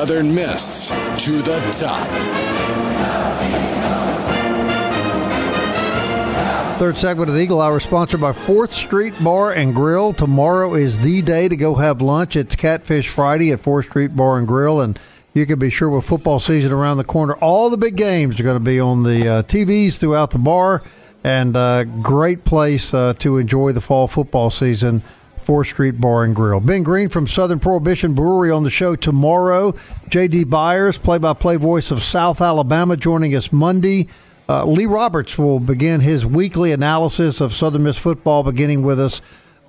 Southern 0.03 0.35
Miss 0.35 0.89
to 1.25 1.43
the 1.43 1.61
top. 1.71 2.09
Third 6.81 6.99
segment 6.99 7.29
of 7.29 7.37
the 7.37 7.41
Eagle 7.41 7.61
Hour, 7.61 7.79
sponsored 7.79 8.21
by 8.21 8.33
Fourth 8.33 8.73
Street 8.73 9.15
Bar 9.23 9.53
and 9.53 9.73
Grill. 9.73 10.13
Tomorrow 10.13 10.75
is 10.75 10.99
the 10.99 11.23
day 11.23 11.49
to 11.49 11.55
go 11.55 11.77
have 11.77 12.03
lunch. 12.03 12.35
It's 12.35 12.57
Catfish 12.57 13.11
Friday 13.11 13.53
at 13.53 13.61
Fourth 13.61 13.91
Street 13.91 14.17
Bar 14.17 14.39
and 14.39 14.49
Grill, 14.49 14.81
and 14.81 14.99
you 15.35 15.47
can 15.47 15.61
be 15.61 15.71
sure 15.71 15.89
with 15.89 16.05
football 16.05 16.41
season 16.41 16.73
around 16.73 16.97
the 16.97 17.05
corner, 17.05 17.35
all 17.35 17.71
the 17.71 17.77
big 17.77 17.95
games 17.95 18.41
are 18.41 18.43
going 18.43 18.57
to 18.57 18.61
be 18.61 18.81
on 18.81 19.05
the 19.05 19.29
uh, 19.29 19.43
TVs 19.45 19.99
throughout 19.99 20.33
the 20.33 20.39
bar, 20.41 20.83
and 21.23 21.57
uh, 21.57 21.85
great 21.85 22.45
place 22.45 22.93
uh, 22.93 23.15
to 23.21 23.39
enjoy 23.39 23.71
the 23.71 23.81
fall 23.81 24.09
football 24.09 24.51
season. 24.51 25.01
Fourth 25.43 25.69
Street 25.69 26.01
Bar 26.01 26.25
and 26.25 26.35
Grill. 26.35 26.61
Ben 26.61 26.83
Green 26.83 27.09
from 27.09 27.27
Southern 27.27 27.59
Prohibition 27.59 28.15
Brewery 28.15 28.51
on 28.51 28.63
the 28.63 28.71
show 28.71 28.97
tomorrow. 28.97 29.75
J.D. 30.09 30.45
Byers, 30.45 30.99
play-by-play 30.99 31.57
voice 31.57 31.91
of 31.91 32.03
South 32.03 32.41
Alabama, 32.41 32.97
joining 32.97 33.35
us 33.35 33.53
Monday. 33.53 34.09
Uh, 34.49 34.65
Lee 34.65 34.87
Roberts 34.87 35.39
will 35.39 35.61
begin 35.61 36.01
his 36.01 36.27
weekly 36.27 36.73
analysis 36.73 37.41
of 37.41 37.53
Southern 37.53 37.85
Miss 37.85 37.99
football, 37.99 38.43
beginning 38.43 38.83
with 38.83 39.01
us 39.01 39.21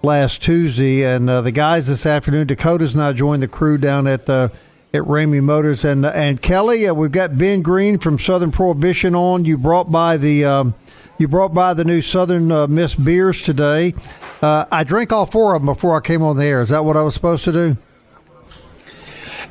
last 0.01 0.41
Tuesday. 0.41 1.03
And 1.03 1.29
uh, 1.29 1.41
the 1.41 1.51
guys 1.51 1.87
this 1.87 2.05
afternoon, 2.05 2.47
Dakota's 2.47 2.95
now 2.95 3.13
joined 3.13 3.43
the 3.43 3.47
crew 3.47 3.77
down 3.77 4.07
at 4.07 4.29
uh, 4.29 4.49
at 4.93 5.03
Ramey 5.03 5.41
Motors. 5.41 5.85
And 5.85 6.05
and 6.05 6.41
Kelly, 6.41 6.87
uh, 6.87 6.93
we've 6.93 7.11
got 7.11 7.37
Ben 7.37 7.61
Green 7.61 7.97
from 7.97 8.19
Southern 8.19 8.51
Prohibition 8.51 9.15
on. 9.15 9.45
You 9.45 9.57
brought 9.57 9.91
by 9.91 10.17
the 10.17 10.45
um, 10.45 10.75
you 11.17 11.27
brought 11.27 11.53
by 11.53 11.73
the 11.73 11.85
new 11.85 12.01
Southern 12.01 12.51
uh, 12.51 12.67
Miss 12.67 12.95
beers 12.95 13.41
today. 13.41 13.93
Uh, 14.41 14.65
I 14.71 14.83
drank 14.83 15.11
all 15.13 15.25
four 15.25 15.55
of 15.55 15.61
them 15.61 15.67
before 15.67 15.95
I 15.97 16.01
came 16.01 16.21
on 16.21 16.35
the 16.37 16.45
air. 16.45 16.61
Is 16.61 16.69
that 16.69 16.83
what 16.83 16.97
I 16.97 17.01
was 17.01 17.13
supposed 17.13 17.45
to 17.45 17.51
do? 17.51 17.77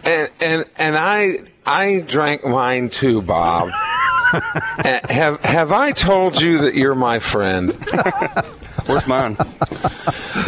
And 0.04 0.30
and 0.40 0.64
and 0.76 0.96
I 0.96 1.38
I 1.64 2.00
drank 2.06 2.44
mine 2.44 2.90
too, 2.90 3.22
Bob. 3.22 3.70
Have 5.10 5.40
have 5.44 5.72
I 5.72 5.92
told 5.92 6.40
you 6.40 6.58
that 6.62 6.74
you're 6.74 6.94
my 6.94 7.18
friend? 7.18 7.72
Where's 8.86 9.06
mine? 9.06 9.36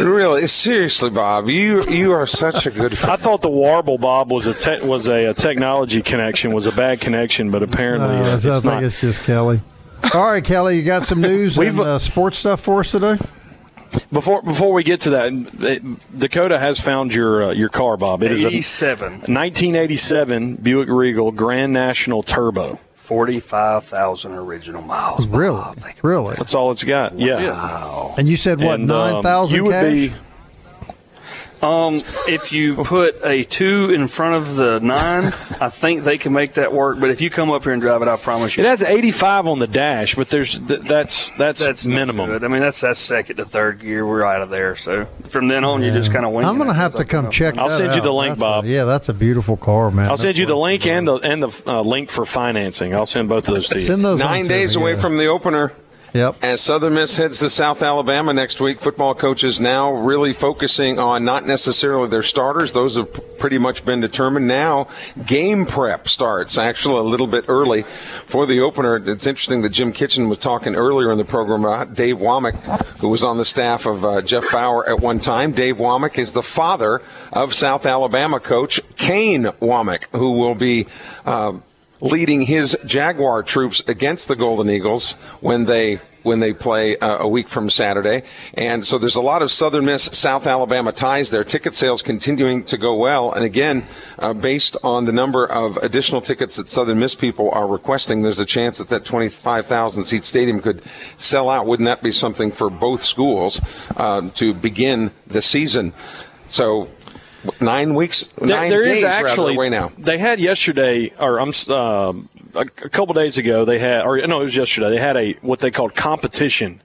Really, 0.01 0.47
seriously, 0.47 1.11
Bob, 1.11 1.47
you 1.49 1.83
you 1.85 2.11
are 2.11 2.25
such 2.27 2.65
a 2.65 2.71
good 2.71 2.97
friend. 2.97 3.13
I 3.13 3.15
thought 3.15 3.41
the 3.41 3.49
Warble 3.49 3.99
Bob 3.99 4.31
was 4.31 4.47
a 4.47 4.53
te- 4.55 4.85
was 4.85 5.07
a, 5.07 5.25
a 5.25 5.33
technology 5.35 6.01
connection, 6.01 6.51
was 6.51 6.65
a 6.65 6.71
bad 6.71 6.99
connection, 6.99 7.51
but 7.51 7.61
apparently 7.63 8.07
Uh, 8.17 8.23
uh, 8.23 8.31
I 8.31 8.33
it's 8.33 8.43
think 8.45 8.63
not. 8.65 8.83
it's 8.83 8.99
just 8.99 9.23
Kelly. 9.23 9.61
All 10.13 10.25
right, 10.27 10.43
Kelly, 10.43 10.77
you 10.77 10.83
got 10.83 11.05
some 11.05 11.21
news 11.21 11.57
and 11.57 11.77
We've- 11.77 11.81
uh, 11.89 11.97
sports 11.99 12.37
stuff 12.37 12.59
for 12.61 12.79
us 12.81 12.91
today? 12.91 13.17
Before 14.11 14.41
before 14.41 14.73
we 14.73 14.83
get 14.83 14.99
to 15.01 15.09
that, 15.11 15.31
it- 15.61 16.17
Dakota 16.17 16.57
has 16.59 16.79
found 16.79 17.13
your 17.13 17.43
uh, 17.45 17.51
your 17.51 17.69
car, 17.69 17.95
Bob. 17.97 18.23
It 18.23 18.31
is 18.31 18.43
a 18.43 18.49
1987 18.49 20.55
Buick 20.55 20.89
Regal 20.89 21.31
Grand 21.31 21.71
National 21.73 22.21
Turbo. 22.21 22.79
45,000 22.95 24.33
original 24.33 24.81
miles. 24.81 25.27
Really? 25.27 25.55
Bob. 25.57 25.77
Think 25.77 25.99
about 25.99 26.09
Really? 26.09 26.35
That's 26.35 26.55
all 26.55 26.71
it's 26.71 26.83
got. 26.83 27.17
Yeah. 27.19 27.51
Wow. 27.51 28.15
And 28.17 28.27
you 28.27 28.35
said 28.35 28.59
what, 28.61 28.79
And, 28.79 28.89
um, 28.91 29.13
9,000 29.21 29.55
you 29.55 29.63
would 29.65 29.81
be- 29.93 30.13
Um, 31.61 31.95
if 32.27 32.51
you 32.51 32.75
put 32.75 33.15
a 33.23 33.43
two 33.43 33.89
in 33.91 34.07
front 34.07 34.35
of 34.35 34.55
the 34.55 34.79
nine, 34.79 35.25
I 35.61 35.69
think 35.69 36.03
they 36.03 36.17
can 36.17 36.33
make 36.33 36.53
that 36.53 36.73
work. 36.73 36.99
But 36.99 37.09
if 37.09 37.21
you 37.21 37.29
come 37.29 37.49
up 37.51 37.63
here 37.63 37.71
and 37.73 37.81
drive 37.81 38.01
it, 38.01 38.07
I 38.07 38.15
promise 38.17 38.55
you, 38.57 38.63
It 38.63 38.67
has 38.67 38.83
85 38.83 39.47
on 39.47 39.59
the 39.59 39.67
dash, 39.67 40.15
but 40.15 40.29
there's 40.29 40.59
th- 40.59 40.81
that's 40.81 41.31
that's 41.37 41.59
that's 41.61 41.85
minimum. 41.85 42.31
I 42.43 42.47
mean, 42.47 42.61
that's 42.61 42.81
that's 42.81 42.99
second 42.99 43.37
to 43.37 43.45
third 43.45 43.79
gear. 43.79 44.05
We're 44.05 44.23
out 44.25 44.41
of 44.41 44.49
there. 44.49 44.75
So 44.75 45.05
from 45.29 45.47
then 45.47 45.63
on, 45.63 45.81
you 45.81 45.91
just 45.91 46.11
kind 46.11 46.25
of 46.25 46.31
wing. 46.31 46.45
I'm 46.45 46.57
going 46.57 46.69
it. 46.69 46.73
to 46.73 46.79
have 46.79 46.95
to 46.95 47.05
come 47.05 47.31
check 47.31 47.57
I'll 47.57 47.69
that 47.69 47.77
send 47.77 47.95
you 47.95 48.01
the 48.01 48.13
link, 48.13 48.31
That's 48.31 48.41
a- 48.41 48.45
Bob. 48.45 48.65
yeah, 48.65 48.83
that's 48.83 49.09
a 49.09 49.13
beautiful 49.13 49.57
car, 49.57 49.91
man. 49.91 50.09
I'll 50.09 50.17
send 50.17 50.37
you 50.37 50.45
the 50.45 50.55
link 50.57 50.85
and 50.85 51.07
the 51.07 51.15
and 51.15 51.41
the 51.41 51.63
uh, 51.65 51.81
link 51.81 52.09
for 52.09 52.25
financing. 52.25 52.93
I'll 52.93 53.05
send 53.05 53.29
both 53.29 53.47
of 53.47 53.55
those 53.55 53.67
to 53.69 53.75
you. 53.75 53.81
Send 53.81 54.03
those 54.05 54.19
Nine 54.19 54.47
days 54.47 54.75
away 54.75 54.93
yeah. 54.93 54.99
from 54.99 55.17
the 55.17 55.25
opener. 55.27 55.73
Yep. 56.15 56.37
As 56.43 56.61
Southern 56.61 56.93
Miss 56.93 57.17
heads 57.17 57.39
to 57.39 57.49
South 57.49 57.83
Alabama 57.83 58.31
next 58.31 58.61
week, 58.61 58.79
football 58.79 59.13
coaches 59.13 59.59
now 59.59 59.91
really 59.91 60.31
focusing 60.31 60.97
on 60.97 61.25
not 61.25 61.45
necessarily 61.45 62.07
their 62.07 62.23
starters; 62.23 62.71
those 62.71 62.95
have 62.95 63.37
pretty 63.37 63.57
much 63.57 63.83
been 63.83 63.99
determined. 63.99 64.47
Now, 64.47 64.87
game 65.25 65.65
prep 65.65 66.07
starts 66.07 66.57
actually 66.57 66.99
a 66.99 67.03
little 67.03 67.27
bit 67.27 67.43
early 67.49 67.83
for 68.27 68.45
the 68.45 68.61
opener. 68.61 68.95
It's 68.95 69.27
interesting 69.27 69.61
that 69.63 69.71
Jim 69.71 69.91
Kitchen 69.91 70.29
was 70.29 70.37
talking 70.37 70.73
earlier 70.73 71.11
in 71.11 71.17
the 71.17 71.25
program 71.25 71.65
about 71.65 71.95
Dave 71.95 72.15
Wommack, 72.15 72.85
who 72.99 73.09
was 73.09 73.25
on 73.25 73.37
the 73.37 73.43
staff 73.43 73.85
of 73.85 74.05
uh, 74.05 74.21
Jeff 74.21 74.49
Bower 74.53 74.87
at 74.89 75.01
one 75.01 75.19
time. 75.19 75.51
Dave 75.51 75.79
Wommack 75.79 76.17
is 76.17 76.31
the 76.31 76.43
father 76.43 77.01
of 77.33 77.53
South 77.53 77.85
Alabama 77.85 78.39
coach 78.39 78.79
Kane 78.95 79.43
Wommack, 79.59 80.05
who 80.13 80.31
will 80.31 80.55
be. 80.55 80.87
Uh, 81.25 81.59
leading 82.01 82.41
his 82.41 82.77
Jaguar 82.85 83.43
troops 83.43 83.81
against 83.87 84.27
the 84.27 84.35
Golden 84.35 84.69
Eagles 84.69 85.13
when 85.41 85.65
they 85.65 86.01
when 86.25 86.39
they 86.39 86.53
play 86.53 86.97
uh, 86.97 87.19
a 87.19 87.27
week 87.27 87.47
from 87.47 87.69
Saturday. 87.69 88.23
And 88.55 88.83
so 88.83 88.97
there's 88.97 89.15
a 89.15 89.21
lot 89.21 89.43
of 89.43 89.51
Southern 89.51 89.85
Miss 89.85 90.05
South 90.05 90.47
Alabama 90.47 90.91
ties 90.91 91.29
there. 91.29 91.43
Ticket 91.43 91.75
sales 91.75 92.01
continuing 92.01 92.63
to 92.65 92.79
go 92.79 92.95
well. 92.95 93.31
And 93.31 93.45
again, 93.45 93.85
uh, 94.17 94.33
based 94.33 94.75
on 94.83 95.05
the 95.05 95.11
number 95.11 95.45
of 95.45 95.77
additional 95.77 96.21
tickets 96.21 96.55
that 96.55 96.67
Southern 96.67 96.99
Miss 96.99 97.13
people 97.13 97.51
are 97.51 97.67
requesting, 97.67 98.23
there's 98.23 98.39
a 98.39 98.45
chance 98.45 98.79
that 98.79 98.89
that 98.89 99.05
25,000 99.05 100.03
seat 100.03 100.25
stadium 100.25 100.61
could 100.61 100.81
sell 101.17 101.47
out. 101.47 101.67
Wouldn't 101.67 101.85
that 101.85 102.01
be 102.01 102.11
something 102.11 102.51
for 102.51 102.71
both 102.71 103.03
schools 103.03 103.61
um, 103.95 104.31
to 104.31 104.55
begin 104.55 105.11
the 105.27 105.43
season? 105.43 105.93
So 106.47 106.89
nine 107.61 107.93
weeks, 107.95 108.25
There- 108.37 108.47
nine 108.47 108.69
there 108.69 108.83
days 108.83 108.99
is 108.99 109.03
actually 109.03 109.55
away 109.55 109.69
now. 109.69 109.91
They 109.97 110.17
had 110.17 110.39
yesterday, 110.39 111.11
or 111.19 111.39
I'm 111.39 111.51
um, 111.73 112.29
a, 112.53 112.61
a 112.61 112.89
couple 112.89 113.13
days 113.13 113.37
ago. 113.37 113.65
They 113.65 113.79
had, 113.79 114.01
or 114.05 114.17
no, 114.27 114.41
it 114.41 114.45
was 114.45 114.55
yesterday. 114.55 114.89
They 114.89 114.99
had 114.99 115.17
a 115.17 115.33
what 115.41 115.59
they 115.59 115.71
called 115.71 115.95
competition 115.95 116.81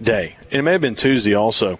day. 0.00 0.36
And 0.50 0.60
it 0.60 0.62
may 0.62 0.72
have 0.72 0.80
been 0.80 0.94
Tuesday 0.94 1.34
also. 1.34 1.78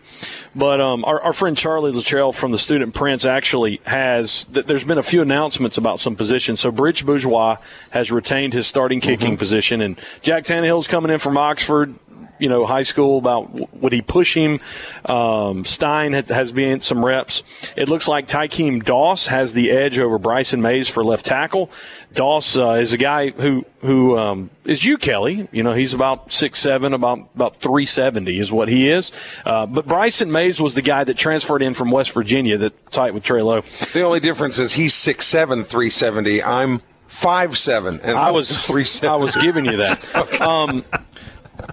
But 0.55 0.81
um, 0.81 1.05
our, 1.05 1.21
our 1.21 1.33
friend 1.33 1.57
Charlie 1.57 1.93
Luttrell 1.93 2.33
from 2.33 2.51
the 2.53 2.59
Student 2.59 2.95
Printz 2.95 3.29
actually 3.29 3.81
has, 3.87 4.45
th- 4.47 4.67
there's 4.67 4.83
been 4.85 4.99
a 4.99 5.03
few 5.05 5.23
announcements 5.23 5.79
about 5.79 6.01
some 6.01 6.17
positions. 6.17 6.59
So 6.61 6.71
Briggs 6.73 7.03
Bourgeois 7.03 7.59
has 7.91 8.11
retained 8.11 8.55
his 8.55 8.67
starting 8.67 9.01
kicking 9.01 9.37
position, 9.37 9.81
and 9.81 9.99
Jack 10.21 10.45
Tannehill's 10.45 10.89
coming 10.89 11.13
in 11.13 11.19
from 11.19 11.37
Oxford. 11.39 11.95
You 12.39 12.49
know, 12.49 12.67
high 12.67 12.83
school 12.83 13.19
about 13.19 13.75
would 13.75 13.93
he 13.93 14.03
push 14.03 14.37
him? 14.37 14.61
Um, 15.05 15.65
Stein 15.65 16.13
has 16.13 16.53
been 16.53 16.81
some 16.81 17.05
reps. 17.05 17.43
It 17.77 17.89
looks 17.89 18.09
like 18.09 18.27
Tykeem 18.27 18.85
Doss 18.85 19.27
has 19.27 19.55
the 19.55 19.71
edge 19.71 19.99
over 19.99 20.19
Bryson 20.19 20.63
Mays 20.63 20.89
for 20.89 21.05
left 21.05 21.27
tackle. 21.27 21.71
Doss 22.13 22.57
uh, 22.57 22.73
is 22.73 22.93
a 22.93 22.97
guy 22.97 23.31
who 23.31 23.65
who 23.81 24.19
um, 24.19 24.51
is 24.65 24.85
you, 24.85 24.97
Kelly. 24.99 25.49
You 25.53 25.63
know, 25.63 25.75
he's 25.75 25.95
about 25.95 26.33
six 26.33 26.59
seven, 26.59 26.95
about 26.95 27.29
about 27.35 27.57
three 27.57 27.85
seventy 27.85 28.39
is 28.39 28.51
what 28.51 28.69
he 28.69 28.89
is. 28.89 29.13
Uh, 29.45 29.67
but 29.67 29.87
Bryson 29.87 30.33
Mays 30.33 30.61
was 30.61 30.75
the 30.75 30.83
guy 30.83 31.05
that 31.05 31.17
transferred 31.17 31.63
in 31.63 31.75
from 31.75 31.91
West 31.91 32.13
Virginia 32.13 32.57
that 32.59 32.91
tight 32.91 33.15
with 33.15 33.23
Trey 33.23 33.43
Lowe. 33.43 33.63
The 33.93 34.03
only 34.03 34.21
difference 34.21 34.59
is 34.59 34.73
he's 34.73 34.95
6'7", 34.95 35.67
370. 35.67 36.43
I'm 36.43 36.81
5'7", 37.09 38.01
and 38.03 38.19
I 38.19 38.31
was 38.31 38.65
three 38.65 38.85
I 39.03 39.17
was 39.17 39.37
giving 39.37 39.65
you 39.65 39.79
that. 39.79 40.41
um, 40.41 40.85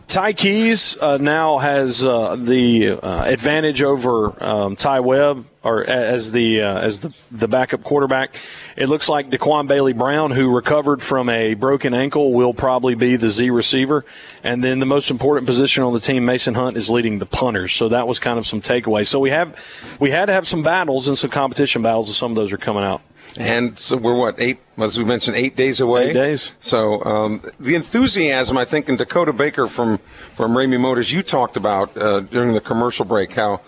Ty 0.07 0.33
Keyes 0.33 0.97
uh, 0.99 1.17
now 1.17 1.57
has 1.57 2.05
uh, 2.05 2.35
the 2.37 2.91
uh, 2.91 3.23
advantage 3.25 3.81
over 3.83 4.41
um, 4.43 4.75
Ty 4.75 5.01
Webb, 5.01 5.45
or 5.63 5.83
as 5.83 6.31
the 6.31 6.61
uh, 6.61 6.79
as 6.79 6.99
the, 6.99 7.13
the 7.31 7.47
backup 7.47 7.83
quarterback. 7.83 8.37
It 8.77 8.87
looks 8.87 9.09
like 9.09 9.29
Daquan 9.29 9.67
Bailey 9.67 9.93
Brown, 9.93 10.31
who 10.31 10.55
recovered 10.55 11.01
from 11.01 11.29
a 11.29 11.53
broken 11.55 11.93
ankle, 11.93 12.33
will 12.33 12.53
probably 12.53 12.95
be 12.95 13.15
the 13.15 13.29
Z 13.29 13.49
receiver. 13.49 14.05
And 14.43 14.63
then 14.63 14.79
the 14.79 14.85
most 14.85 15.11
important 15.11 15.47
position 15.47 15.83
on 15.83 15.93
the 15.93 15.99
team, 15.99 16.25
Mason 16.25 16.53
Hunt, 16.53 16.77
is 16.77 16.89
leading 16.89 17.19
the 17.19 17.25
punters. 17.25 17.73
So 17.73 17.89
that 17.89 18.07
was 18.07 18.19
kind 18.19 18.37
of 18.39 18.47
some 18.47 18.61
takeaway. 18.61 19.05
So 19.05 19.19
we 19.19 19.31
have 19.31 19.59
we 19.99 20.11
had 20.11 20.27
to 20.27 20.33
have 20.33 20.47
some 20.47 20.63
battles 20.63 21.07
and 21.07 21.17
some 21.17 21.29
competition 21.29 21.81
battles, 21.81 22.07
and 22.07 22.15
some 22.15 22.31
of 22.31 22.35
those 22.35 22.53
are 22.53 22.57
coming 22.57 22.83
out. 22.83 23.01
And 23.37 23.77
so 23.77 23.97
we're 23.97 24.15
what 24.17 24.35
eight? 24.39 24.59
As 24.77 24.97
we 24.97 25.03
mentioned, 25.05 25.35
eight 25.37 25.55
days 25.55 25.81
away. 25.81 26.09
Eight 26.09 26.13
days. 26.13 26.51
So 26.59 27.03
um, 27.03 27.41
the 27.59 27.75
enthusiasm, 27.75 28.57
I 28.57 28.65
think, 28.65 28.87
in 28.89 28.95
Dakota 28.97 29.33
Baker 29.33 29.67
from 29.67 29.97
from 30.35 30.51
Ramey 30.53 30.79
Motors, 30.79 31.11
you 31.11 31.21
talked 31.23 31.57
about 31.57 31.95
uh, 31.97 32.21
during 32.21 32.53
the 32.53 32.61
commercial 32.61 33.05
break 33.05 33.31
how 33.31 33.61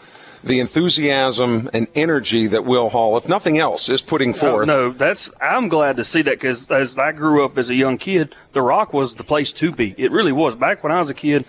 the 0.43 0.59
enthusiasm 0.59 1.69
and 1.73 1.87
energy 1.95 2.47
that 2.47 2.63
Will 2.63 2.89
Hall, 2.89 3.17
if 3.17 3.27
nothing 3.27 3.57
else, 3.57 3.89
is 3.89 4.01
putting 4.01 4.29
Oh, 4.35 4.37
forth. 4.37 4.67
no, 4.67 4.91
that's 4.91 5.29
I'm 5.41 5.67
glad 5.67 5.95
to 5.97 6.03
see 6.03 6.21
that 6.21 6.35
because 6.35 6.69
as 6.71 6.97
I 6.97 7.11
grew 7.11 7.43
up 7.43 7.57
as 7.57 7.69
a 7.69 7.75
young 7.75 7.97
kid, 7.97 8.35
The 8.53 8.61
Rock 8.61 8.93
was 8.93 9.15
the 9.15 9.23
place 9.23 9.51
to 9.53 9.71
be. 9.71 9.95
It 9.97 10.11
really 10.11 10.31
was. 10.31 10.55
Back 10.55 10.83
when 10.83 10.91
I 10.93 10.99
was 10.99 11.09
a 11.09 11.13
kid, 11.13 11.43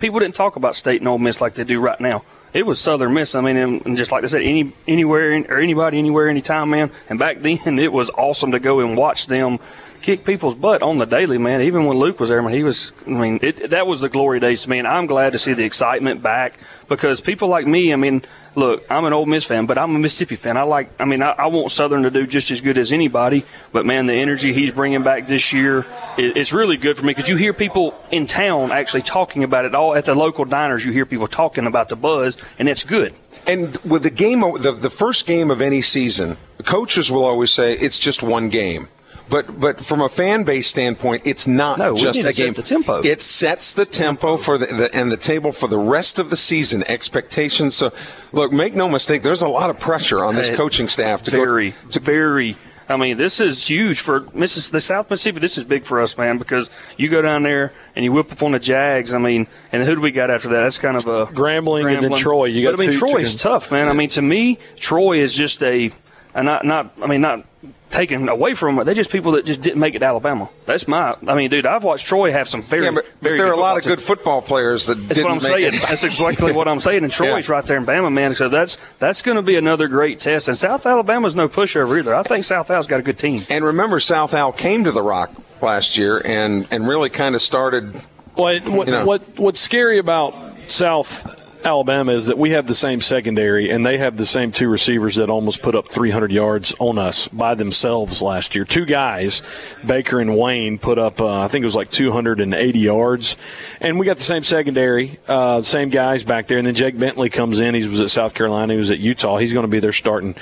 people 0.00 0.18
didn't 0.20 0.34
talk 0.34 0.56
about 0.56 0.74
State 0.74 1.00
and 1.00 1.08
Ole 1.08 1.18
Miss 1.18 1.40
like 1.40 1.54
they 1.54 1.64
do 1.64 1.80
right 1.80 2.00
now. 2.00 2.22
It 2.52 2.66
was 2.66 2.78
Southern 2.78 3.14
Miss. 3.14 3.34
I 3.34 3.40
mean, 3.40 3.56
and, 3.56 3.96
just 3.96 4.12
like 4.12 4.24
I 4.24 4.26
said, 4.26 4.42
any 4.42 4.72
anywhere 4.86 5.30
or 5.48 5.58
anybody 5.58 5.98
anywhere 5.98 6.28
anytime, 6.28 6.70
man. 6.70 6.90
And 7.08 7.18
back 7.18 7.40
then, 7.40 7.58
it 7.78 7.92
was 7.92 8.10
awesome 8.10 8.52
to 8.52 8.58
go 8.58 8.80
and 8.80 8.96
watch 8.96 9.26
them 9.26 9.58
kick 10.02 10.24
people's 10.24 10.54
butt 10.54 10.82
on 10.82 10.98
the 10.98 11.06
daily, 11.06 11.38
man. 11.38 11.62
Even 11.62 11.86
when 11.86 11.96
Luke 11.96 12.20
was 12.20 12.28
there, 12.28 12.42
man, 12.42 12.52
he 12.52 12.62
was. 12.62 12.92
I 13.06 13.10
mean, 13.10 13.38
it, 13.42 13.70
that 13.70 13.86
was 13.86 14.00
the 14.00 14.08
glory 14.08 14.40
days 14.40 14.62
to 14.62 14.70
me, 14.70 14.78
and 14.78 14.86
I'm 14.86 15.06
glad 15.06 15.32
to 15.32 15.38
see 15.38 15.54
the 15.54 15.64
excitement 15.64 16.22
back 16.22 16.58
because 16.88 17.20
people 17.20 17.48
like 17.48 17.66
me. 17.66 17.92
I 17.92 17.96
mean, 17.96 18.22
look, 18.54 18.84
I'm 18.90 19.04
an 19.04 19.12
Ole 19.12 19.26
Miss 19.26 19.44
fan, 19.44 19.66
but 19.66 19.78
I'm 19.78 19.94
a 19.94 19.98
Mississippi 19.98 20.36
fan. 20.36 20.56
I 20.56 20.62
like. 20.62 20.90
I 20.98 21.04
mean, 21.04 21.22
I, 21.22 21.30
I 21.30 21.46
want 21.46 21.70
Southern 21.70 22.02
to 22.02 22.10
do 22.10 22.26
just 22.26 22.50
as 22.50 22.60
good 22.60 22.78
as 22.78 22.92
anybody. 22.92 23.46
But 23.72 23.86
man, 23.86 24.06
the 24.06 24.14
energy 24.14 24.52
he's 24.52 24.72
bringing 24.72 25.02
back 25.02 25.26
this 25.26 25.52
year, 25.52 25.86
it, 26.18 26.36
it's 26.36 26.52
really 26.52 26.76
good 26.76 26.98
for 26.98 27.06
me 27.06 27.14
because 27.14 27.28
you 27.28 27.36
hear 27.36 27.52
people 27.52 27.94
in 28.10 28.26
town 28.26 28.72
actually 28.72 29.02
talking 29.02 29.44
about 29.44 29.64
it. 29.64 29.74
All 29.74 29.94
at 29.94 30.04
the 30.04 30.14
local 30.14 30.44
diners, 30.44 30.84
you 30.84 30.92
hear 30.92 31.06
people 31.06 31.28
talking 31.28 31.66
about 31.66 31.88
the 31.88 31.96
buzz, 31.96 32.36
and 32.58 32.68
it's 32.68 32.84
good. 32.84 33.14
And 33.46 33.76
with 33.78 34.02
the 34.02 34.10
game, 34.10 34.40
the, 34.40 34.72
the 34.72 34.90
first 34.90 35.26
game 35.26 35.50
of 35.50 35.60
any 35.60 35.82
season, 35.82 36.36
coaches 36.64 37.10
will 37.10 37.24
always 37.24 37.50
say 37.50 37.72
it's 37.72 37.98
just 37.98 38.22
one 38.22 38.48
game. 38.48 38.88
But 39.28 39.58
but 39.58 39.84
from 39.84 40.00
a 40.00 40.08
fan 40.08 40.44
base 40.44 40.66
standpoint, 40.68 41.22
it's 41.24 41.46
not 41.46 41.78
No, 41.78 41.94
we 41.94 42.00
just 42.00 42.16
need 42.16 42.22
to 42.22 42.28
a 42.28 42.32
set 42.32 42.44
game. 42.44 42.54
the 42.54 42.62
tempo. 42.62 43.02
It 43.02 43.22
sets 43.22 43.72
the 43.72 43.86
tempo 43.86 44.36
for 44.36 44.58
the, 44.58 44.66
the 44.66 44.94
and 44.94 45.10
the 45.10 45.16
table 45.16 45.52
for 45.52 45.68
the 45.68 45.78
rest 45.78 46.18
of 46.18 46.28
the 46.30 46.36
season. 46.36 46.84
Expectations. 46.88 47.74
So, 47.74 47.92
look, 48.32 48.52
make 48.52 48.74
no 48.74 48.88
mistake. 48.88 49.22
There's 49.22 49.42
a 49.42 49.48
lot 49.48 49.70
of 49.70 49.78
pressure 49.78 50.24
on 50.24 50.34
this 50.34 50.50
uh, 50.50 50.56
coaching 50.56 50.88
staff 50.88 51.22
to 51.24 51.30
very, 51.30 51.70
go 51.70 51.76
to 51.90 52.00
very. 52.00 52.56
I 52.88 52.96
mean, 52.96 53.16
this 53.16 53.40
is 53.40 53.68
huge 53.68 54.00
for 54.00 54.22
Mrs. 54.22 54.70
the 54.70 54.80
South 54.80 55.08
Mississippi. 55.08 55.38
This 55.38 55.56
is 55.56 55.64
big 55.64 55.86
for 55.86 56.00
us, 56.02 56.18
man, 56.18 56.36
because 56.36 56.68
you 56.98 57.08
go 57.08 57.22
down 57.22 57.42
there 57.44 57.72
and 57.96 58.04
you 58.04 58.12
whip 58.12 58.30
up 58.30 58.42
on 58.42 58.52
the 58.52 58.58
Jags. 58.58 59.14
I 59.14 59.18
mean, 59.18 59.46
and 59.70 59.82
who 59.84 59.94
do 59.94 60.00
we 60.00 60.10
got 60.10 60.30
after 60.30 60.48
that? 60.48 60.62
That's 60.62 60.78
kind 60.78 60.96
of 60.96 61.06
a 61.06 61.26
Grambling 61.26 61.94
and 61.94 62.04
then 62.04 62.14
Troy. 62.14 62.46
You 62.46 62.64
got 62.64 62.76
but, 62.76 62.82
I 62.82 62.86
mean, 62.88 62.92
two- 62.92 62.98
Troy's 62.98 63.32
two- 63.32 63.38
tough, 63.48 63.70
man. 63.70 63.88
I 63.88 63.92
mean, 63.92 64.10
to 64.10 64.20
me, 64.20 64.58
Troy 64.76 65.18
is 65.18 65.32
just 65.32 65.62
a, 65.62 65.90
a 66.34 66.42
not 66.42 66.64
not. 66.64 66.92
I 67.02 67.06
mean, 67.06 67.20
not 67.20 67.44
taken 67.90 68.28
away 68.28 68.54
from 68.54 68.78
it. 68.78 68.84
They're 68.84 68.94
just 68.94 69.10
people 69.12 69.32
that 69.32 69.44
just 69.44 69.60
didn't 69.60 69.78
make 69.78 69.94
it 69.94 69.98
to 70.00 70.04
Alabama. 70.06 70.48
That's 70.66 70.88
my. 70.88 71.14
I 71.28 71.34
mean, 71.34 71.50
dude, 71.50 71.66
I've 71.66 71.84
watched 71.84 72.06
Troy 72.06 72.32
have 72.32 72.48
some 72.48 72.62
very, 72.62 72.86
Yeah, 72.86 72.90
but, 72.92 73.04
but 73.04 73.22
very. 73.22 73.38
there 73.38 73.48
are 73.48 73.52
a 73.52 73.56
lot 73.56 73.76
of 73.76 73.84
football 73.84 73.90
good 73.90 73.98
teams. 73.98 74.06
football 74.08 74.42
players 74.42 74.86
that 74.86 74.94
That's 74.94 75.08
didn't 75.20 75.24
what 75.24 75.30
I'm 75.30 75.52
make 75.52 75.60
saying. 75.70 75.74
it. 75.74 75.88
That's 75.88 76.02
exactly 76.04 76.52
what 76.52 76.66
I'm 76.68 76.78
saying. 76.80 77.04
And 77.04 77.12
Troy's 77.12 77.48
Yeah. 77.48 77.54
right 77.54 77.64
there 77.64 77.76
in 77.76 77.84
Bama, 77.86 78.10
man. 78.12 78.34
So 78.34 78.48
that's 78.48 78.76
that's 78.98 79.20
going 79.22 79.36
to 79.36 79.42
be 79.42 79.56
another 79.56 79.88
great 79.88 80.18
test. 80.20 80.48
And 80.48 80.56
South 80.56 80.86
Alabama's 80.86 81.34
no 81.36 81.48
pushover 81.48 81.98
either. 81.98 82.14
I 82.14 82.22
think 82.22 82.44
South 82.44 82.70
Al's 82.70 82.86
got 82.86 83.00
a 83.00 83.02
good 83.02 83.18
team. 83.18 83.42
And 83.50 83.64
remember, 83.64 84.00
South 84.00 84.32
Al 84.34 84.52
came 84.52 84.84
to 84.84 84.90
the 84.92 85.02
Rock 85.02 85.30
last 85.60 85.96
year 85.98 86.20
and 86.24 86.66
and 86.70 86.88
really 86.88 87.10
kind 87.10 87.34
of 87.34 87.42
started. 87.42 87.94
What 88.34 88.66
what, 88.68 88.86
You 88.88 88.92
know. 88.94 89.04
what 89.04 89.38
what's 89.38 89.60
scary 89.60 89.98
about 89.98 90.34
South 90.68 91.41
Alabama 91.64 92.12
is 92.12 92.26
that 92.26 92.38
we 92.38 92.50
have 92.50 92.66
the 92.66 92.74
same 92.74 93.00
secondary 93.00 93.70
and 93.70 93.86
they 93.86 93.98
have 93.98 94.16
the 94.16 94.26
same 94.26 94.52
two 94.52 94.68
receivers 94.68 95.16
that 95.16 95.30
almost 95.30 95.62
put 95.62 95.74
up 95.74 95.88
300 95.88 96.32
yards 96.32 96.74
on 96.78 96.98
us 96.98 97.28
by 97.28 97.54
themselves 97.54 98.20
last 98.20 98.54
year. 98.54 98.64
Two 98.64 98.84
guys, 98.84 99.42
Baker 99.84 100.20
and 100.20 100.36
Wayne, 100.36 100.78
put 100.78 100.98
up 100.98 101.20
uh, 101.20 101.40
I 101.40 101.48
think 101.48 101.62
it 101.62 101.66
was 101.66 101.76
like 101.76 101.90
280 101.90 102.78
yards, 102.78 103.36
and 103.80 103.98
we 103.98 104.06
got 104.06 104.16
the 104.16 104.22
same 104.22 104.42
secondary, 104.42 105.18
uh, 105.28 105.62
same 105.62 105.88
guys 105.88 106.24
back 106.24 106.46
there. 106.46 106.58
And 106.58 106.66
then 106.66 106.74
Jake 106.74 106.98
Bentley 106.98 107.30
comes 107.30 107.60
in. 107.60 107.74
He 107.74 107.86
was 107.86 108.00
at 108.00 108.10
South 108.10 108.34
Carolina. 108.34 108.72
He 108.72 108.78
was 108.78 108.90
at 108.90 108.98
Utah. 108.98 109.38
He's 109.38 109.52
going 109.52 109.64
to 109.64 109.70
be 109.70 109.80
their 109.80 109.92
starting 109.92 110.34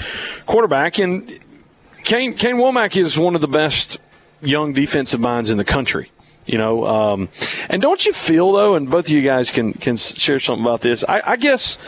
quarterback. 0.46 0.98
And 0.98 1.38
Kane 2.04 2.34
Kane 2.34 2.56
Wommack 2.56 2.96
is 2.96 3.18
one 3.18 3.34
of 3.34 3.40
the 3.40 3.48
best 3.48 3.98
young 4.42 4.72
defensive 4.72 5.20
minds 5.20 5.50
in 5.50 5.58
the 5.58 5.64
country. 5.64 6.10
You 6.46 6.58
know, 6.58 6.86
um, 6.86 7.28
and 7.68 7.82
don't 7.82 8.04
you 8.04 8.12
feel 8.12 8.52
though, 8.52 8.74
and 8.74 8.90
both 8.90 9.06
of 9.06 9.10
you 9.10 9.22
guys 9.22 9.50
can 9.50 9.72
can 9.74 9.96
share 9.96 10.38
something 10.38 10.64
about 10.64 10.80
this. 10.80 11.04
I, 11.08 11.22
I 11.24 11.36
guess, 11.36 11.78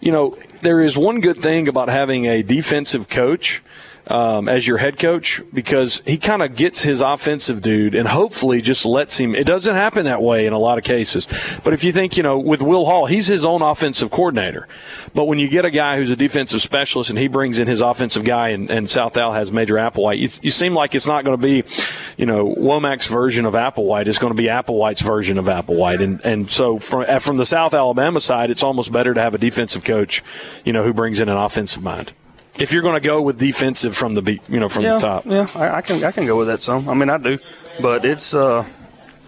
you 0.00 0.10
know, 0.10 0.36
there 0.62 0.80
is 0.80 0.96
one 0.96 1.20
good 1.20 1.36
thing 1.36 1.68
about 1.68 1.88
having 1.88 2.26
a 2.26 2.42
defensive 2.42 3.08
coach 3.08 3.62
um, 4.08 4.48
as 4.48 4.66
your 4.66 4.78
head 4.78 4.98
coach 4.98 5.42
because 5.52 6.02
he 6.06 6.16
kind 6.16 6.42
of 6.42 6.56
gets 6.56 6.82
his 6.82 7.00
offensive 7.00 7.60
dude 7.60 7.94
and 7.94 8.08
hopefully 8.08 8.60
just 8.62 8.84
lets 8.84 9.18
him. 9.18 9.34
It 9.34 9.44
doesn't 9.44 9.74
happen 9.74 10.04
that 10.06 10.22
way 10.22 10.46
in 10.46 10.52
a 10.52 10.58
lot 10.58 10.78
of 10.78 10.84
cases. 10.84 11.28
But 11.62 11.74
if 11.74 11.84
you 11.84 11.92
think, 11.92 12.16
you 12.16 12.22
know, 12.22 12.38
with 12.38 12.62
Will 12.62 12.86
Hall, 12.86 13.06
he's 13.06 13.26
his 13.26 13.44
own 13.44 13.62
offensive 13.62 14.10
coordinator. 14.10 14.66
But 15.14 15.24
when 15.24 15.38
you 15.38 15.48
get 15.48 15.64
a 15.64 15.70
guy 15.70 15.96
who's 15.96 16.10
a 16.10 16.16
defensive 16.16 16.62
specialist 16.62 17.10
and 17.10 17.18
he 17.18 17.28
brings 17.28 17.58
in 17.58 17.68
his 17.68 17.80
offensive 17.80 18.24
guy 18.24 18.48
and, 18.48 18.70
and 18.70 18.88
South 18.88 19.16
Al 19.16 19.32
has 19.32 19.52
Major 19.52 19.74
Applewhite, 19.74 20.18
you, 20.18 20.28
you 20.42 20.50
seem 20.50 20.74
like 20.74 20.94
it's 20.94 21.06
not 21.06 21.24
going 21.24 21.38
to 21.38 21.42
be, 21.42 21.64
you 22.16 22.26
know, 22.26 22.54
Wommack's 22.54 23.06
version 23.06 23.44
of 23.44 23.54
Applewhite. 23.54 24.06
It's 24.06 24.18
going 24.18 24.32
to 24.32 24.36
be 24.36 24.48
Applewhite's 24.48 25.02
version 25.02 25.38
of 25.38 25.46
Applewhite. 25.46 26.02
And, 26.02 26.20
and 26.24 26.50
so 26.50 26.78
from, 26.78 27.20
from 27.20 27.36
the 27.36 27.46
South 27.46 27.74
Alabama 27.74 28.20
side, 28.20 28.50
it's 28.50 28.62
almost 28.62 28.90
better 28.90 29.12
to 29.12 29.20
have 29.20 29.34
a 29.34 29.38
defensive 29.38 29.84
coach, 29.84 30.22
you 30.64 30.72
know, 30.72 30.82
who 30.82 30.94
brings 30.94 31.20
in 31.20 31.28
an 31.28 31.36
offensive 31.36 31.82
mind 31.82 32.12
if 32.58 32.72
you're 32.72 32.82
going 32.82 32.94
to 32.94 33.00
go 33.00 33.22
with 33.22 33.38
defensive 33.38 33.96
from 33.96 34.14
the 34.14 34.22
beat, 34.22 34.42
you 34.48 34.60
know, 34.60 34.68
from 34.68 34.84
yeah, 34.84 34.94
the 34.94 35.00
top. 35.00 35.26
Yeah, 35.26 35.48
I, 35.54 35.76
I, 35.76 35.80
can 35.80 36.02
I 36.04 36.12
can 36.12 36.26
go 36.26 36.36
with 36.36 36.48
that 36.48 36.62
some. 36.62 36.88
I 36.88 36.94
mean, 36.94 37.10
I 37.10 37.18
do, 37.18 37.38
but 37.80 38.04
it's 38.04 38.34
uh, 38.34 38.64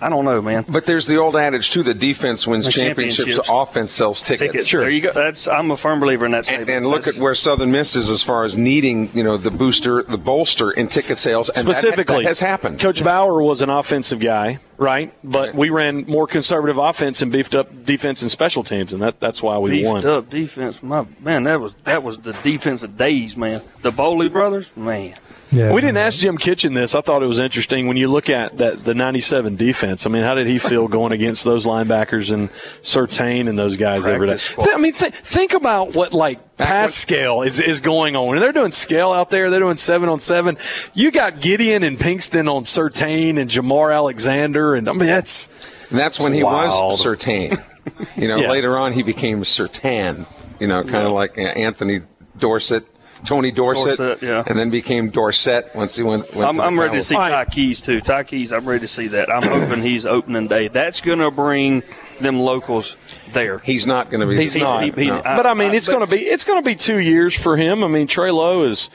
I 0.00 0.08
don't 0.08 0.24
know, 0.24 0.40
man. 0.40 0.64
But 0.68 0.86
there's 0.86 1.06
the 1.06 1.18
old 1.18 1.36
adage 1.36 1.70
too: 1.70 1.82
the 1.82 1.92
defense 1.94 2.46
wins 2.46 2.68
championships, 2.68 3.16
championships. 3.16 3.46
the 3.48 3.52
offense 3.52 3.90
sells 3.90 4.22
tickets. 4.22 4.52
Tickets. 4.52 4.66
Sure, 4.66 4.80
there 4.80 4.90
you 4.90 5.02
go. 5.02 5.12
That's 5.12 5.46
I'm 5.46 5.70
a 5.70 5.76
firm 5.76 6.00
believer 6.00 6.24
in 6.24 6.32
that. 6.32 6.38
And, 6.38 6.46
statement. 6.46 6.70
and 6.70 6.86
look 6.86 7.02
That's- 7.02 7.18
at 7.18 7.22
where 7.22 7.34
Southern 7.34 7.70
Miss 7.70 7.96
is 7.96 8.08
as 8.08 8.22
far 8.22 8.44
as 8.44 8.56
needing, 8.56 9.10
you 9.14 9.22
know, 9.22 9.36
the 9.36 9.50
booster, 9.50 10.02
the 10.02 10.18
bolster 10.18 10.70
in 10.70 10.88
ticket 10.88 11.18
sales, 11.18 11.50
and 11.50 11.68
that- 11.68 11.74
Specifically, 11.74 12.24
that, 12.24 12.28
has 12.28 12.40
happened. 12.40 12.80
Coach 12.80 13.04
Bower 13.04 13.42
was 13.42 13.60
an 13.60 13.68
offensive 13.68 14.20
guy, 14.20 14.58
right? 14.80 15.12
But 15.22 15.54
we 15.54 15.70
ran 15.70 16.06
more 16.06 16.26
conservative 16.26 16.78
offense 16.78 17.22
and 17.22 17.30
beefed 17.30 17.54
up 17.54 17.84
defense 17.84 18.22
and 18.22 18.30
special 18.30 18.64
teams, 18.64 18.92
and 18.92 19.02
that, 19.02 19.20
that's 19.20 19.42
why 19.42 19.58
we 19.58 19.70
beefed 19.70 19.86
won. 19.86 20.06
up 20.06 20.30
defense. 20.30 20.82
My 20.82 21.06
man, 21.20 21.44
that 21.44 21.60
was 21.60 21.74
that 21.84 22.02
was 22.02 22.18
the 22.18 22.32
defensive 22.42 22.96
days, 22.96 23.36
man. 23.36 23.62
The 23.82 23.92
Bowley 23.92 24.28
brothers, 24.28 24.76
man. 24.76 25.14
Yeah. 25.52 25.72
We 25.72 25.80
didn't 25.80 25.96
ask 25.96 26.18
Jim 26.20 26.38
Kitchen 26.38 26.74
this. 26.74 26.94
I 26.94 27.00
thought 27.00 27.22
it 27.24 27.26
was 27.26 27.40
interesting 27.40 27.88
when 27.88 27.96
you 27.96 28.08
look 28.08 28.30
at 28.30 28.58
that 28.58 28.84
the 28.84 28.94
'97 28.94 29.56
defense. 29.56 30.06
I 30.06 30.10
mean, 30.10 30.22
how 30.22 30.34
did 30.34 30.46
he 30.46 30.58
feel 30.58 30.88
going 30.88 31.12
against 31.12 31.44
those 31.44 31.66
linebackers 31.66 32.32
and 32.32 32.50
Sertain 32.82 33.48
and 33.48 33.58
those 33.58 33.76
guys 33.76 34.06
every 34.06 34.26
day? 34.26 34.32
Practice 34.32 34.42
squad. 34.42 34.64
Th- 34.64 34.76
I 34.76 34.80
mean, 34.80 34.92
th- 34.92 35.12
think 35.12 35.52
about 35.52 35.94
what 35.94 36.12
like 36.14 36.49
pass 36.60 36.94
scale 36.94 37.42
is, 37.42 37.60
is 37.60 37.80
going 37.80 38.16
on. 38.16 38.34
And 38.36 38.42
they're 38.42 38.52
doing 38.52 38.72
scale 38.72 39.12
out 39.12 39.30
there. 39.30 39.50
They're 39.50 39.60
doing 39.60 39.76
seven 39.76 40.08
on 40.08 40.20
seven. 40.20 40.56
You 40.94 41.10
got 41.10 41.40
Gideon 41.40 41.82
and 41.82 41.98
Pinkston 41.98 42.52
on 42.52 42.64
Sertain 42.64 43.38
and 43.38 43.50
Jamar 43.50 43.94
Alexander, 43.94 44.74
and 44.74 44.88
I 44.88 44.92
mean 44.92 45.06
that's 45.06 45.48
And 45.90 45.98
that's 45.98 46.20
when 46.20 46.32
he 46.32 46.42
Wild. 46.42 46.92
was 46.92 47.04
Sertain. 47.04 47.58
You 48.16 48.28
know, 48.28 48.36
Yeah. 48.40 48.50
later 48.50 48.76
on 48.78 48.92
he 48.92 49.02
became 49.02 49.42
Sertan. 49.42 50.26
You 50.60 50.66
know, 50.66 50.82
kind 50.84 51.06
of 51.06 51.12
like 51.12 51.38
uh, 51.38 51.42
Anthony 51.42 52.00
Dorsett, 52.38 52.84
Tony 53.24 53.50
Dorsett, 53.50 53.96
Dorsett, 53.98 54.22
yeah. 54.22 54.44
and 54.46 54.58
then 54.58 54.68
became 54.68 55.08
Dorsett 55.08 55.70
once 55.74 55.96
he 55.96 56.02
went. 56.02 56.34
went 56.34 56.48
I'm, 56.48 56.56
to 56.56 56.62
I'm 56.62 56.78
ready 56.78 56.96
to 56.98 57.02
see. 57.02 57.14
Ty 57.14 57.46
Keyes 57.46 57.80
too. 57.80 58.00
Ty 58.02 58.24
Keyes, 58.24 58.52
I'm 58.52 58.66
ready 58.66 58.80
to 58.80 58.86
see 58.86 59.08
that. 59.08 59.32
I'm 59.32 59.42
hoping 59.42 59.82
he's 59.82 60.04
opening 60.04 60.48
day. 60.48 60.68
That's 60.68 61.00
going 61.00 61.18
to 61.20 61.30
bring 61.30 61.82
them 62.20 62.38
locals 62.40 62.96
there. 63.32 63.58
He's 63.58 63.86
not 63.86 64.10
going 64.10 64.20
to 64.20 64.26
be. 64.26 64.36
He's 64.36 64.56
not. 64.56 64.84
he- 64.84 64.90
he- 64.92 65.06
no. 65.06 65.20
I- 65.24 65.36
but 65.36 65.46
I 65.46 65.54
mean, 65.54 65.72
I- 65.72 65.74
it's 65.74 65.88
going 65.88 66.00
to 66.00 66.06
be 66.06 66.18
it's 66.20 66.44
going 66.44 66.62
to 66.62 66.64
be 66.66 66.76
two 66.76 66.98
years 66.98 67.34
for 67.34 67.56
him. 67.56 67.82
I 67.84 67.88
mean, 67.88 68.06
Trey 68.06 68.30
Lowe 68.30 68.64
is 68.64 68.88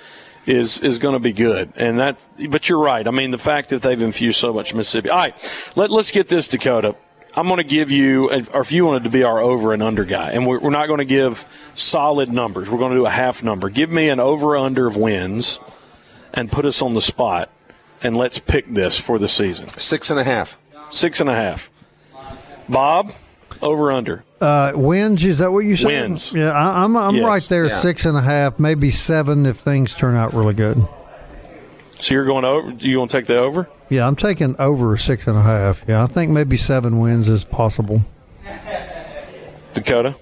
is 0.45 0.79
is 0.79 0.99
going 0.99 1.13
to 1.13 1.19
be 1.19 1.33
good, 1.33 1.73
and 1.75 1.99
that. 1.99 2.19
But 2.49 2.69
you're 2.69 2.79
right. 2.79 3.07
I 3.07 3.11
mean, 3.11 3.31
the 3.31 3.37
fact 3.37 3.69
that 3.69 3.81
they've 3.81 4.01
infused 4.01 4.39
so 4.39 4.53
much 4.53 4.73
Mississippi. 4.73 5.09
All 5.09 5.17
right, 5.17 5.71
let 5.75 5.89
let's 5.91 6.11
get 6.11 6.27
this 6.27 6.47
Dakota. 6.47 6.95
I'm 7.37 7.47
going 7.47 7.57
to 7.57 7.63
give 7.65 7.91
you, 7.91 8.29
or 8.31 8.61
if 8.61 8.71
you 8.71 8.85
wanted 8.85 9.03
to 9.03 9.09
be 9.09 9.23
our 9.25 9.39
over 9.41 9.73
and 9.73 9.83
under 9.83 10.05
guy, 10.05 10.31
and 10.31 10.47
we're, 10.47 10.57
we're 10.57 10.69
not 10.69 10.87
going 10.87 10.99
to 10.99 11.05
give 11.05 11.45
solid 11.73 12.31
numbers. 12.31 12.69
We're 12.69 12.77
going 12.77 12.91
to 12.93 12.97
do 12.97 13.05
a 13.05 13.09
half 13.09 13.43
number. 13.43 13.69
Give 13.69 13.89
me 13.89 14.07
an 14.07 14.21
over 14.21 14.55
under 14.55 14.87
of 14.87 14.95
wins, 14.95 15.59
and 16.33 16.49
put 16.49 16.63
us 16.63 16.81
on 16.81 16.93
the 16.93 17.01
spot, 17.01 17.49
and 18.01 18.15
let's 18.15 18.39
pick 18.39 18.73
this 18.73 18.97
for 18.97 19.19
the 19.19 19.27
season. 19.27 19.67
Six 19.67 20.09
and 20.09 20.17
a 20.17 20.23
half. 20.23 20.57
Six 20.91 21.19
and 21.19 21.29
a 21.29 21.35
half. 21.35 21.69
Bob, 22.69 23.13
over 23.61 23.91
under. 23.91 24.23
Uh, 24.41 24.73
wins, 24.75 25.23
is 25.23 25.39
that 25.39 25.51
what 25.51 25.59
you 25.59 25.75
said? 25.75 25.87
Wins. 25.87 26.33
Yeah, 26.33 26.51
I, 26.51 26.83
I'm, 26.83 26.95
I'm 26.97 27.15
Yes. 27.15 27.25
right 27.25 27.43
there, 27.43 27.65
Yeah. 27.67 27.75
six 27.75 28.05
and 28.05 28.17
a 28.17 28.21
half, 28.21 28.59
maybe 28.59 28.91
seven 28.91 29.45
if 29.45 29.57
things 29.57 29.93
turn 29.93 30.15
out 30.15 30.33
really 30.33 30.53
good. 30.53 30.83
So 31.99 32.13
you're 32.13 32.25
going 32.25 32.43
over? 32.45 32.71
You 32.79 32.97
going 32.97 33.07
to 33.07 33.17
take 33.17 33.25
the 33.27 33.37
over? 33.37 33.69
Yeah, 33.89 34.05
I'm 34.07 34.15
taking 34.15 34.55
over 34.59 34.97
six 34.97 35.27
and 35.27 35.37
a 35.37 35.41
half. 35.41 35.83
Yeah, 35.87 36.03
I 36.03 36.07
think 36.07 36.31
maybe 36.31 36.57
seven 36.57 36.99
wins 36.99 37.29
is 37.29 37.43
possible. 37.43 38.01
Dakota. 39.73 40.15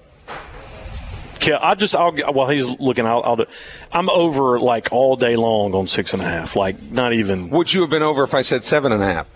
Yeah, 1.41 1.59
I 1.61 1.75
just 1.75 1.93
I'll 1.95 2.13
while 2.31 2.47
he's 2.47 2.67
looking, 2.79 3.05
I'll, 3.05 3.21
I'll 3.23 3.35
do. 3.35 3.45
I'm 3.91 4.09
over 4.09 4.59
like 4.59 4.89
all 4.93 5.15
day 5.17 5.35
long 5.35 5.73
on 5.73 5.87
six 5.87 6.13
and 6.13 6.21
a 6.21 6.25
half. 6.25 6.55
Like 6.55 6.81
not 6.83 7.11
even. 7.13 7.49
Would 7.49 7.73
you 7.73 7.81
have 7.81 7.89
been 7.89 8.01
over 8.01 8.23
if 8.23 8.33
I 8.33 8.43
said 8.43 8.63
seven 8.63 8.91
and 8.93 9.03
a 9.03 9.05
half? 9.13 9.27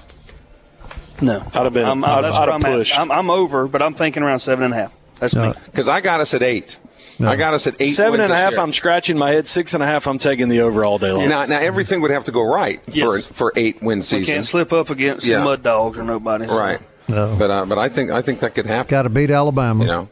No, 1.22 1.44
I'd 1.54 1.64
have 1.64 1.74
been- 1.74 1.86
I'm, 1.88 2.04
I'd- 2.04 2.28
I'd 2.28 2.50
have 2.50 2.62
pushed. 2.62 2.98
I'm, 3.00 3.12
I'm 3.12 3.30
over, 3.30 3.68
but 3.68 3.82
I'm 3.82 3.94
thinking 3.94 4.24
around 4.24 4.40
seven 4.40 4.66
and 4.66 4.74
a 4.74 4.78
half. 4.78 4.92
That's 5.20 5.34
No. 5.36 5.50
me. 5.50 5.54
Because 5.66 5.88
I 5.90 6.02
got 6.02 6.22
us 6.22 6.34
at 6.34 6.44
eight. 6.44 6.78
I 7.20 7.36
got 7.36 7.56
us 7.56 7.66
at 7.66 7.76
eight. 7.80 7.90
Seven 7.94 8.12
wins 8.12 8.24
and 8.26 8.34
a 8.34 8.36
half. 8.36 8.52
year. 8.52 8.60
I'm 8.62 8.72
scratching 8.72 9.18
my 9.18 9.32
head. 9.32 9.48
Six 9.48 9.74
and 9.74 9.82
a 9.82 9.88
half. 9.88 10.06
I'm 10.06 10.20
taking 10.20 10.50
the 10.50 10.60
over 10.62 10.86
all 10.86 11.00
day 11.00 11.12
long. 11.12 11.28
Now, 11.28 11.46
now 11.46 11.58
everything 11.60 12.02
would 12.02 12.12
have 12.12 12.26
to 12.26 12.32
go 12.32 12.44
right 12.44 12.80
Yes. 12.88 13.26
for 13.26 13.34
for 13.34 13.54
eight 13.56 13.82
win 13.82 14.04
season. 14.04 14.20
We 14.20 14.26
can't 14.28 14.46
slip 14.46 14.72
up 14.72 14.92
against 14.92 15.26
Yeah. 15.26 15.40
the 15.40 15.46
mud 15.46 15.64
dogs 15.64 15.98
or 15.98 16.04
nobody. 16.04 16.48
so- 16.48 16.56
Right. 16.60 16.80
No. 17.08 17.36
But 17.40 17.50
uh, 17.50 17.66
but 17.66 17.80
I 17.80 17.90
think 17.90 18.12
I 18.12 18.22
think 18.22 18.42
that 18.42 18.54
could 18.54 18.68
happen. 18.68 18.92
Got 18.92 19.04
to 19.04 19.10
beat 19.10 19.32
Alabama. 19.32 19.84
You 19.84 19.90
know. 19.90 20.10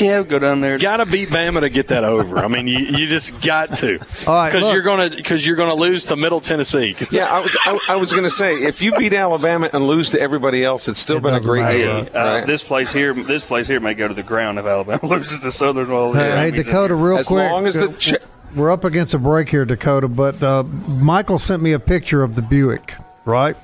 Yeah, 0.00 0.22
go 0.22 0.38
down 0.38 0.60
there. 0.60 0.78
Got 0.78 0.98
to 0.98 1.06
beat 1.06 1.28
Bama 1.28 1.60
to 1.60 1.68
get 1.68 1.88
that 1.88 2.04
over. 2.04 2.38
I 2.38 2.48
mean, 2.48 2.66
you, 2.66 2.78
you 2.78 3.06
just 3.06 3.40
got 3.40 3.76
to. 3.78 3.98
All 4.26 4.34
right, 4.34 4.52
because 4.52 4.72
you're 4.72 4.82
gonna 4.82 5.10
because 5.10 5.46
you're 5.46 5.56
gonna 5.56 5.74
lose 5.74 6.06
to 6.06 6.16
Middle 6.16 6.40
Tennessee. 6.40 6.96
Yeah, 7.10 7.32
I 7.32 7.40
was 7.40 7.56
I, 7.62 7.78
I, 7.88 7.96
was 7.96 8.12
gonna 8.12 8.30
say 8.30 8.62
if 8.62 8.82
you 8.82 8.96
beat 8.96 9.12
Alabama 9.12 9.70
and 9.72 9.86
lose 9.86 10.10
to 10.10 10.20
everybody 10.20 10.64
else, 10.64 10.88
it's 10.88 10.98
still 10.98 11.18
it 11.18 11.22
been 11.22 11.34
a 11.34 11.40
great 11.40 11.78
year. 11.78 11.88
Uh, 11.88 12.08
right? 12.12 12.46
This 12.46 12.64
place 12.64 12.92
here, 12.92 13.14
this 13.14 13.44
place 13.44 13.66
here 13.66 13.80
may 13.80 13.94
go 13.94 14.08
to 14.08 14.14
the 14.14 14.22
ground 14.22 14.58
if 14.58 14.66
Alabama 14.66 15.00
loses 15.06 15.40
to 15.40 15.50
Southern 15.50 15.90
Well, 15.90 16.12
Hey, 16.12 16.28
yeah, 16.28 16.42
hey 16.42 16.50
Dakota, 16.50 16.94
real 16.94 17.18
as 17.18 17.26
quick. 17.26 17.44
As 17.44 17.52
long 17.52 17.66
as 17.66 17.74
the. 17.74 17.88
Uh, 17.88 17.96
Ch- 17.96 18.14
we're 18.54 18.70
up 18.70 18.84
against 18.84 19.14
a 19.14 19.18
break 19.18 19.48
here, 19.50 19.64
Dakota, 19.64 20.08
but 20.08 20.42
uh, 20.42 20.62
Michael 20.62 21.38
sent 21.38 21.62
me 21.62 21.72
a 21.72 21.78
picture 21.78 22.22
of 22.22 22.34
the 22.34 22.42
Buick, 22.42 22.94
right? 23.26 23.56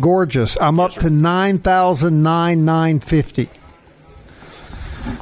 Gorgeous. 0.00 0.56
I'm 0.60 0.80
up 0.80 0.92
to 0.94 1.08
9,9950. 1.08 3.48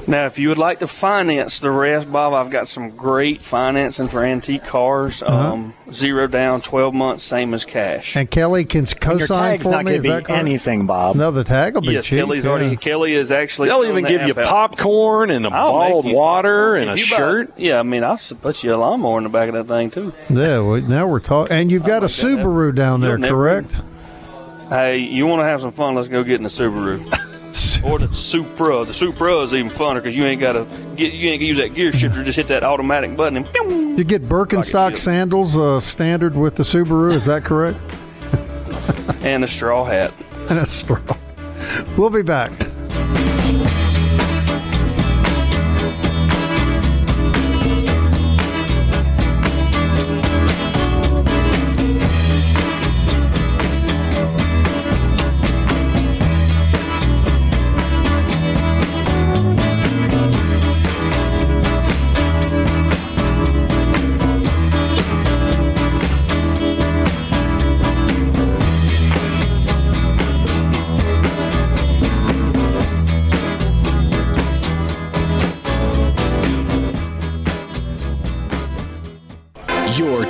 Now, 0.09 0.27
if 0.27 0.38
you 0.38 0.49
would 0.51 0.59
like 0.59 0.79
to 0.81 0.87
finance 0.87 1.59
the 1.59 1.70
rest, 1.70 2.11
Bob, 2.12 2.33
I've 2.33 2.51
got 2.51 2.68
some 2.68 2.90
great 2.90 3.42
financing 3.42 4.09
for 4.09 4.25
antique 4.25 4.64
cars. 4.64 5.22
Uh-huh. 5.22 5.53
Um, 5.53 5.75
zero 5.92 6.27
down, 6.27 6.61
twelve 6.61 6.94
months, 6.94 7.25
same 7.25 7.53
as 7.55 7.64
cash. 7.64 8.16
And 8.16 8.31
Kelly 8.31 8.64
can 8.64 8.85
Your 8.87 8.94
co-sign 9.01 9.59
for 9.61 9.70
not 9.70 9.85
me. 9.85 9.94
Is 9.96 10.03
to 10.03 10.09
that 10.11 10.18
be 10.18 10.25
correct? 10.27 10.38
anything, 10.40 10.87
Bob. 10.87 11.16
No, 11.16 11.31
the 11.31 11.44
tag 11.44 11.75
will 11.75 11.81
be 11.83 11.88
yes, 11.94 12.07
cheap. 12.07 12.18
Kelly's 12.20 12.44
yeah. 12.44 12.51
already. 12.53 12.77
Kelly 12.77 13.14
is 13.14 13.33
actually. 13.33 13.68
They'll 13.68 13.85
even 13.85 14.05
give 14.05 14.22
you 14.22 14.35
out. 14.38 14.44
popcorn 14.46 15.31
and 15.31 15.44
a 15.46 15.51
I'll 15.51 15.72
make 15.79 15.88
bottled 15.88 16.12
water 16.14 16.75
popcorn. 16.77 16.83
and 16.83 16.90
If 16.90 16.96
a 16.96 17.01
you 17.01 17.11
buy- 17.11 17.16
shirt. 17.16 17.53
yeah, 17.57 17.79
I 17.81 17.83
mean, 17.83 18.05
I'll 18.05 18.18
put 18.40 18.62
you 18.62 18.75
a 18.75 18.77
lawnmower 18.77 19.18
in 19.18 19.25
the 19.25 19.31
back 19.31 19.49
of 19.49 19.55
that 19.55 19.66
thing 19.66 19.90
too. 19.90 20.12
Yeah, 20.31 20.61
well, 20.61 20.81
now 20.83 21.07
we're 21.07 21.20
talking. 21.20 21.53
And 21.57 21.70
you've 21.70 21.85
got 21.85 22.03
a 22.03 22.07
like 22.07 22.12
that. 22.14 22.27
Subaru 22.27 22.75
down 22.75 23.01
there, 23.01 23.12
You'll 23.12 23.18
never- 23.20 23.35
correct? 23.35 23.81
Hey, 24.68 24.99
you 24.99 25.27
want 25.27 25.40
to 25.40 25.44
have 25.44 25.61
some 25.61 25.70
fun? 25.72 25.94
Let's 25.94 26.09
go 26.09 26.25
get 26.25 26.37
in 26.37 26.42
the 26.42 26.49
Subaru. 26.49 27.12
Or 27.84 27.98
the 27.98 28.12
Supra. 28.14 28.84
The 28.84 28.94
Supra 28.94 29.38
is 29.42 29.54
even 29.54 29.70
funner 29.70 29.96
because 30.02 30.16
you 30.16 30.24
ain't 30.24 30.40
got 30.40 30.52
to 30.52 30.64
get 30.96 31.12
you 31.12 31.30
ain't 31.30 31.40
gonna 31.40 31.48
use 31.48 31.58
that 31.58 31.74
gear 31.74 31.92
shifter. 31.92 32.24
Just 32.24 32.36
hit 32.36 32.48
that 32.48 32.62
automatic 32.64 33.16
button 33.16 33.36
and 33.38 33.52
pew, 33.52 33.96
You 33.96 34.04
get 34.04 34.22
Birkenstock 34.22 34.88
Deal. 34.90 34.96
sandals 34.96 35.56
uh, 35.56 35.78
standard 35.80 36.34
with 36.34 36.56
the 36.56 36.62
Subaru. 36.62 37.12
Is 37.12 37.26
that 37.26 37.44
correct? 37.44 37.78
and 39.22 39.42
a 39.44 39.48
straw 39.48 39.84
hat. 39.84 40.12
And 40.48 40.60
a 40.60 40.66
straw. 40.66 41.00
We'll 41.96 42.10
be 42.10 42.22
back. 42.22 42.52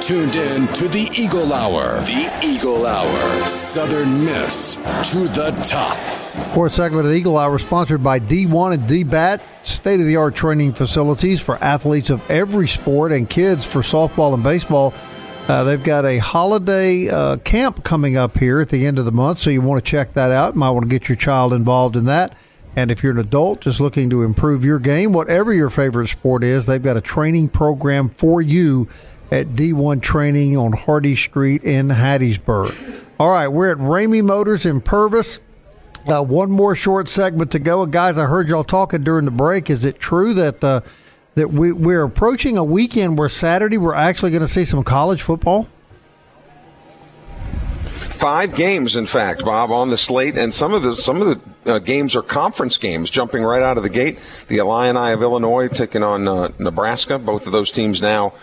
Tuned 0.06 0.36
in 0.36 0.68
to 0.68 0.86
the 0.86 1.10
Eagle 1.18 1.52
Hour. 1.52 1.96
The 2.02 2.40
Eagle 2.40 2.86
Hour. 2.86 3.48
Southern 3.48 4.24
Miss 4.24 4.76
to 5.10 5.26
the 5.26 5.50
top. 5.68 5.96
Fourth 6.54 6.74
segment 6.74 7.06
of 7.06 7.10
the 7.10 7.18
Eagle 7.18 7.36
Hour 7.36 7.58
sponsored 7.58 8.04
by 8.04 8.20
D1 8.20 8.74
and 8.74 8.82
DBAT, 8.84 9.42
state 9.66 9.98
of 9.98 10.06
the 10.06 10.14
art 10.14 10.36
training 10.36 10.74
facilities 10.74 11.40
for 11.40 11.56
athletes 11.56 12.10
of 12.10 12.30
every 12.30 12.68
sport 12.68 13.10
and 13.10 13.28
kids 13.28 13.66
for 13.66 13.80
softball 13.80 14.32
and 14.32 14.44
baseball. 14.44 14.94
Uh, 15.48 15.64
they've 15.64 15.82
got 15.82 16.04
a 16.04 16.18
holiday 16.18 17.08
uh, 17.08 17.38
camp 17.38 17.82
coming 17.82 18.16
up 18.16 18.38
here 18.38 18.60
at 18.60 18.68
the 18.68 18.86
end 18.86 19.00
of 19.00 19.06
the 19.06 19.12
month, 19.12 19.38
so 19.38 19.50
you 19.50 19.60
want 19.60 19.84
to 19.84 19.90
check 19.90 20.12
that 20.12 20.30
out. 20.30 20.54
Might 20.54 20.70
want 20.70 20.84
to 20.84 20.88
get 20.88 21.08
your 21.08 21.16
child 21.16 21.52
involved 21.52 21.96
in 21.96 22.04
that. 22.04 22.32
And 22.76 22.92
if 22.92 23.02
you're 23.02 23.12
an 23.12 23.18
adult 23.18 23.62
just 23.62 23.80
looking 23.80 24.08
to 24.10 24.22
improve 24.22 24.64
your 24.64 24.78
game, 24.78 25.12
whatever 25.12 25.52
your 25.52 25.70
favorite 25.70 26.06
sport 26.06 26.44
is, 26.44 26.66
they've 26.66 26.80
got 26.80 26.96
a 26.96 27.00
training 27.00 27.48
program 27.48 28.08
for 28.08 28.40
you 28.40 28.88
at 29.30 29.48
D1 29.48 30.02
Training 30.02 30.56
on 30.56 30.72
Hardy 30.72 31.16
Street 31.16 31.62
in 31.62 31.88
Hattiesburg. 31.88 33.04
All 33.18 33.30
right, 33.30 33.48
we're 33.48 33.72
at 33.72 33.78
Ramey 33.78 34.22
Motors 34.22 34.66
in 34.66 34.80
Purvis. 34.80 35.40
Uh, 36.06 36.22
one 36.22 36.50
more 36.50 36.76
short 36.76 37.08
segment 37.08 37.50
to 37.52 37.58
go, 37.58 37.84
guys. 37.86 38.18
I 38.18 38.26
heard 38.26 38.48
y'all 38.48 38.62
talking 38.62 39.02
during 39.02 39.24
the 39.24 39.30
break. 39.30 39.70
Is 39.70 39.84
it 39.84 39.98
true 39.98 40.34
that 40.34 40.62
uh, 40.62 40.82
that 41.34 41.50
we, 41.50 41.72
we're 41.72 42.04
approaching 42.04 42.56
a 42.56 42.64
weekend 42.64 43.18
where 43.18 43.28
Saturday 43.28 43.76
we're 43.76 43.94
actually 43.94 44.30
going 44.30 44.42
to 44.42 44.48
see 44.48 44.64
some 44.64 44.84
college 44.84 45.22
football? 45.22 45.68
Five 47.96 48.54
games, 48.54 48.96
in 48.96 49.06
fact, 49.06 49.44
Bob, 49.44 49.70
on 49.70 49.88
the 49.88 49.96
slate, 49.96 50.36
and 50.36 50.52
some 50.52 50.74
of 50.74 50.82
the 50.82 50.94
some 50.94 51.22
of 51.22 51.28
the 51.64 51.72
uh, 51.72 51.78
games 51.78 52.14
are 52.14 52.22
conference 52.22 52.76
games, 52.76 53.10
jumping 53.10 53.42
right 53.42 53.62
out 53.62 53.76
of 53.76 53.82
the 53.82 53.88
gate. 53.88 54.18
The 54.48 54.58
Illini 54.58 55.12
of 55.12 55.22
Illinois 55.22 55.68
taking 55.68 56.02
on 56.02 56.28
uh, 56.28 56.48
Nebraska. 56.58 57.18
Both 57.18 57.46
of 57.46 57.52
those 57.52 57.72
teams 57.72 58.00
now 58.00 58.34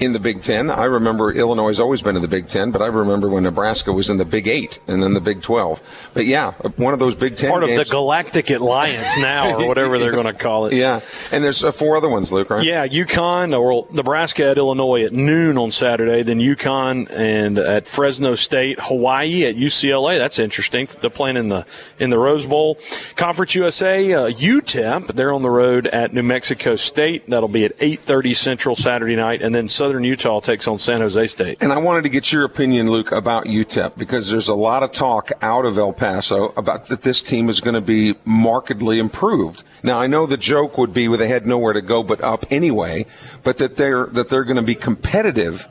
in 0.00 0.12
the 0.12 0.18
Big 0.18 0.42
Ten. 0.42 0.70
I 0.70 0.84
remember 0.84 1.32
Illinois 1.32 1.68
has 1.68 1.80
always 1.80 2.02
been 2.02 2.16
in 2.16 2.22
the 2.22 2.28
Big 2.28 2.48
Ten, 2.48 2.70
but 2.70 2.82
I 2.82 2.86
remember 2.86 3.28
when 3.28 3.42
Nebraska 3.44 3.92
was 3.92 4.10
in 4.10 4.16
the 4.16 4.24
Big 4.24 4.46
Eight 4.46 4.78
and 4.86 5.02
then 5.02 5.14
the 5.14 5.20
Big 5.20 5.42
Twelve. 5.42 5.80
But 6.12 6.26
yeah, 6.26 6.52
one 6.76 6.92
of 6.92 6.98
those 6.98 7.14
Big 7.14 7.36
Ten 7.36 7.50
part 7.50 7.64
games. 7.64 7.78
of 7.78 7.86
the 7.86 7.90
Galactic 7.90 8.50
Alliance 8.50 9.16
now, 9.18 9.58
or 9.58 9.66
whatever 9.66 9.98
they're 9.98 10.12
going 10.12 10.26
to 10.26 10.32
call 10.32 10.66
it. 10.66 10.74
Yeah, 10.84 11.00
and 11.30 11.44
there's 11.44 11.62
uh, 11.62 11.70
four 11.70 11.96
other 11.96 12.08
ones, 12.08 12.32
Luke. 12.32 12.50
Right? 12.50 12.64
Yeah, 12.64 12.86
UConn 12.86 13.56
or 13.58 13.86
Nebraska 13.92 14.46
at 14.50 14.58
Illinois 14.58 15.04
at 15.04 15.12
noon 15.12 15.56
on 15.56 15.70
Saturday, 15.70 16.22
then 16.22 16.40
UConn 16.40 17.08
and 17.10 17.58
at 17.58 17.86
Fresno 17.86 18.34
State, 18.34 18.80
Hawaii 18.80 19.44
at 19.44 19.54
UCLA. 19.54 20.18
That's 20.18 20.38
interesting. 20.38 20.88
They're 21.00 21.10
playing 21.10 21.36
in 21.36 21.48
the 21.48 21.64
in 21.98 22.10
the 22.10 22.18
Rose 22.18 22.46
Bowl. 22.46 22.78
Conference 23.14 23.54
USA, 23.54 24.12
uh, 24.12 24.30
UTEP. 24.30 25.14
They're 25.14 25.32
on 25.32 25.42
the 25.42 25.50
road 25.50 25.86
at 25.86 26.12
New 26.12 26.22
Mexico 26.22 26.74
State. 26.74 27.28
That'll 27.30 27.48
be 27.48 27.64
at 27.64 27.78
8:30 27.78 28.34
Central 28.34 28.74
Saturday 28.74 29.16
night, 29.16 29.42
and 29.42 29.54
then 29.54 29.68
Southern 29.84 30.04
Utah 30.04 30.40
takes 30.40 30.66
on 30.66 30.78
San 30.78 31.02
Jose 31.02 31.26
State. 31.26 31.58
And 31.60 31.70
I 31.70 31.76
wanted 31.76 32.04
to 32.04 32.08
get 32.08 32.32
your 32.32 32.44
opinion, 32.44 32.90
Luke, 32.90 33.12
about 33.12 33.44
UTEP 33.44 33.98
because 33.98 34.30
there's 34.30 34.48
a 34.48 34.54
lot 34.54 34.82
of 34.82 34.92
talk 34.92 35.30
out 35.42 35.66
of 35.66 35.76
El 35.76 35.92
Paso 35.92 36.54
about 36.56 36.86
that 36.86 37.02
this 37.02 37.20
team 37.20 37.50
is 37.50 37.60
going 37.60 37.74
to 37.74 37.82
be 37.82 38.14
markedly 38.24 38.98
improved. 38.98 39.62
Now 39.82 39.98
I 39.98 40.06
know 40.06 40.24
the 40.24 40.38
joke 40.38 40.78
would 40.78 40.94
be 40.94 41.06
where 41.06 41.18
they 41.18 41.28
had 41.28 41.46
nowhere 41.46 41.74
to 41.74 41.82
go 41.82 42.02
but 42.02 42.22
up 42.22 42.46
anyway, 42.50 43.04
but 43.42 43.58
that 43.58 43.76
they're 43.76 44.06
that 44.06 44.30
they're 44.30 44.44
going 44.44 44.56
to 44.56 44.62
be 44.62 44.74
competitive 44.74 45.68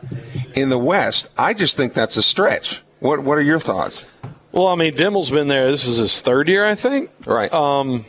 in 0.53 0.69
the 0.69 0.77
West. 0.77 1.31
I 1.35 1.55
just 1.55 1.75
think 1.75 1.95
that's 1.95 2.15
a 2.15 2.21
stretch. 2.21 2.83
What 2.99 3.23
what 3.23 3.39
are 3.39 3.41
your 3.41 3.59
thoughts? 3.59 4.05
Well, 4.51 4.67
I 4.67 4.75
mean, 4.75 4.95
Dimel's 4.95 5.31
been 5.31 5.47
there. 5.47 5.71
This 5.71 5.87
is 5.87 5.97
his 5.97 6.21
third 6.21 6.49
year, 6.49 6.67
I 6.67 6.75
think. 6.75 7.09
Right. 7.25 7.51
Um, 7.51 8.05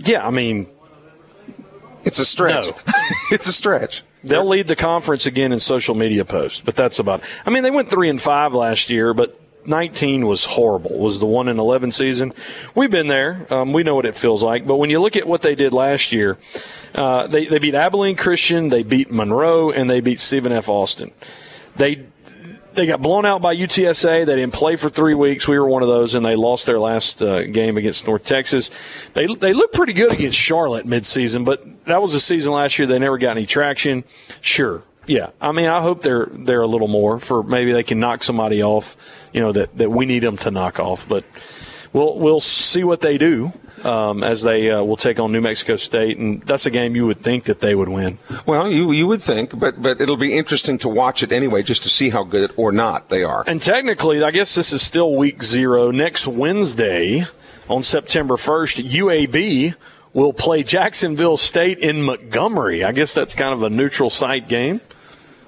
yeah, 0.00 0.26
I 0.26 0.30
mean, 0.30 0.66
it's 2.02 2.18
a 2.18 2.24
stretch. 2.24 2.66
No. 2.66 2.76
it's 3.30 3.46
a 3.46 3.52
stretch. 3.52 4.02
They'll 4.24 4.46
lead 4.46 4.68
the 4.68 4.76
conference 4.76 5.26
again 5.26 5.52
in 5.52 5.60
social 5.60 5.94
media 5.94 6.24
posts, 6.24 6.60
but 6.60 6.76
that's 6.76 6.98
about. 6.98 7.20
It. 7.20 7.26
I 7.44 7.50
mean, 7.50 7.62
they 7.62 7.70
went 7.70 7.90
three 7.90 8.08
and 8.08 8.20
five 8.20 8.54
last 8.54 8.88
year, 8.88 9.14
but 9.14 9.38
19 9.66 10.26
was 10.26 10.44
horrible. 10.44 10.98
Was 10.98 11.18
the 11.18 11.26
one 11.26 11.48
in 11.48 11.58
11 11.58 11.92
season? 11.92 12.32
We've 12.74 12.90
been 12.90 13.08
there. 13.08 13.46
Um, 13.52 13.72
we 13.72 13.82
know 13.82 13.94
what 13.94 14.06
it 14.06 14.16
feels 14.16 14.42
like. 14.42 14.66
But 14.66 14.76
when 14.76 14.90
you 14.90 15.00
look 15.00 15.16
at 15.16 15.26
what 15.26 15.42
they 15.42 15.54
did 15.54 15.72
last 15.72 16.12
year, 16.12 16.38
uh, 16.94 17.26
they 17.26 17.46
they 17.46 17.58
beat 17.58 17.74
Abilene 17.74 18.16
Christian, 18.16 18.68
they 18.68 18.82
beat 18.82 19.10
Monroe, 19.10 19.70
and 19.70 19.88
they 19.88 20.00
beat 20.00 20.20
Stephen 20.20 20.52
F. 20.52 20.68
Austin. 20.68 21.12
They 21.76 22.06
they 22.74 22.86
got 22.86 23.02
blown 23.02 23.24
out 23.24 23.42
by 23.42 23.54
UTSA. 23.54 24.26
They 24.26 24.36
didn't 24.36 24.52
play 24.52 24.76
for 24.76 24.88
three 24.88 25.14
weeks. 25.14 25.46
We 25.46 25.58
were 25.58 25.66
one 25.66 25.82
of 25.82 25.88
those, 25.88 26.14
and 26.14 26.24
they 26.24 26.36
lost 26.36 26.66
their 26.66 26.78
last 26.78 27.22
uh, 27.22 27.44
game 27.44 27.76
against 27.76 28.06
North 28.06 28.24
Texas. 28.24 28.70
They 29.14 29.26
they 29.26 29.52
looked 29.52 29.74
pretty 29.74 29.92
good 29.92 30.12
against 30.12 30.38
Charlotte 30.38 30.86
midseason, 30.86 31.44
but 31.44 31.84
that 31.84 32.00
was 32.00 32.12
the 32.12 32.20
season 32.20 32.52
last 32.52 32.78
year. 32.78 32.86
They 32.86 32.98
never 32.98 33.18
got 33.18 33.32
any 33.32 33.46
traction. 33.46 34.04
Sure, 34.40 34.82
yeah. 35.06 35.30
I 35.40 35.52
mean, 35.52 35.66
I 35.66 35.80
hope 35.80 36.02
they're 36.02 36.26
they're 36.30 36.62
a 36.62 36.66
little 36.66 36.88
more 36.88 37.18
for 37.18 37.42
maybe 37.42 37.72
they 37.72 37.82
can 37.82 38.00
knock 38.00 38.24
somebody 38.24 38.62
off. 38.62 38.96
You 39.32 39.40
know 39.40 39.52
that 39.52 39.76
that 39.78 39.90
we 39.90 40.06
need 40.06 40.20
them 40.20 40.36
to 40.38 40.50
knock 40.50 40.78
off, 40.80 41.08
but 41.08 41.24
we'll 41.92 42.18
we'll 42.18 42.40
see 42.40 42.84
what 42.84 43.00
they 43.00 43.18
do. 43.18 43.52
Um, 43.84 44.22
as 44.22 44.42
they 44.42 44.70
uh, 44.70 44.80
will 44.84 44.96
take 44.96 45.18
on 45.18 45.32
New 45.32 45.40
Mexico 45.40 45.74
State, 45.74 46.16
and 46.16 46.40
that's 46.42 46.66
a 46.66 46.70
game 46.70 46.94
you 46.94 47.04
would 47.04 47.20
think 47.20 47.44
that 47.44 47.58
they 47.58 47.74
would 47.74 47.88
win. 47.88 48.16
Well, 48.46 48.70
you 48.70 48.92
you 48.92 49.08
would 49.08 49.20
think, 49.20 49.58
but 49.58 49.82
but 49.82 50.00
it'll 50.00 50.16
be 50.16 50.38
interesting 50.38 50.78
to 50.78 50.88
watch 50.88 51.24
it 51.24 51.32
anyway, 51.32 51.64
just 51.64 51.82
to 51.82 51.88
see 51.88 52.10
how 52.10 52.22
good 52.22 52.52
or 52.56 52.70
not 52.70 53.08
they 53.08 53.24
are. 53.24 53.42
And 53.44 53.60
technically, 53.60 54.22
I 54.22 54.30
guess 54.30 54.54
this 54.54 54.72
is 54.72 54.82
still 54.82 55.16
week 55.16 55.42
zero. 55.42 55.90
Next 55.90 56.28
Wednesday, 56.28 57.26
on 57.68 57.82
September 57.82 58.36
first, 58.36 58.76
UAB 58.76 59.74
will 60.12 60.32
play 60.32 60.62
Jacksonville 60.62 61.36
State 61.36 61.78
in 61.78 62.02
Montgomery. 62.02 62.84
I 62.84 62.92
guess 62.92 63.14
that's 63.14 63.34
kind 63.34 63.54
of 63.54 63.62
a 63.62 63.70
neutral 63.70 64.10
site 64.10 64.48
game. 64.48 64.80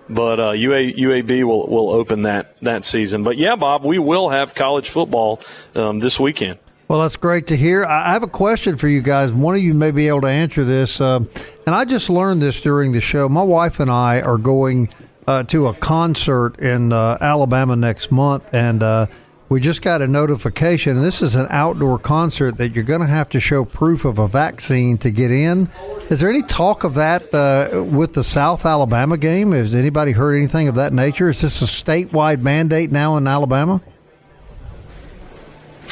But 0.08 0.38
uh, 0.38 0.52
UA, 0.52 0.92
UAB 0.92 1.44
will, 1.44 1.66
will 1.66 1.90
open 1.90 2.22
that, 2.22 2.56
that 2.60 2.84
season. 2.84 3.24
But 3.24 3.38
yeah, 3.38 3.56
Bob, 3.56 3.84
we 3.84 3.98
will 3.98 4.28
have 4.28 4.54
college 4.54 4.90
football 4.90 5.40
um, 5.74 5.98
this 5.98 6.20
weekend. 6.20 6.58
Well, 6.86 7.00
that's 7.00 7.16
great 7.16 7.46
to 7.46 7.56
hear. 7.56 7.86
I 7.86 8.12
have 8.12 8.22
a 8.22 8.28
question 8.28 8.76
for 8.76 8.88
you 8.88 9.00
guys. 9.00 9.32
One 9.32 9.54
of 9.54 9.62
you 9.62 9.72
may 9.72 9.90
be 9.90 10.08
able 10.08 10.20
to 10.22 10.28
answer 10.28 10.64
this. 10.64 11.00
Uh, 11.00 11.20
and 11.66 11.74
I 11.74 11.86
just 11.86 12.10
learned 12.10 12.42
this 12.42 12.60
during 12.60 12.92
the 12.92 13.00
show. 13.00 13.26
My 13.26 13.42
wife 13.42 13.80
and 13.80 13.90
I 13.90 14.20
are 14.20 14.36
going 14.36 14.90
uh, 15.26 15.44
to 15.44 15.68
a 15.68 15.74
concert 15.74 16.58
in 16.58 16.92
uh, 16.92 17.16
Alabama 17.22 17.74
next 17.74 18.12
month, 18.12 18.52
and 18.52 18.82
uh, 18.82 19.06
we 19.48 19.60
just 19.60 19.80
got 19.80 20.02
a 20.02 20.06
notification. 20.06 20.98
And 20.98 21.04
this 21.04 21.22
is 21.22 21.36
an 21.36 21.46
outdoor 21.48 21.98
concert 21.98 22.58
that 22.58 22.74
you're 22.74 22.84
going 22.84 23.00
to 23.00 23.06
have 23.06 23.30
to 23.30 23.40
show 23.40 23.64
proof 23.64 24.04
of 24.04 24.18
a 24.18 24.28
vaccine 24.28 24.98
to 24.98 25.10
get 25.10 25.30
in. 25.30 25.70
Is 26.10 26.20
there 26.20 26.28
any 26.28 26.42
talk 26.42 26.84
of 26.84 26.94
that 26.96 27.32
uh, 27.32 27.82
with 27.82 28.12
the 28.12 28.24
South 28.24 28.66
Alabama 28.66 29.16
game? 29.16 29.52
Has 29.52 29.74
anybody 29.74 30.12
heard 30.12 30.34
anything 30.34 30.68
of 30.68 30.74
that 30.74 30.92
nature? 30.92 31.30
Is 31.30 31.40
this 31.40 31.62
a 31.62 31.64
statewide 31.64 32.42
mandate 32.42 32.92
now 32.92 33.16
in 33.16 33.26
Alabama? 33.26 33.82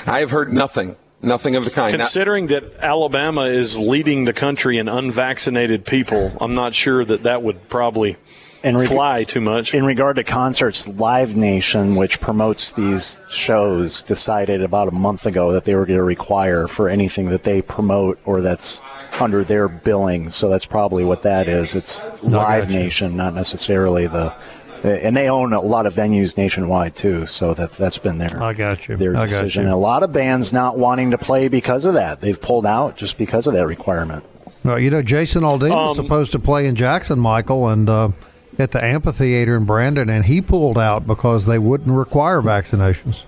I 0.07 0.21
have 0.21 0.31
heard 0.31 0.53
nothing. 0.53 0.97
Nothing 1.21 1.55
of 1.55 1.65
the 1.65 1.71
kind. 1.71 1.97
Considering 1.97 2.49
that 2.49 2.65
Alabama 2.81 3.43
is 3.43 3.79
leading 3.79 4.25
the 4.25 4.33
country 4.33 4.79
in 4.79 4.89
unvaccinated 4.89 5.85
people, 5.85 6.37
I'm 6.41 6.55
not 6.55 6.75
sure 6.75 7.05
that 7.05 7.23
that 7.23 7.45
would 7.45 7.69
probably 7.69 8.17
in 8.65 8.77
reg- 8.77 8.89
fly 8.89 9.25
too 9.25 9.41
much. 9.41 9.73
In 9.73 9.85
regard 9.85 10.17
to 10.17 10.25
concerts, 10.25 10.89
Live 10.89 11.37
Nation, 11.37 11.95
which 11.95 12.21
promotes 12.21 12.73
these 12.73 13.19
shows, 13.29 14.03
decided 14.03 14.63
about 14.63 14.89
a 14.89 14.93
month 14.93 15.27
ago 15.27 15.53
that 15.53 15.65
they 15.65 15.75
were 15.77 15.87
going 15.87 15.99
to 15.99 16.05
require 16.05 16.67
for 16.67 16.89
anything 16.89 17.29
that 17.31 17.45
they 17.45 17.63
promote 17.63 18.19
or 18.25 18.41
that's 18.41 18.83
under 19.21 19.45
their 19.45 19.69
billing. 19.69 20.31
So 20.31 20.49
that's 20.49 20.67
probably 20.67 21.05
what 21.05 21.23
that 21.23 21.47
is. 21.47 21.77
It's 21.77 22.07
Live 22.23 22.69
Nation, 22.69 23.17
not 23.17 23.35
necessarily 23.35 24.07
the. 24.07 24.35
And 24.85 25.16
they 25.16 25.28
own 25.28 25.53
a 25.53 25.61
lot 25.61 25.87
of 25.87 25.95
venues 25.95 26.37
nationwide 26.37 26.97
too, 26.97 27.26
so 27.26 27.55
that 27.55 27.70
that's 27.72 27.99
been 27.99 28.18
their 28.18 28.43
I 28.43 28.53
got 28.53 28.89
you. 28.89 28.97
their 28.97 29.12
I 29.12 29.26
got 29.26 29.28
decision. 29.28 29.66
you. 29.68 29.74
A 29.74 29.76
lot 29.76 30.03
of 30.03 30.12
bands 30.12 30.53
not 30.53 30.76
wanting 30.76 31.12
to 31.12 31.18
play 31.18 31.47
because 31.49 31.85
of 31.85 31.95
that. 31.95 32.20
They've 32.20 32.41
pulled 32.41 32.66
out 32.66 32.97
just 32.97 33.16
because 33.16 33.47
of 33.47 33.55
that 33.55 33.66
requirement. 33.66 34.24
Well, 34.64 34.78
you 34.80 34.91
know, 34.91 35.01
Jason 35.03 35.43
Aldean 35.43 35.70
was 35.74 35.99
Um, 35.99 36.05
supposed 36.05 36.33
to 36.33 36.39
play 36.41 36.66
in 36.66 36.74
Jackson, 36.74 37.18
Michael, 37.20 37.68
and 37.68 37.89
uh, 37.89 38.09
at 38.59 38.72
the 38.72 38.83
amphitheater 38.85 39.57
in 39.57 39.64
Brandon, 39.64 40.11
and 40.11 40.24
he 40.24 40.41
pulled 40.41 40.78
out 40.78 41.07
because 41.07 41.47
they 41.47 41.59
wouldn't 41.59 41.97
require 41.97 42.41
vaccinations. 42.43 43.24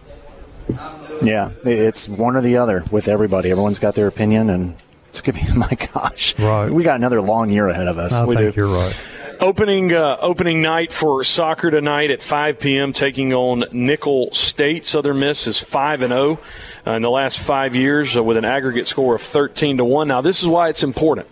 Yeah, 1.22 1.50
it's 1.64 2.09
one 2.09 2.36
or 2.36 2.40
the 2.40 2.57
other 2.57 2.84
with 2.90 3.07
everybody. 3.09 3.50
Everyone's 3.50 3.78
got 3.78 3.94
their 3.94 4.07
opinion, 4.09 4.50
and 4.50 4.74
it's 5.09 5.20
gonna 5.22 5.38
be 5.40 5.52
my 5.57 5.70
gosh. 5.94 6.36
Right. 6.38 6.68
We 6.70 6.82
got 6.82 6.96
another 6.96 7.20
long 7.22 7.50
year 7.50 7.68
ahead 7.68 7.86
of 7.86 7.98
us. 7.98 8.12
I 8.12 8.24
we 8.26 8.34
think 8.36 8.55
do. 8.55 8.61
you're 8.62 8.74
right. 8.76 8.98
Opening 9.41 9.93
uh, 9.93 10.16
opening 10.20 10.62
night 10.62 10.93
for 10.93 11.24
soccer 11.24 11.70
tonight 11.70 12.11
at 12.11 12.22
5 12.22 12.59
p.m. 12.59 12.93
Taking 12.93 13.32
on 13.35 13.64
Nicholls 13.72 14.39
State. 14.39 14.87
Southern 14.87 15.18
Miss 15.18 15.47
is 15.47 15.59
five 15.59 16.03
and 16.03 16.12
zero 16.12 16.39
in 16.87 17.03
the 17.03 17.11
last 17.11 17.41
five 17.41 17.74
years 17.74 18.16
uh, 18.16 18.22
with 18.22 18.37
an 18.37 18.45
aggregate 18.45 18.87
score 18.87 19.14
of 19.14 19.22
13 19.22 19.78
to 19.78 19.85
one. 19.85 20.09
Now 20.09 20.20
this 20.20 20.43
is 20.43 20.49
why 20.49 20.68
it's 20.68 20.82
important. 20.82 21.26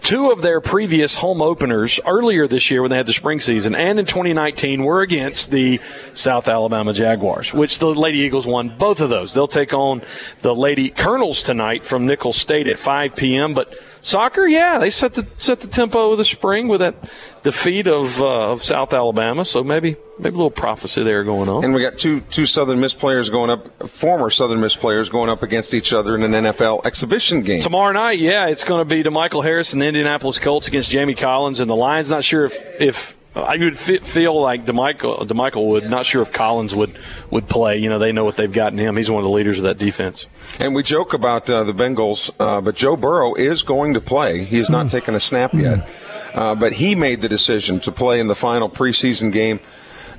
two 0.00 0.30
of 0.30 0.42
their 0.42 0.60
previous 0.60 1.16
home 1.16 1.42
openers 1.42 2.00
earlier 2.06 2.46
this 2.46 2.70
year 2.70 2.82
when 2.82 2.90
they 2.90 2.96
had 2.96 3.06
the 3.06 3.12
spring 3.12 3.40
season 3.40 3.74
and 3.74 3.98
in 3.98 4.06
2019 4.06 4.82
were 4.84 5.02
against 5.02 5.50
the 5.50 5.80
South 6.14 6.48
Alabama 6.48 6.92
Jaguars, 6.92 7.52
which 7.52 7.78
the 7.78 7.86
Lady 7.88 8.18
Eagles 8.18 8.46
won 8.46 8.68
both 8.78 9.00
of 9.00 9.10
those. 9.10 9.34
They'll 9.34 9.48
take 9.48 9.74
on 9.74 10.02
the 10.42 10.54
Lady 10.54 10.88
Colonels 10.88 11.42
tonight 11.42 11.84
from 11.84 12.06
Nicholls 12.06 12.36
State 12.36 12.66
at 12.68 12.78
5 12.78 13.16
p.m. 13.16 13.54
But 13.54 13.74
Soccer, 14.02 14.46
yeah, 14.46 14.78
they 14.78 14.90
set 14.90 15.14
the 15.14 15.26
set 15.38 15.60
the 15.60 15.68
tempo 15.68 16.12
of 16.12 16.18
the 16.18 16.24
spring 16.24 16.68
with 16.68 16.80
that 16.80 17.10
defeat 17.42 17.86
of 17.86 18.20
uh, 18.20 18.52
of 18.52 18.62
South 18.62 18.92
Alabama. 18.92 19.44
So 19.44 19.62
maybe 19.64 19.96
maybe 20.18 20.34
a 20.34 20.36
little 20.36 20.50
prophecy 20.50 21.02
there 21.02 21.24
going 21.24 21.48
on. 21.48 21.64
And 21.64 21.74
we 21.74 21.80
got 21.80 21.98
two 21.98 22.20
two 22.22 22.46
Southern 22.46 22.80
Miss 22.80 22.94
players 22.94 23.30
going 23.30 23.50
up, 23.50 23.88
former 23.88 24.30
Southern 24.30 24.60
Miss 24.60 24.76
players 24.76 25.08
going 25.08 25.30
up 25.30 25.42
against 25.42 25.74
each 25.74 25.92
other 25.92 26.14
in 26.14 26.22
an 26.22 26.44
NFL 26.44 26.84
exhibition 26.84 27.42
game 27.42 27.60
tomorrow 27.60 27.92
night. 27.92 28.18
Yeah, 28.18 28.46
it's 28.46 28.64
going 28.64 28.80
to 28.80 28.84
be 28.84 29.02
DeMichael 29.02 29.44
Harris 29.44 29.72
and 29.72 29.82
the 29.82 29.86
Indianapolis 29.86 30.38
Colts 30.38 30.68
against 30.68 30.90
Jamie 30.90 31.14
Collins 31.14 31.60
and 31.60 31.68
the 31.70 31.76
Lions. 31.76 32.10
Not 32.10 32.24
sure 32.24 32.44
if 32.44 32.80
if 32.80 33.17
I 33.34 33.56
would 33.56 33.78
feel 33.78 34.40
like 34.40 34.64
DeMichael, 34.64 35.26
DeMichael 35.26 35.66
would. 35.68 35.90
Not 35.90 36.06
sure 36.06 36.22
if 36.22 36.32
Collins 36.32 36.74
would 36.74 36.98
would 37.30 37.48
play. 37.48 37.78
You 37.78 37.88
know, 37.88 37.98
they 37.98 38.12
know 38.12 38.24
what 38.24 38.36
they've 38.36 38.52
gotten 38.52 38.78
him. 38.78 38.96
He's 38.96 39.10
one 39.10 39.20
of 39.20 39.24
the 39.24 39.34
leaders 39.34 39.58
of 39.58 39.64
that 39.64 39.78
defense. 39.78 40.26
And 40.58 40.74
we 40.74 40.82
joke 40.82 41.12
about 41.12 41.48
uh, 41.48 41.64
the 41.64 41.72
Bengals, 41.72 42.30
uh, 42.40 42.60
but 42.60 42.74
Joe 42.74 42.96
Burrow 42.96 43.34
is 43.34 43.62
going 43.62 43.94
to 43.94 44.00
play. 44.00 44.44
He 44.44 44.56
has 44.58 44.70
not 44.70 44.86
mm. 44.86 44.90
taken 44.90 45.14
a 45.14 45.20
snap 45.20 45.54
yet, 45.54 45.88
uh, 46.34 46.54
but 46.54 46.74
he 46.74 46.94
made 46.94 47.20
the 47.20 47.28
decision 47.28 47.80
to 47.80 47.92
play 47.92 48.18
in 48.18 48.28
the 48.28 48.34
final 48.34 48.68
preseason 48.68 49.32
game. 49.32 49.60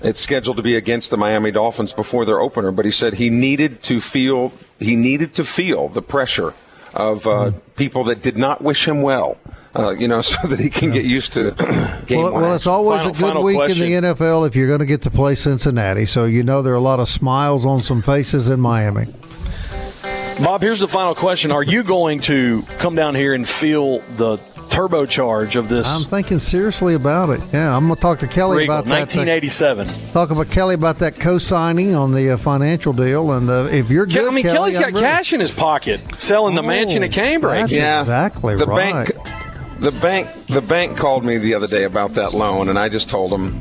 It's 0.01 0.20
scheduled 0.20 0.57
to 0.57 0.64
be 0.64 0.76
against 0.76 1.10
the 1.10 1.18
Miami 1.18 1.51
Dolphins 1.51 1.91
before 1.91 2.26
their 2.26 2.39
opener, 2.39 2.72
but 2.72 2.86
he 2.86 2.91
said 2.91 3.16
he 3.16 3.30
needed 3.30 3.82
to 3.84 3.99
feel 3.99 4.53
he 4.80 4.95
needed 4.95 5.34
to 5.36 5.43
feel 5.43 5.89
the 5.89 6.01
pressure 6.01 6.53
of 6.93 7.28
uh, 7.28 7.30
mm. 7.30 7.60
people 7.76 8.05
that 8.05 8.22
did 8.22 8.38
not 8.38 8.62
wish 8.62 8.88
him 8.88 9.01
well 9.01 9.38
uh, 9.76 9.91
you 9.91 10.07
know, 10.07 10.22
so 10.24 10.47
that 10.47 10.59
he 10.59 10.70
can 10.70 10.91
get 10.91 11.05
used 11.05 11.34
to 11.34 11.51
game 12.07 12.24
well, 12.24 12.34
well, 12.34 12.55
it's 12.55 12.67
always 12.67 13.01
final, 13.17 13.32
a 13.32 13.36
good 13.36 13.43
week 13.45 13.55
question. 13.57 13.91
in 13.91 14.03
the 14.03 14.13
NFL 14.13 14.47
if 14.47 14.55
you're 14.55 14.67
going 14.67 14.80
to 14.80 14.86
get 14.86 15.01
to 15.03 15.11
play 15.11 15.36
Cincinnati. 15.36 16.05
So 16.05 16.26
you 16.26 16.43
know 16.43 16.61
there 16.61 16.74
are 16.74 16.78
a 16.78 16.82
lot 16.82 16.99
of 16.99 17.07
smiles 17.07 17.65
on 17.65 17.80
some 17.80 18.01
faces 18.01 18.49
in 18.49 18.59
Miami. 18.59 19.07
Bob, 20.41 20.61
here's 20.61 20.80
the 20.80 20.88
final 20.88 21.13
question: 21.13 21.51
Are 21.51 21.63
you 21.63 21.84
going 21.84 22.22
to 22.22 22.63
come 22.78 22.95
down 22.95 23.13
here 23.13 23.34
and 23.34 23.47
feel 23.47 23.99
the 24.15 24.38
turbocharge 24.70 25.57
of 25.57 25.67
this? 25.67 25.86
I'm 25.86 26.09
thinking 26.09 26.39
seriously 26.39 26.93
about 26.93 27.30
it. 27.30 27.41
Yeah, 27.51 27.76
I'm 27.76 27.88
going 27.88 27.95
to 27.95 28.01
talk 28.01 28.20
to 28.20 28.28
Kelly 28.28 28.59
Regal, 28.59 28.80
about 28.80 28.88
1987. 28.88 29.88
that. 29.88 29.93
1987. 29.93 30.13
Talk 30.13 30.30
about 30.30 30.49
Kelly 30.49 30.76
about 30.76 30.99
that 30.99 31.20
co-signing 31.20 31.93
on 31.93 32.13
the 32.13 32.32
uh, 32.32 32.38
financial 32.38 32.93
deal, 32.93 33.34
and 33.34 33.49
uh, 33.49 33.67
if 33.70 33.91
you're 33.91 34.05
good, 34.05 34.30
I 34.30 34.32
mean, 34.32 34.43
Kelly, 34.45 34.72
Kelly's 34.72 34.80
got 34.80 34.93
cash 34.93 35.34
in 35.34 35.41
his 35.41 35.51
pocket 35.51 36.15
selling 36.15 36.57
oh, 36.57 36.61
the 36.61 36.67
mansion 36.67 37.03
at 37.03 37.11
Cambridge. 37.11 37.59
That's 37.59 37.74
yeah, 37.74 37.99
exactly 37.99 38.55
the 38.55 38.65
right. 38.65 39.13
Bank, 39.13 39.39
the 39.80 39.91
bank, 40.01 40.27
the 40.47 40.61
bank 40.61 40.97
called 40.97 41.23
me 41.23 41.38
the 41.38 41.53
other 41.53 41.67
day 41.67 41.84
about 41.84 42.11
that 42.15 42.34
loan, 42.34 42.69
and 42.69 42.77
I 42.77 42.89
just 42.89 43.09
told 43.09 43.32
them 43.32 43.59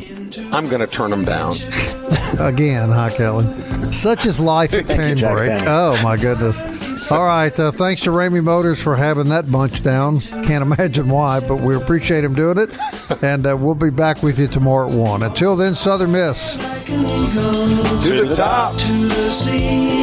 I'm 0.52 0.68
going 0.68 0.80
to 0.80 0.86
turn 0.86 1.10
them 1.10 1.24
down. 1.24 1.56
Again, 2.38 2.90
hi 2.90 3.10
Kelly? 3.10 3.92
Such 3.92 4.26
is 4.26 4.38
life 4.38 4.74
at 4.74 4.86
Cambridge. 4.86 5.62
Oh 5.66 6.00
my 6.02 6.16
goodness! 6.16 6.62
All 7.10 7.24
right, 7.24 7.56
uh, 7.58 7.70
thanks 7.70 8.02
to 8.02 8.10
Ramey 8.10 8.42
Motors 8.42 8.82
for 8.82 8.96
having 8.96 9.28
that 9.28 9.50
bunch 9.50 9.82
down. 9.82 10.20
Can't 10.20 10.62
imagine 10.72 11.08
why, 11.08 11.40
but 11.40 11.60
we 11.60 11.76
appreciate 11.76 12.24
him 12.24 12.34
doing 12.34 12.58
it, 12.58 12.70
and 13.22 13.46
uh, 13.46 13.56
we'll 13.56 13.74
be 13.74 13.90
back 13.90 14.22
with 14.22 14.38
you 14.38 14.48
tomorrow 14.48 14.88
at 14.88 14.94
one. 14.94 15.22
Until 15.22 15.56
then, 15.56 15.74
Southern 15.74 16.12
Miss 16.12 16.54
to 16.54 18.24
the 18.26 18.34
top. 18.34 18.76
To 18.78 19.08
the 19.08 19.30
sea. 19.30 20.02